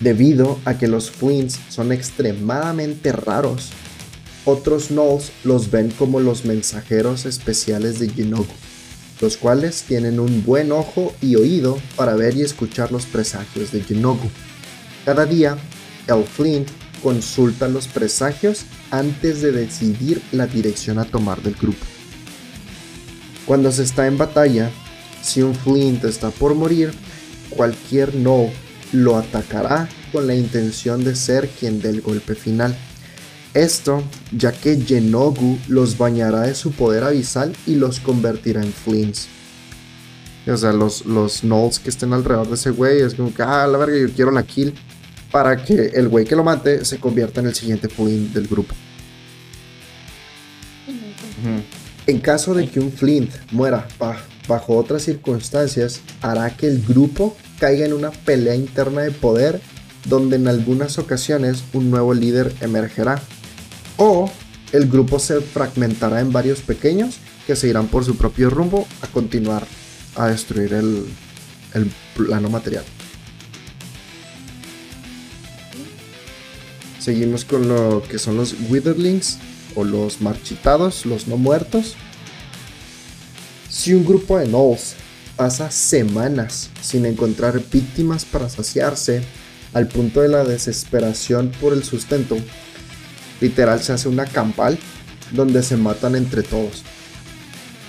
[0.00, 3.70] Debido a que los Flints son extremadamente raros,
[4.44, 8.46] otros Gnolls los ven como los mensajeros especiales de Jinogu,
[9.20, 13.82] los cuales tienen un buen ojo y oído para ver y escuchar los presagios de
[13.82, 14.28] Jinogu.
[15.04, 15.56] Cada día,
[16.08, 16.68] el Flint
[17.04, 21.84] consulta los presagios antes de decidir la dirección a tomar del grupo.
[23.44, 24.70] Cuando se está en batalla,
[25.22, 26.94] si un Flint está por morir,
[27.50, 28.46] cualquier no
[28.92, 32.74] lo atacará con la intención de ser quien dé el golpe final.
[33.52, 34.02] Esto
[34.32, 39.28] ya que Genogu los bañará de su poder abisal y los convertirá en Flints.
[40.46, 41.42] O sea, los, los
[41.80, 44.42] que estén alrededor de ese güey es como que, ah, la verga, yo quiero la
[44.42, 44.74] kill
[45.34, 48.72] para que el güey que lo mate se convierta en el siguiente Flint del grupo.
[52.06, 53.88] En caso de que un Flint muera
[54.46, 59.60] bajo otras circunstancias, hará que el grupo caiga en una pelea interna de poder
[60.04, 63.20] donde en algunas ocasiones un nuevo líder emergerá.
[63.96, 64.30] O
[64.70, 69.08] el grupo se fragmentará en varios pequeños que se irán por su propio rumbo a
[69.08, 69.66] continuar
[70.14, 71.06] a destruir el,
[71.74, 72.84] el plano material.
[77.04, 79.36] Seguimos con lo que son los Witherlings
[79.74, 81.96] o los marchitados, los no muertos.
[83.68, 84.94] Si un grupo de Gnolls
[85.36, 89.22] pasa semanas sin encontrar víctimas para saciarse,
[89.74, 92.38] al punto de la desesperación por el sustento,
[93.38, 94.78] literal se hace una campal
[95.30, 96.84] donde se matan entre todos.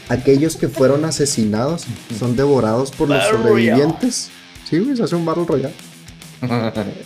[0.09, 1.85] Aquellos que fueron asesinados
[2.19, 4.29] son devorados por los sobrevivientes.
[4.69, 5.84] Sí, se hace un Royale.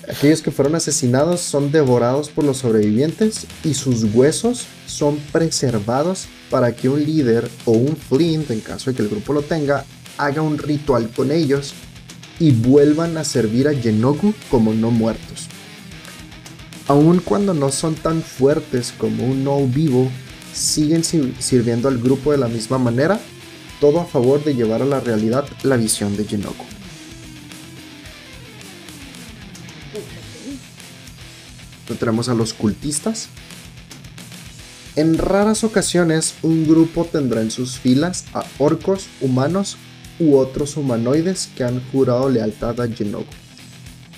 [0.10, 6.76] Aquellos que fueron asesinados son devorados por los sobrevivientes y sus huesos son preservados para
[6.76, 9.86] que un líder o un flint, en caso de que el grupo lo tenga,
[10.18, 11.74] haga un ritual con ellos
[12.40, 15.48] y vuelvan a servir a Yenogu como no muertos.
[16.88, 20.10] Aun cuando no son tan fuertes como un no vivo,
[20.54, 23.20] siguen sirviendo al grupo de la misma manera,
[23.80, 26.79] todo a favor de llevar a la realidad la visión de Yenogu.
[32.02, 33.28] A los cultistas.
[34.96, 39.78] En raras ocasiones, un grupo tendrá en sus filas a orcos, humanos
[40.18, 43.26] u otros humanoides que han jurado lealtad a Genogo.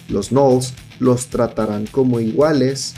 [0.10, 2.94] Los Gnolls los tratarán como iguales,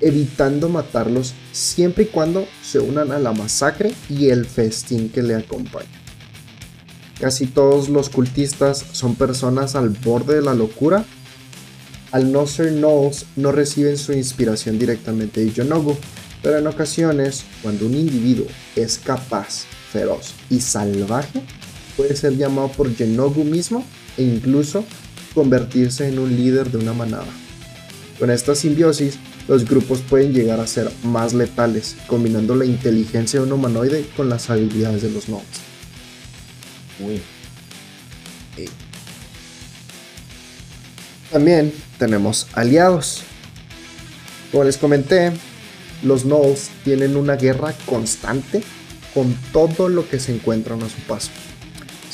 [0.00, 5.34] evitando matarlos siempre y cuando se unan a la masacre y el festín que le
[5.34, 5.88] acompaña.
[7.20, 11.04] Casi todos los cultistas son personas al borde de la locura
[12.12, 15.96] al no ser Gnolls, no reciben su inspiración directamente de Yonogu,
[16.42, 21.42] pero en ocasiones, cuando un individuo es capaz, feroz y salvaje,
[21.96, 23.84] puede ser llamado por Yonogu mismo
[24.16, 24.84] e incluso
[25.34, 27.26] convertirse en un líder de una manada.
[28.18, 33.46] Con esta simbiosis, los grupos pueden llegar a ser más letales, combinando la inteligencia de
[33.46, 35.44] un humanoide con las habilidades de los Gnolls.
[37.00, 37.20] Uy.
[41.30, 43.22] También tenemos aliados.
[44.50, 45.32] Como les comenté,
[46.02, 48.62] los Gnolls tienen una guerra constante
[49.12, 51.30] con todo lo que se encuentran a su paso.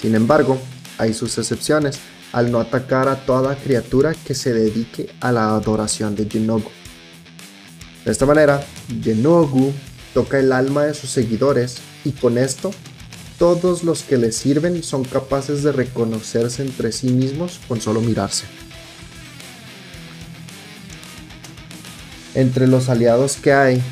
[0.00, 0.58] Sin embargo,
[0.98, 1.98] hay sus excepciones
[2.32, 6.70] al no atacar a toda criatura que se dedique a la adoración de Jinogu.
[8.04, 8.64] De esta manera,
[9.02, 9.72] Jinogu
[10.12, 12.72] toca el alma de sus seguidores y con esto
[13.38, 18.44] todos los que le sirven son capaces de reconocerse entre sí mismos con solo mirarse.
[22.34, 23.82] Entre los aliados que hay,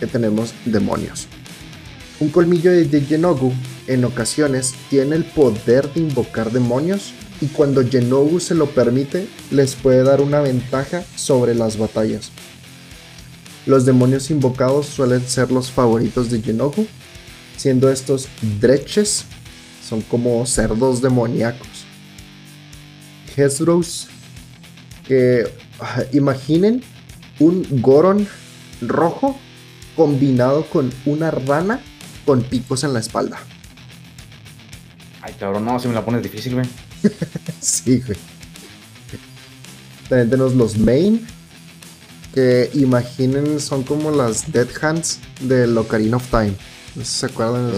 [0.00, 1.28] que tenemos demonios.
[2.18, 3.52] Un colmillo de Genogu
[3.86, 9.74] en ocasiones tiene el poder de invocar demonios y cuando Genogu se lo permite les
[9.74, 12.30] puede dar una ventaja sobre las batallas.
[13.66, 16.86] Los demonios invocados suelen ser los favoritos de Genogu,
[17.56, 18.28] siendo estos
[18.60, 19.24] dreches,
[19.86, 21.84] son como cerdos demoníacos.
[23.36, 24.08] Hesros,
[25.06, 25.44] que
[25.80, 26.82] ah, imaginen
[27.38, 28.26] un Goron
[28.80, 29.38] rojo
[29.94, 31.80] combinado con una rana
[32.24, 33.38] con picos en la espalda.
[35.22, 36.66] Ay, cabrón, no, si me la pones difícil, güey.
[37.60, 38.18] sí, güey.
[40.08, 41.26] También tenemos los main,
[42.32, 46.54] que imaginen son como las Dead Hands de Ocarina of Time.
[46.94, 47.72] No sé si se acuerdan,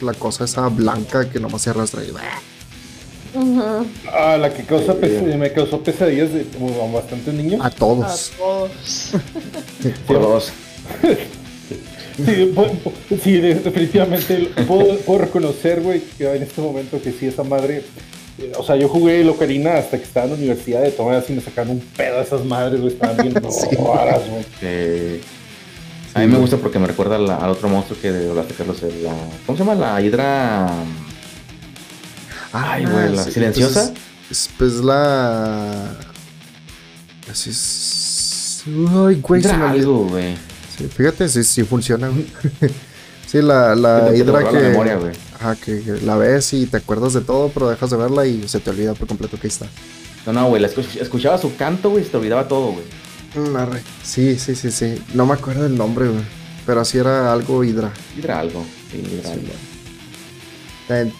[0.00, 2.12] la cosa esa blanca que nomás se arrastra y...
[4.12, 7.60] Ah, la que causa me causó pesadillas de como bastantes niños.
[7.62, 8.32] A todos.
[8.32, 8.70] A todos.
[10.06, 10.52] todos.
[13.22, 17.84] sí, definitivamente puedo, reconocer, güey, que en este momento que sí, esa madre.
[18.38, 21.34] Eh, o sea, yo jugué Locarina hasta que estaba en la universidad de tomar así
[21.34, 22.92] me sacaron un pedo a esas madres, güey.
[22.92, 23.34] Estaban bien
[23.94, 25.20] raras, güey.
[26.14, 28.82] A mí me gusta porque me recuerda al otro monstruo que hablaste, Carlos.
[28.82, 29.14] La,
[29.46, 29.74] ¿Cómo se llama?
[29.74, 30.70] La hidra.
[32.52, 33.92] Ay, güey, la pues silenciosa.
[34.28, 35.96] Pues, pues, la.
[37.30, 38.62] Así es.
[38.66, 39.42] Ay, güey,
[39.82, 40.36] güey.
[40.76, 42.10] Sí, fíjate, sí, sí funciona,
[43.26, 44.52] sí, la, la hidra que.
[44.52, 45.12] La memoria, güey.
[45.34, 48.60] Ajá, que, la ves y te acuerdas de todo, pero dejas de verla y se
[48.60, 49.66] te olvida por completo que ahí está.
[50.26, 52.84] No, no, güey, escuchaba su canto, güey, y se te olvidaba todo, güey.
[53.34, 53.56] Mm,
[54.04, 55.02] sí, sí, sí, sí.
[55.14, 56.22] No me acuerdo del nombre, güey.
[56.64, 57.90] Pero así era algo hidra.
[58.16, 58.64] Hidra algo.
[58.90, 59.71] Sí, hidra algo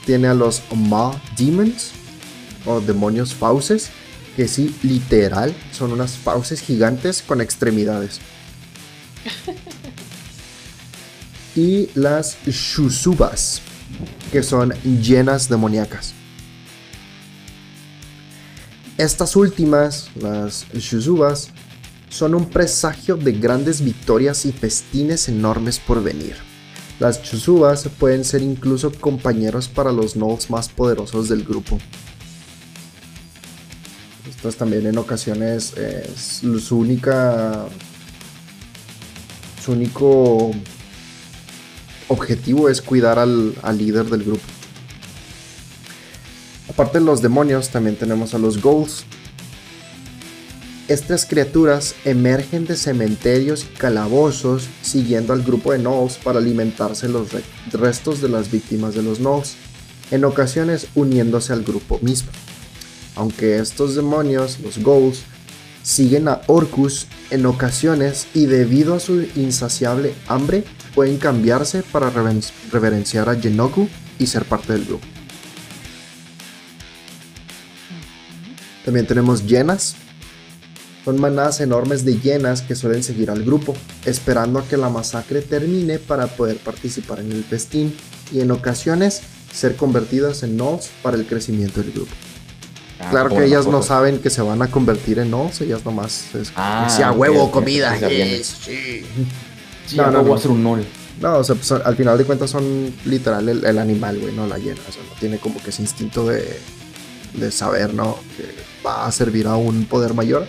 [0.05, 1.93] tiene a los Ma Demons
[2.67, 3.91] o demonios fauces,
[4.37, 8.21] que sí, literal, son unas fauces gigantes con extremidades.
[11.57, 13.61] y las Shusubas,
[14.31, 16.15] que son llenas demoníacas.
[18.99, 21.51] Estas últimas, las Shusubas,
[22.09, 26.52] son un presagio de grandes victorias y festines enormes por venir.
[27.03, 31.77] Las Chuzubas pueden ser incluso compañeros para los Gnolls más poderosos del grupo.
[34.31, 37.67] Estas también en ocasiones es su única.
[39.65, 40.53] Su único
[42.07, 44.45] objetivo es cuidar al, al líder del grupo.
[46.69, 49.07] Aparte de los demonios, también tenemos a los Ghouls,
[50.89, 57.29] estas criaturas emergen de cementerios y calabozos siguiendo al grupo de Gnolls para alimentarse los
[57.73, 59.55] restos de las víctimas de los Gnolls,
[60.11, 62.31] en ocasiones uniéndose al grupo mismo.
[63.15, 65.23] Aunque estos demonios, los Ghouls,
[65.83, 70.65] siguen a Orcus en ocasiones y debido a su insaciable hambre
[70.95, 72.11] pueden cambiarse para
[72.71, 73.89] reverenciar a Genoku
[74.19, 75.07] y ser parte del grupo.
[78.85, 79.97] También tenemos llenas,
[81.05, 83.75] son manadas enormes de hienas que suelen seguir al grupo,
[84.05, 87.95] esperando a que la masacre termine para poder participar en el festín
[88.33, 89.23] y en ocasiones
[89.53, 92.13] ser convertidas en gnolls para el crecimiento del grupo.
[93.01, 96.35] Ah, claro que ellas no saben que se van a convertir en gnolls, ellas nomás
[96.35, 97.97] es ah, huevo, comida.
[97.99, 99.05] sí.
[99.97, 100.87] no, no, voy a ser un gnoll.
[101.21, 104.59] No, o sea, pues, al final de cuentas son literal el, animal, güey, no la
[104.59, 104.81] hiena.
[104.89, 106.59] O sea, no tiene como que ese instinto de,
[107.35, 108.19] de saber, ¿no?
[108.37, 108.45] Que
[108.85, 110.47] va a servir a un poder mayor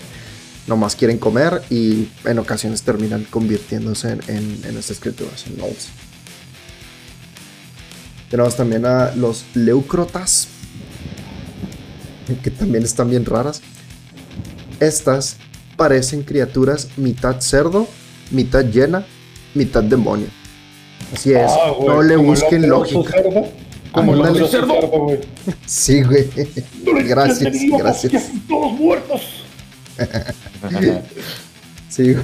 [0.67, 5.89] nomás quieren comer y en ocasiones terminan convirtiéndose en, en, estas criaturas, en gnolls.
[8.29, 10.47] Tenemos también a los leucrotas,
[12.41, 13.61] que también están bien raras.
[14.79, 15.37] Estas
[15.77, 17.87] parecen criaturas mitad cerdo,
[18.31, 19.05] mitad llena,
[19.53, 20.27] mitad demonio.
[21.13, 23.13] Así es, ah, no le busquen lógica.
[23.91, 24.73] Como el cerdo.
[25.67, 26.27] Sí, güey.
[27.05, 28.31] Gracias, gracias.
[28.47, 29.21] Todos muertos.
[31.89, 32.15] sí,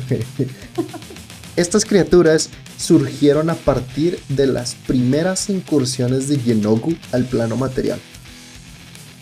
[1.56, 8.00] Estas criaturas surgieron a partir de las primeras incursiones de Genoku al plano material.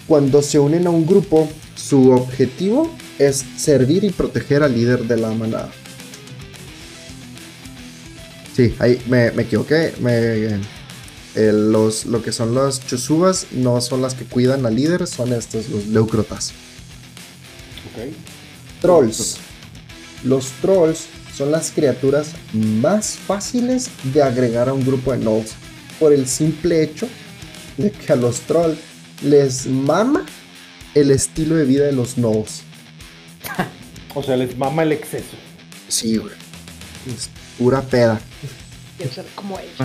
[0.08, 5.18] Cuando se unen a un grupo, su objetivo es servir y proteger al líder de
[5.18, 5.72] la manada.
[8.56, 9.94] Sí, ahí me, equivoqué.
[11.36, 15.34] Eh, los, lo que son los chusubas no son las que cuidan al líder, son
[15.34, 16.54] estos, los leucrotas.
[17.94, 18.16] Okay.
[18.88, 19.36] Trolls.
[20.24, 25.56] Los trolls son las criaturas más fáciles de agregar a un grupo de gnolls
[26.00, 27.10] por el simple hecho
[27.76, 28.78] de que a los trolls
[29.22, 30.26] les mama
[30.96, 32.62] el estilo de vida de los gnolls.
[34.16, 35.36] o sea, les mama el exceso.
[35.90, 36.34] Sí, güey.
[37.14, 38.22] Es pura peda.
[39.36, 39.76] como ellos.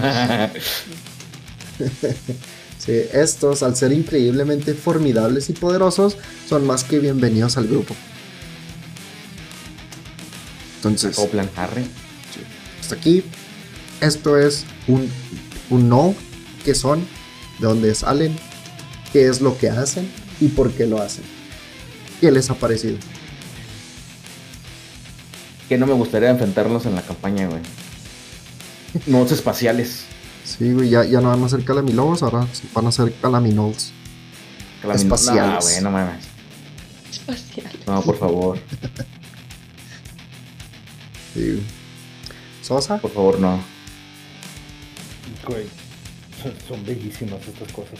[2.78, 6.16] sí, estos, al ser increíblemente formidables y poderosos,
[6.48, 7.96] son más que bienvenidos al grupo.
[10.84, 11.16] Entonces.
[11.30, 11.86] plan Harry.
[12.80, 13.22] Hasta aquí.
[14.00, 15.08] Esto es un,
[15.70, 16.14] un no.
[16.64, 17.06] ¿Qué son?
[17.60, 18.36] ¿De dónde salen?
[19.12, 20.10] ¿Qué es lo que hacen?
[20.40, 21.22] ¿Y por qué lo hacen?
[22.20, 22.96] ¿Qué les ha parecido?
[25.68, 27.60] Que no me gustaría enfrentarlos en la campaña, güey.
[29.06, 30.02] Nodos espaciales.
[30.44, 33.92] Sí, güey, ya, ya no van a ser calamilobos, ahora van a ser calaminols.
[34.92, 35.64] Espaciales.
[35.64, 36.24] No, güey, no mames.
[37.08, 37.86] Espaciales.
[37.86, 38.58] No, por favor.
[42.62, 42.98] ¿Sosa?
[42.98, 43.62] Por favor, no.
[46.68, 47.98] son, bellísimas estas cosas.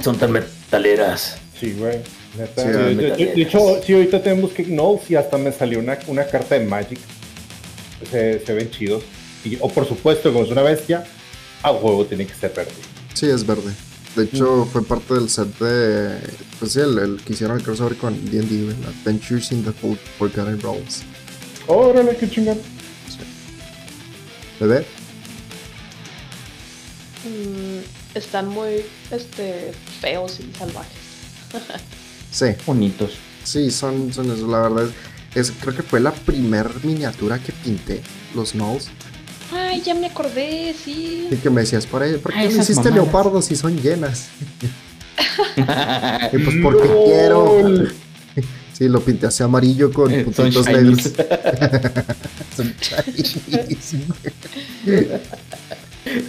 [0.04, 1.38] son tan metaleras.
[1.58, 2.00] Sí, güey.
[2.36, 6.64] de, hecho, sí, ahorita tenemos que no, si hasta me salió una, una carta de
[6.64, 6.98] Magic.
[8.10, 9.02] Se, se ven chidos.
[9.44, 11.04] Y, o por supuesto, como es una bestia,
[11.62, 12.72] a huevo tiene que ser verde.
[13.14, 13.72] Sí, es verde.
[14.16, 16.18] De hecho, fue parte del set de.
[16.58, 19.72] Pues sí, el, que hicieron el crossover con DD, Adventures in the
[20.18, 21.02] Forgotten Realms.
[21.66, 22.58] Órale, qué chingón.
[24.60, 24.86] ¿Bebé?
[27.24, 30.92] Mm, están muy este, feos y salvajes.
[32.30, 32.46] sí.
[32.64, 33.12] Bonitos.
[33.44, 34.88] Sí, son, son eso, la verdad.
[35.34, 38.00] Es, creo que fue la primer miniatura que pinté,
[38.34, 38.88] los Knolls.
[39.52, 41.28] Ay, ya me acordé, sí.
[41.30, 44.28] Y que me decías, ¿por, ahí, ¿por qué no hiciste leopardos si son llenas?
[46.32, 47.86] y pues porque quiero.
[48.76, 51.00] Sí, lo pinté así amarillo con eh, puntitos negros.
[52.56, 52.74] son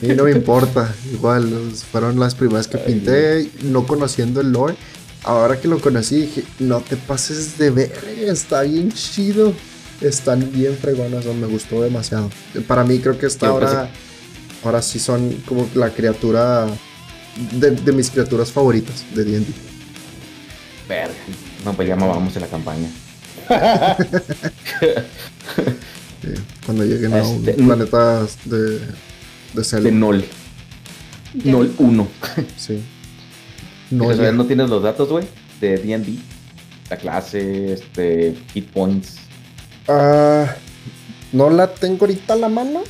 [0.02, 0.95] y no me importa.
[1.11, 4.76] Igual, fueron las primeras que pinté, no conociendo el lore.
[5.24, 9.53] Ahora que lo conocí, dije, no te pases de ver, está bien chido.
[9.99, 12.30] Están bien fregonas, me gustó demasiado.
[12.65, 13.90] Para mí creo que esta ahora,
[14.64, 16.65] ahora sí son como la criatura
[17.52, 19.45] de, de mis criaturas favoritas de D&D.
[20.88, 21.14] Verga.
[21.68, 22.89] No, pues ya vamos en la campaña.
[26.65, 28.80] cuando lleguen a un este, planeta de,
[29.53, 30.23] de De Nol.
[31.44, 32.07] Nol 1.
[32.56, 32.81] Sí.
[33.91, 35.27] No, no tienes los datos, güey,
[35.60, 36.19] de D&D.
[36.89, 39.18] La clase, este, hit points.
[39.89, 40.56] Ah,
[41.34, 42.81] no la tengo ahorita a la mano,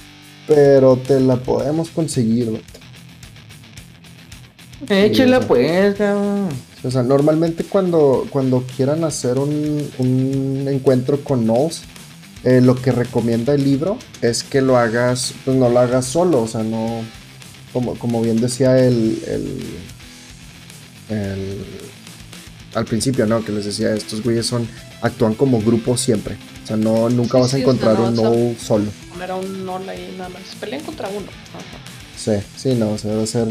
[0.46, 2.62] pero te la podemos conseguir, güey.
[4.90, 6.50] Échela pues, cabrón.
[6.84, 11.82] O sea, normalmente cuando, cuando quieran hacer un, un encuentro con Knowles,
[12.44, 16.44] eh, lo que recomienda el libro es que lo hagas, pues no lo hagas solo,
[16.44, 17.02] o sea, no,
[17.74, 19.22] como, como bien decía el,
[21.10, 21.66] el,
[22.76, 23.44] al principio, ¿no?
[23.44, 24.68] Que les decía, estos güeyes son,
[25.02, 28.86] actúan como grupo siempre, o sea, no, nunca vas a encontrar un no solo.
[29.22, 31.26] Era un no ahí nada más, pelean contra uno.
[32.16, 33.48] Sí, sí, no, o sea, debe ser,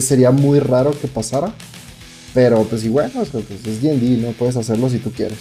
[0.00, 1.52] sería muy raro que pasara,
[2.34, 4.32] pero pues igual, bueno, pues es D&D, ¿no?
[4.32, 5.38] Puedes hacerlo si tú quieres.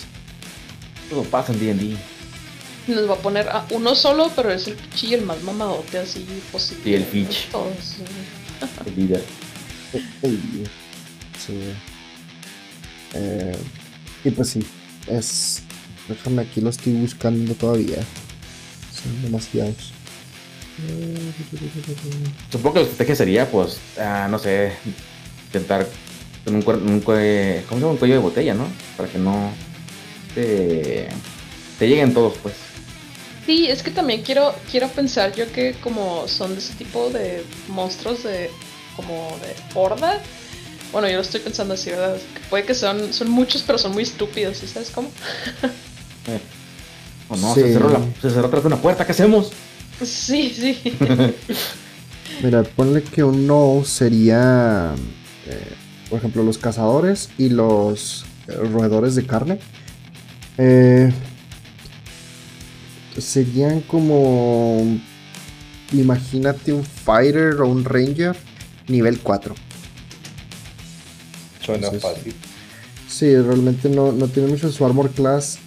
[1.09, 1.97] Todo pasa en D&D
[2.87, 6.25] nos va a poner a uno solo, pero es el Pichi el más mamadote así
[6.51, 6.89] posible.
[6.89, 7.49] Y el Pitch.
[8.85, 9.23] el líder.
[11.45, 11.59] Sí.
[13.13, 13.57] Eh,
[14.23, 14.65] y pues sí,
[15.07, 15.63] es.
[16.07, 17.97] Déjame aquí lo estoy buscando todavía.
[18.93, 19.93] Son demasiados.
[22.51, 24.73] Supongo que la estrategia sería, pues, ah, no sé,
[25.47, 25.87] intentar
[26.45, 27.01] con un, un, un,
[27.67, 28.67] ¿cómo un cuello de botella, ¿no?
[28.95, 29.51] Para que no
[30.35, 31.09] te,
[31.79, 32.53] te lleguen todos, pues.
[33.45, 37.43] Sí, es que también quiero, quiero pensar yo que como son de ese tipo de
[37.69, 38.51] monstruos de
[38.95, 40.21] como de horda.
[40.91, 42.17] Bueno, yo lo estoy pensando así, ¿verdad?
[42.49, 45.09] puede que son, son muchos, pero son muy estúpidos, ¿sí sabes cómo?
[46.27, 46.39] eh.
[47.29, 49.51] Oh, no, se, cerró la, se cerró atrás de una puerta, ¿qué hacemos?
[50.03, 50.77] Sí, sí.
[52.43, 54.93] Mira, ponle que un no sería,
[55.47, 55.73] eh,
[56.09, 59.59] por ejemplo, los cazadores y los eh, roedores de carne.
[60.57, 61.11] Eh,
[63.17, 64.99] serían como.
[65.93, 68.35] Imagínate un fighter o un ranger
[68.87, 69.55] nivel 4.
[71.61, 72.35] Suena fácil.
[73.07, 75.59] Sí, realmente no, tiene mucho su armor class.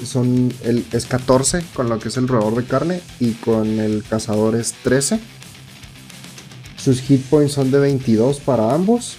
[0.00, 3.80] Eh, son el, es 14 con lo que es el roedor de carne y con
[3.80, 5.20] el cazador es 13.
[6.76, 9.16] Sus hit points son de 22 para ambos.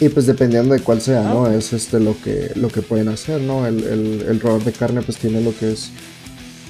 [0.00, 1.50] Y pues dependiendo de cuál sea, ¿no?
[1.50, 3.66] Es este lo que, lo que pueden hacer, ¿no?
[3.66, 5.90] El, el, de carne pues tiene lo que es...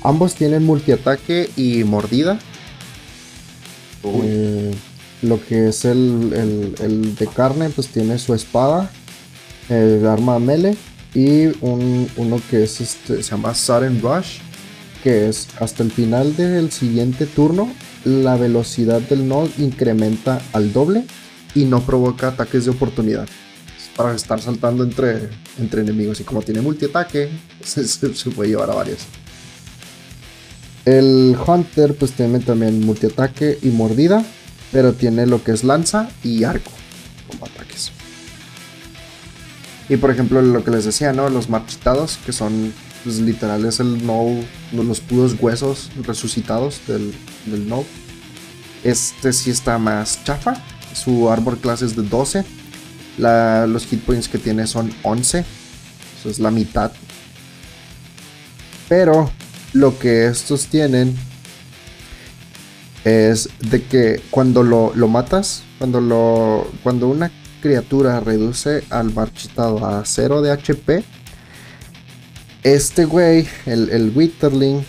[0.02, 2.39] Ambos tienen multiataque y mordida.
[4.02, 4.74] Eh,
[5.23, 8.90] lo que es el, el, de carne pues tiene su espada,
[9.69, 10.77] el arma melee
[11.14, 14.39] y un, uno que es este, se llama Sudden Rush,
[15.02, 17.72] que es hasta el final del siguiente turno
[18.05, 21.05] la velocidad del node incrementa al doble
[21.55, 23.28] y no provoca ataques de oportunidad.
[23.97, 25.28] para estar saltando entre,
[25.59, 26.20] entre enemigos.
[26.20, 27.30] Y como tiene multiataque,
[27.64, 29.01] se, se, puede llevar a varios.
[30.85, 34.24] El Hunter pues tiene también multiataque y mordida.
[34.70, 36.70] Pero tiene lo que es lanza y arco
[39.89, 41.28] Y por ejemplo lo que les decía, ¿no?
[41.31, 42.73] Los marchitados, que son
[43.05, 44.43] pues, el no,
[44.73, 47.15] los puros huesos resucitados del,
[47.47, 47.85] del no.
[48.85, 50.62] Este sí está más chafa
[50.98, 52.44] su Arbor Class es de 12.
[53.19, 55.44] los hit points que tiene son 11.
[56.19, 56.90] Eso es la mitad.
[58.89, 59.31] Pero
[59.73, 61.16] lo que estos tienen
[63.05, 70.05] es de que cuando lo, matas, cuando, lo, cuando una criatura reduce al marchitado a
[70.05, 71.05] 0 de HP,
[72.62, 74.85] este güey, el, el Witterling.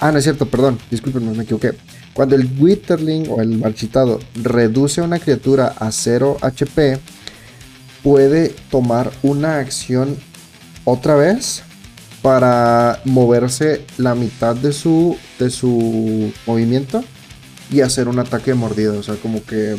[0.00, 1.72] Ah, no es cierto, perdón, disculpen, me equivoqué.
[2.14, 6.98] Cuando el Witterling o el marchitado reduce a una criatura a 0 HP,
[8.02, 10.16] puede tomar una acción
[10.84, 11.62] otra vez
[12.22, 17.04] para moverse la mitad de su, de su movimiento
[17.70, 18.92] y hacer un ataque de mordida.
[18.92, 19.76] O sea, como que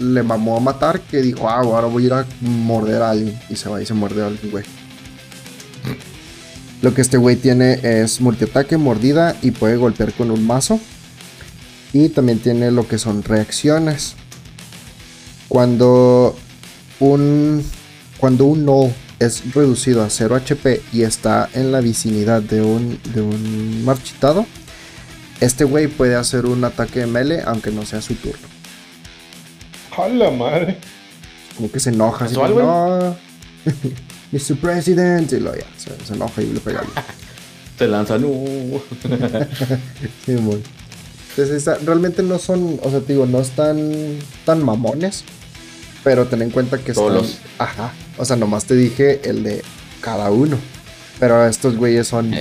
[0.00, 3.38] le mamó a matar que dijo, ah, ahora voy a ir a morder a alguien.
[3.48, 4.64] Y se va y se muerde a alguien, güey.
[6.82, 10.80] Lo que este güey tiene es multiataque, mordida y puede golpear con un mazo.
[11.92, 14.16] Y también tiene lo que son reacciones.
[15.48, 16.34] Cuando
[17.00, 17.62] un,
[18.18, 22.98] cuando un no es reducido a 0 HP y está en la vicinidad de un,
[23.12, 24.46] de un marchitado,
[25.40, 28.49] este güey puede hacer un ataque de melee aunque no sea su turno.
[29.96, 30.78] ¡A la madre!
[31.56, 32.24] Como que se enoja.
[32.24, 33.16] Así, no,
[34.32, 34.56] Mr.
[34.60, 35.32] President.
[35.32, 36.82] Y lo ya, se, enoja y le pega.
[37.78, 38.28] se lanza, no.
[40.26, 40.62] sí, muy
[41.84, 45.24] realmente no son, o sea, te digo, no están tan mamones.
[46.02, 47.92] Pero ten en cuenta que Todos están- los- Ajá.
[48.16, 49.62] O sea, nomás te dije el de
[50.00, 50.56] cada uno.
[51.18, 52.34] Pero estos güeyes son,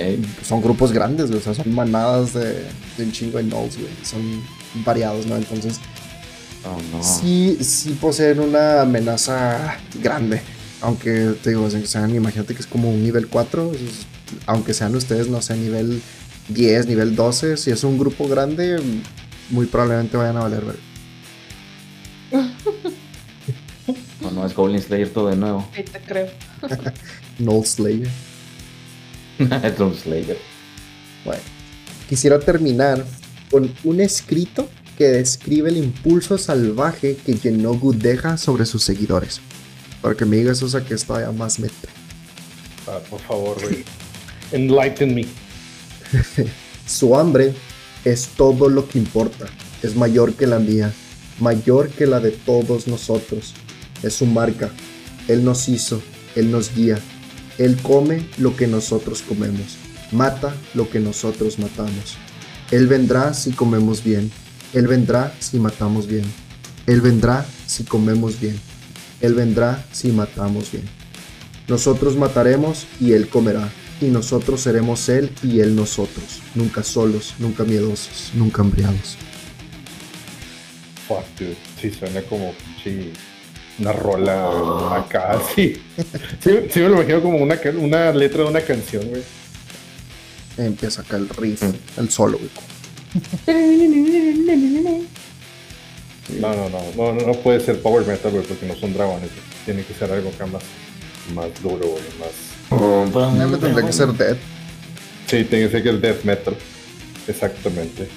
[0.48, 1.40] son grupos grandes, güey.
[1.40, 2.64] O sea, son manadas de,
[2.98, 3.90] de un chingo de nodes, güey.
[4.04, 4.22] Son
[4.86, 5.36] variados, ¿no?
[5.36, 5.80] Entonces,
[6.66, 7.04] Oh, no.
[7.04, 10.42] sí, sí poseen una amenaza grande.
[10.82, 13.72] Aunque te digo, sean, imagínate que es como un nivel 4.
[13.74, 14.06] es-
[14.46, 16.02] aunque sean ustedes, no sé, nivel
[16.50, 17.58] 10, nivel 12.
[17.58, 18.80] Si es un grupo grande,
[19.50, 20.80] muy probablemente vayan a valer, verga.
[24.22, 25.66] No, no, es Goblin Slayer todo de nuevo.
[25.76, 26.28] Sí, te creo.
[27.40, 28.10] Null Slayer.
[29.64, 30.38] es Drum Slayer.
[31.26, 31.42] Bueno,
[32.08, 33.04] quisiera terminar
[33.50, 34.70] con un escrito
[35.00, 39.40] que describe el impulso salvaje que Genogu deja sobre sus seguidores.
[40.02, 41.88] Para que me digas, Sosa, que esto haya más meta.
[42.86, 43.86] Ah, por favor, güey.
[44.52, 45.26] Enlighten me.
[46.86, 47.54] Su hambre
[48.04, 49.46] es todo lo que importa.
[49.82, 50.92] Es mayor que la mía,
[51.40, 53.54] mayor que la de todos nosotros.
[54.04, 54.70] Es su marca.
[55.30, 56.02] Él nos hizo,
[56.36, 57.00] Él nos guía.
[57.58, 59.78] Él come lo que nosotros comemos.
[60.12, 62.18] Mata lo que nosotros matamos.
[62.72, 64.30] Él vendrá si comemos bien.
[64.74, 66.26] Él vendrá si matamos bien.
[66.86, 68.60] Él vendrá si comemos bien.
[69.22, 70.86] Él vendrá si matamos bien.
[71.68, 73.70] Nosotros mataremos y Él comerá.
[74.02, 76.42] Y nosotros seremos Él y Él nosotros.
[76.56, 79.18] Nunca solos, nunca miedosos, nunca hambriados.
[81.08, 81.58] Fuck, dude.
[81.82, 83.12] Sí, suena como sí,
[83.80, 85.82] una rola acá, sí.
[86.40, 86.52] sí.
[86.70, 89.24] sí me lo imagino como una, letra de una canción, güey.
[90.58, 91.64] Empieza acá el riff,
[91.98, 92.69] el solo, güey.
[96.40, 99.30] No, no, no, no, no, no puede ser power metal, güey, porque no son dragones.
[99.66, 100.64] Tiene que ser algo acá más,
[101.34, 103.50] más duro, güey, más...
[103.50, 104.38] Me tendría que ser Dead.
[105.26, 106.56] Sí, tiene que ser que el death metal.
[107.28, 108.08] Exactamente.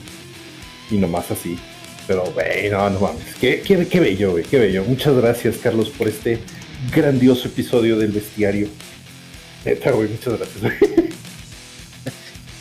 [0.91, 1.59] Y nomás así.
[2.07, 3.35] Pero, güey, no, no mames.
[3.41, 4.85] Qué, qué, qué bello, güey, qué bello.
[4.85, 6.39] Muchas gracias, Carlos, por este
[6.95, 8.69] grandioso episodio del bestiario.
[9.65, 11.13] Neta, güey, muchas gracias, güey.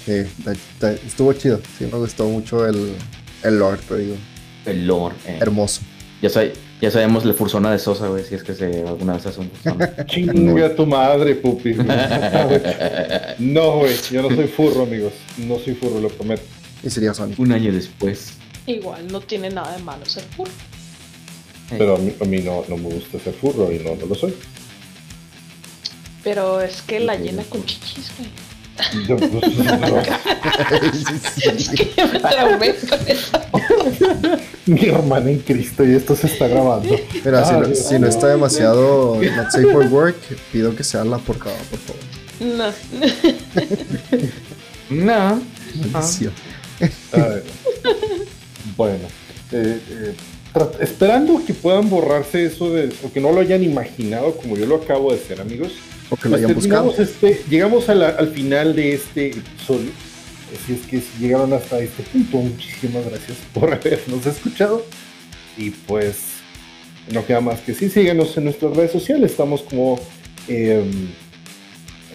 [0.06, 0.23] Sí,
[1.06, 1.60] estuvo chido.
[1.78, 2.94] Sí, me gustó mucho el,
[3.44, 4.15] el lore, te digo.
[4.65, 5.15] El lore.
[5.28, 5.38] eh.
[5.41, 5.82] Hermoso.
[6.22, 9.26] Ya, sabe- ya sabemos la fursona de Sosa, güey, si es que se, alguna vez
[9.26, 10.06] hace un fursona.
[10.07, 11.73] Chinga tu madre, pupi.
[13.40, 15.14] No, güey, yo no soy furro, amigos.
[15.38, 16.44] No soy furro, lo prometo.
[16.84, 17.40] Y sería Sonic.
[17.40, 18.34] un año después.
[18.68, 20.49] Igual no tiene nada de malo ser puro.
[21.72, 24.06] eh, Pero a mí, a mí no, no me gusta ser furro y no, no
[24.07, 24.34] lo soy.
[26.23, 28.30] Pero es que la llena con chichis, güey.
[29.07, 30.02] Yo, pues, no.
[31.52, 33.39] Es que me traumé con eso.
[34.65, 36.95] Mi hermana en Cristo y esto se está grabando.
[37.23, 40.15] Mira, si, Ah, no, si no está demasiado not safe for work,
[40.52, 42.02] pido que sea la portada, por favor.
[42.39, 42.73] No.
[44.89, 45.41] No.
[45.91, 46.34] Maldición.
[47.14, 47.43] A ver.
[48.76, 49.07] Bueno,
[49.52, 50.15] eh, eh,
[50.80, 54.77] esperando que puedan borrarse eso de, o que no lo hayan imaginado como yo lo
[54.77, 55.73] acabo de hacer, amigos.
[56.12, 56.92] O que lo hayan buscado.
[56.92, 59.90] terminamos este, llegamos a la- al final de este episodio.
[60.62, 64.86] Así es que si llegaron hasta este punto, muchísimas gracias por habernos escuchado.
[65.58, 66.18] Y pues
[67.12, 69.32] no queda más que sí, síganos en nuestras redes sociales.
[69.32, 70.00] Estamos como
[70.48, 71.08] em,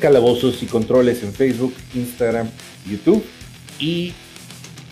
[0.00, 2.48] Calabozos y Controles en Facebook, Instagram,
[2.88, 3.24] YouTube.
[3.78, 4.12] Y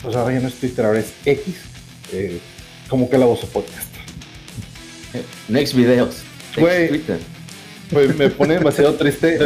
[0.03, 1.55] pues ahora ya no es Twitter, ahora es X,
[2.13, 2.39] eh,
[2.89, 3.89] como Calabozo Podcast.
[5.49, 6.17] Next videos.
[6.57, 6.89] Next.
[6.91, 7.19] Twitter.
[7.91, 9.39] Pues me pone demasiado triste.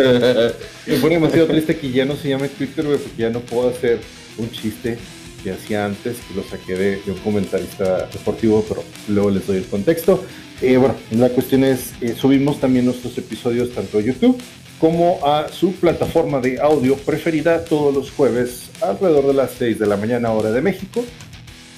[0.86, 3.68] Me pone demasiado triste que ya no se llame Twitter, güey, porque ya no puedo
[3.68, 3.98] hacer
[4.38, 4.98] un chiste
[5.42, 9.66] que hacía antes, que lo saqué de, un comentarista deportivo, pero luego les doy el
[9.66, 10.24] contexto.
[10.60, 14.40] Eh, bueno, la cuestión es, eh, subimos también nuestros episodios tanto a YouTube
[14.80, 19.86] como a su plataforma de audio preferida todos los jueves alrededor de las 6 de
[19.86, 21.04] la mañana hora de México,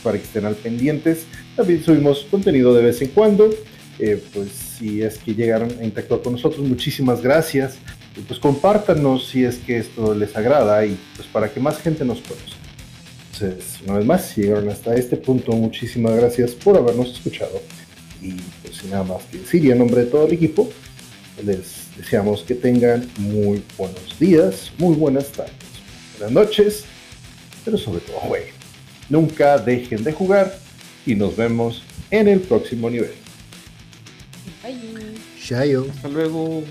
[0.02, 1.24] para que estén al pendientes.
[1.56, 3.50] También subimos contenido de vez en cuando.
[4.02, 4.48] Eh, pues
[4.78, 7.74] si es que llegaron a interactuar con nosotros, muchísimas gracias.
[8.16, 12.04] Y pues compártanos si es que esto les agrada y pues para que más gente
[12.04, 12.56] nos conozca.
[13.32, 17.60] Entonces, una vez más, si llegaron hasta este punto, muchísimas gracias por habernos escuchado.
[18.22, 18.32] Y
[18.62, 20.70] pues sin nada más que decir, y en nombre de todo el equipo,
[21.44, 25.54] les deseamos que tengan muy buenos días, muy buenas tardes,
[26.18, 26.84] buenas noches,
[27.64, 28.54] pero sobre todo jueguen.
[29.08, 30.58] Nunca dejen de jugar
[31.06, 33.19] y nos vemos en el próximo nivel.
[34.62, 35.14] Bye.
[35.38, 35.86] Shayo.
[35.90, 36.62] Hasta luego.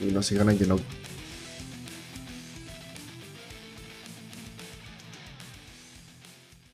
[0.00, 0.82] Y no sigan a Genogu.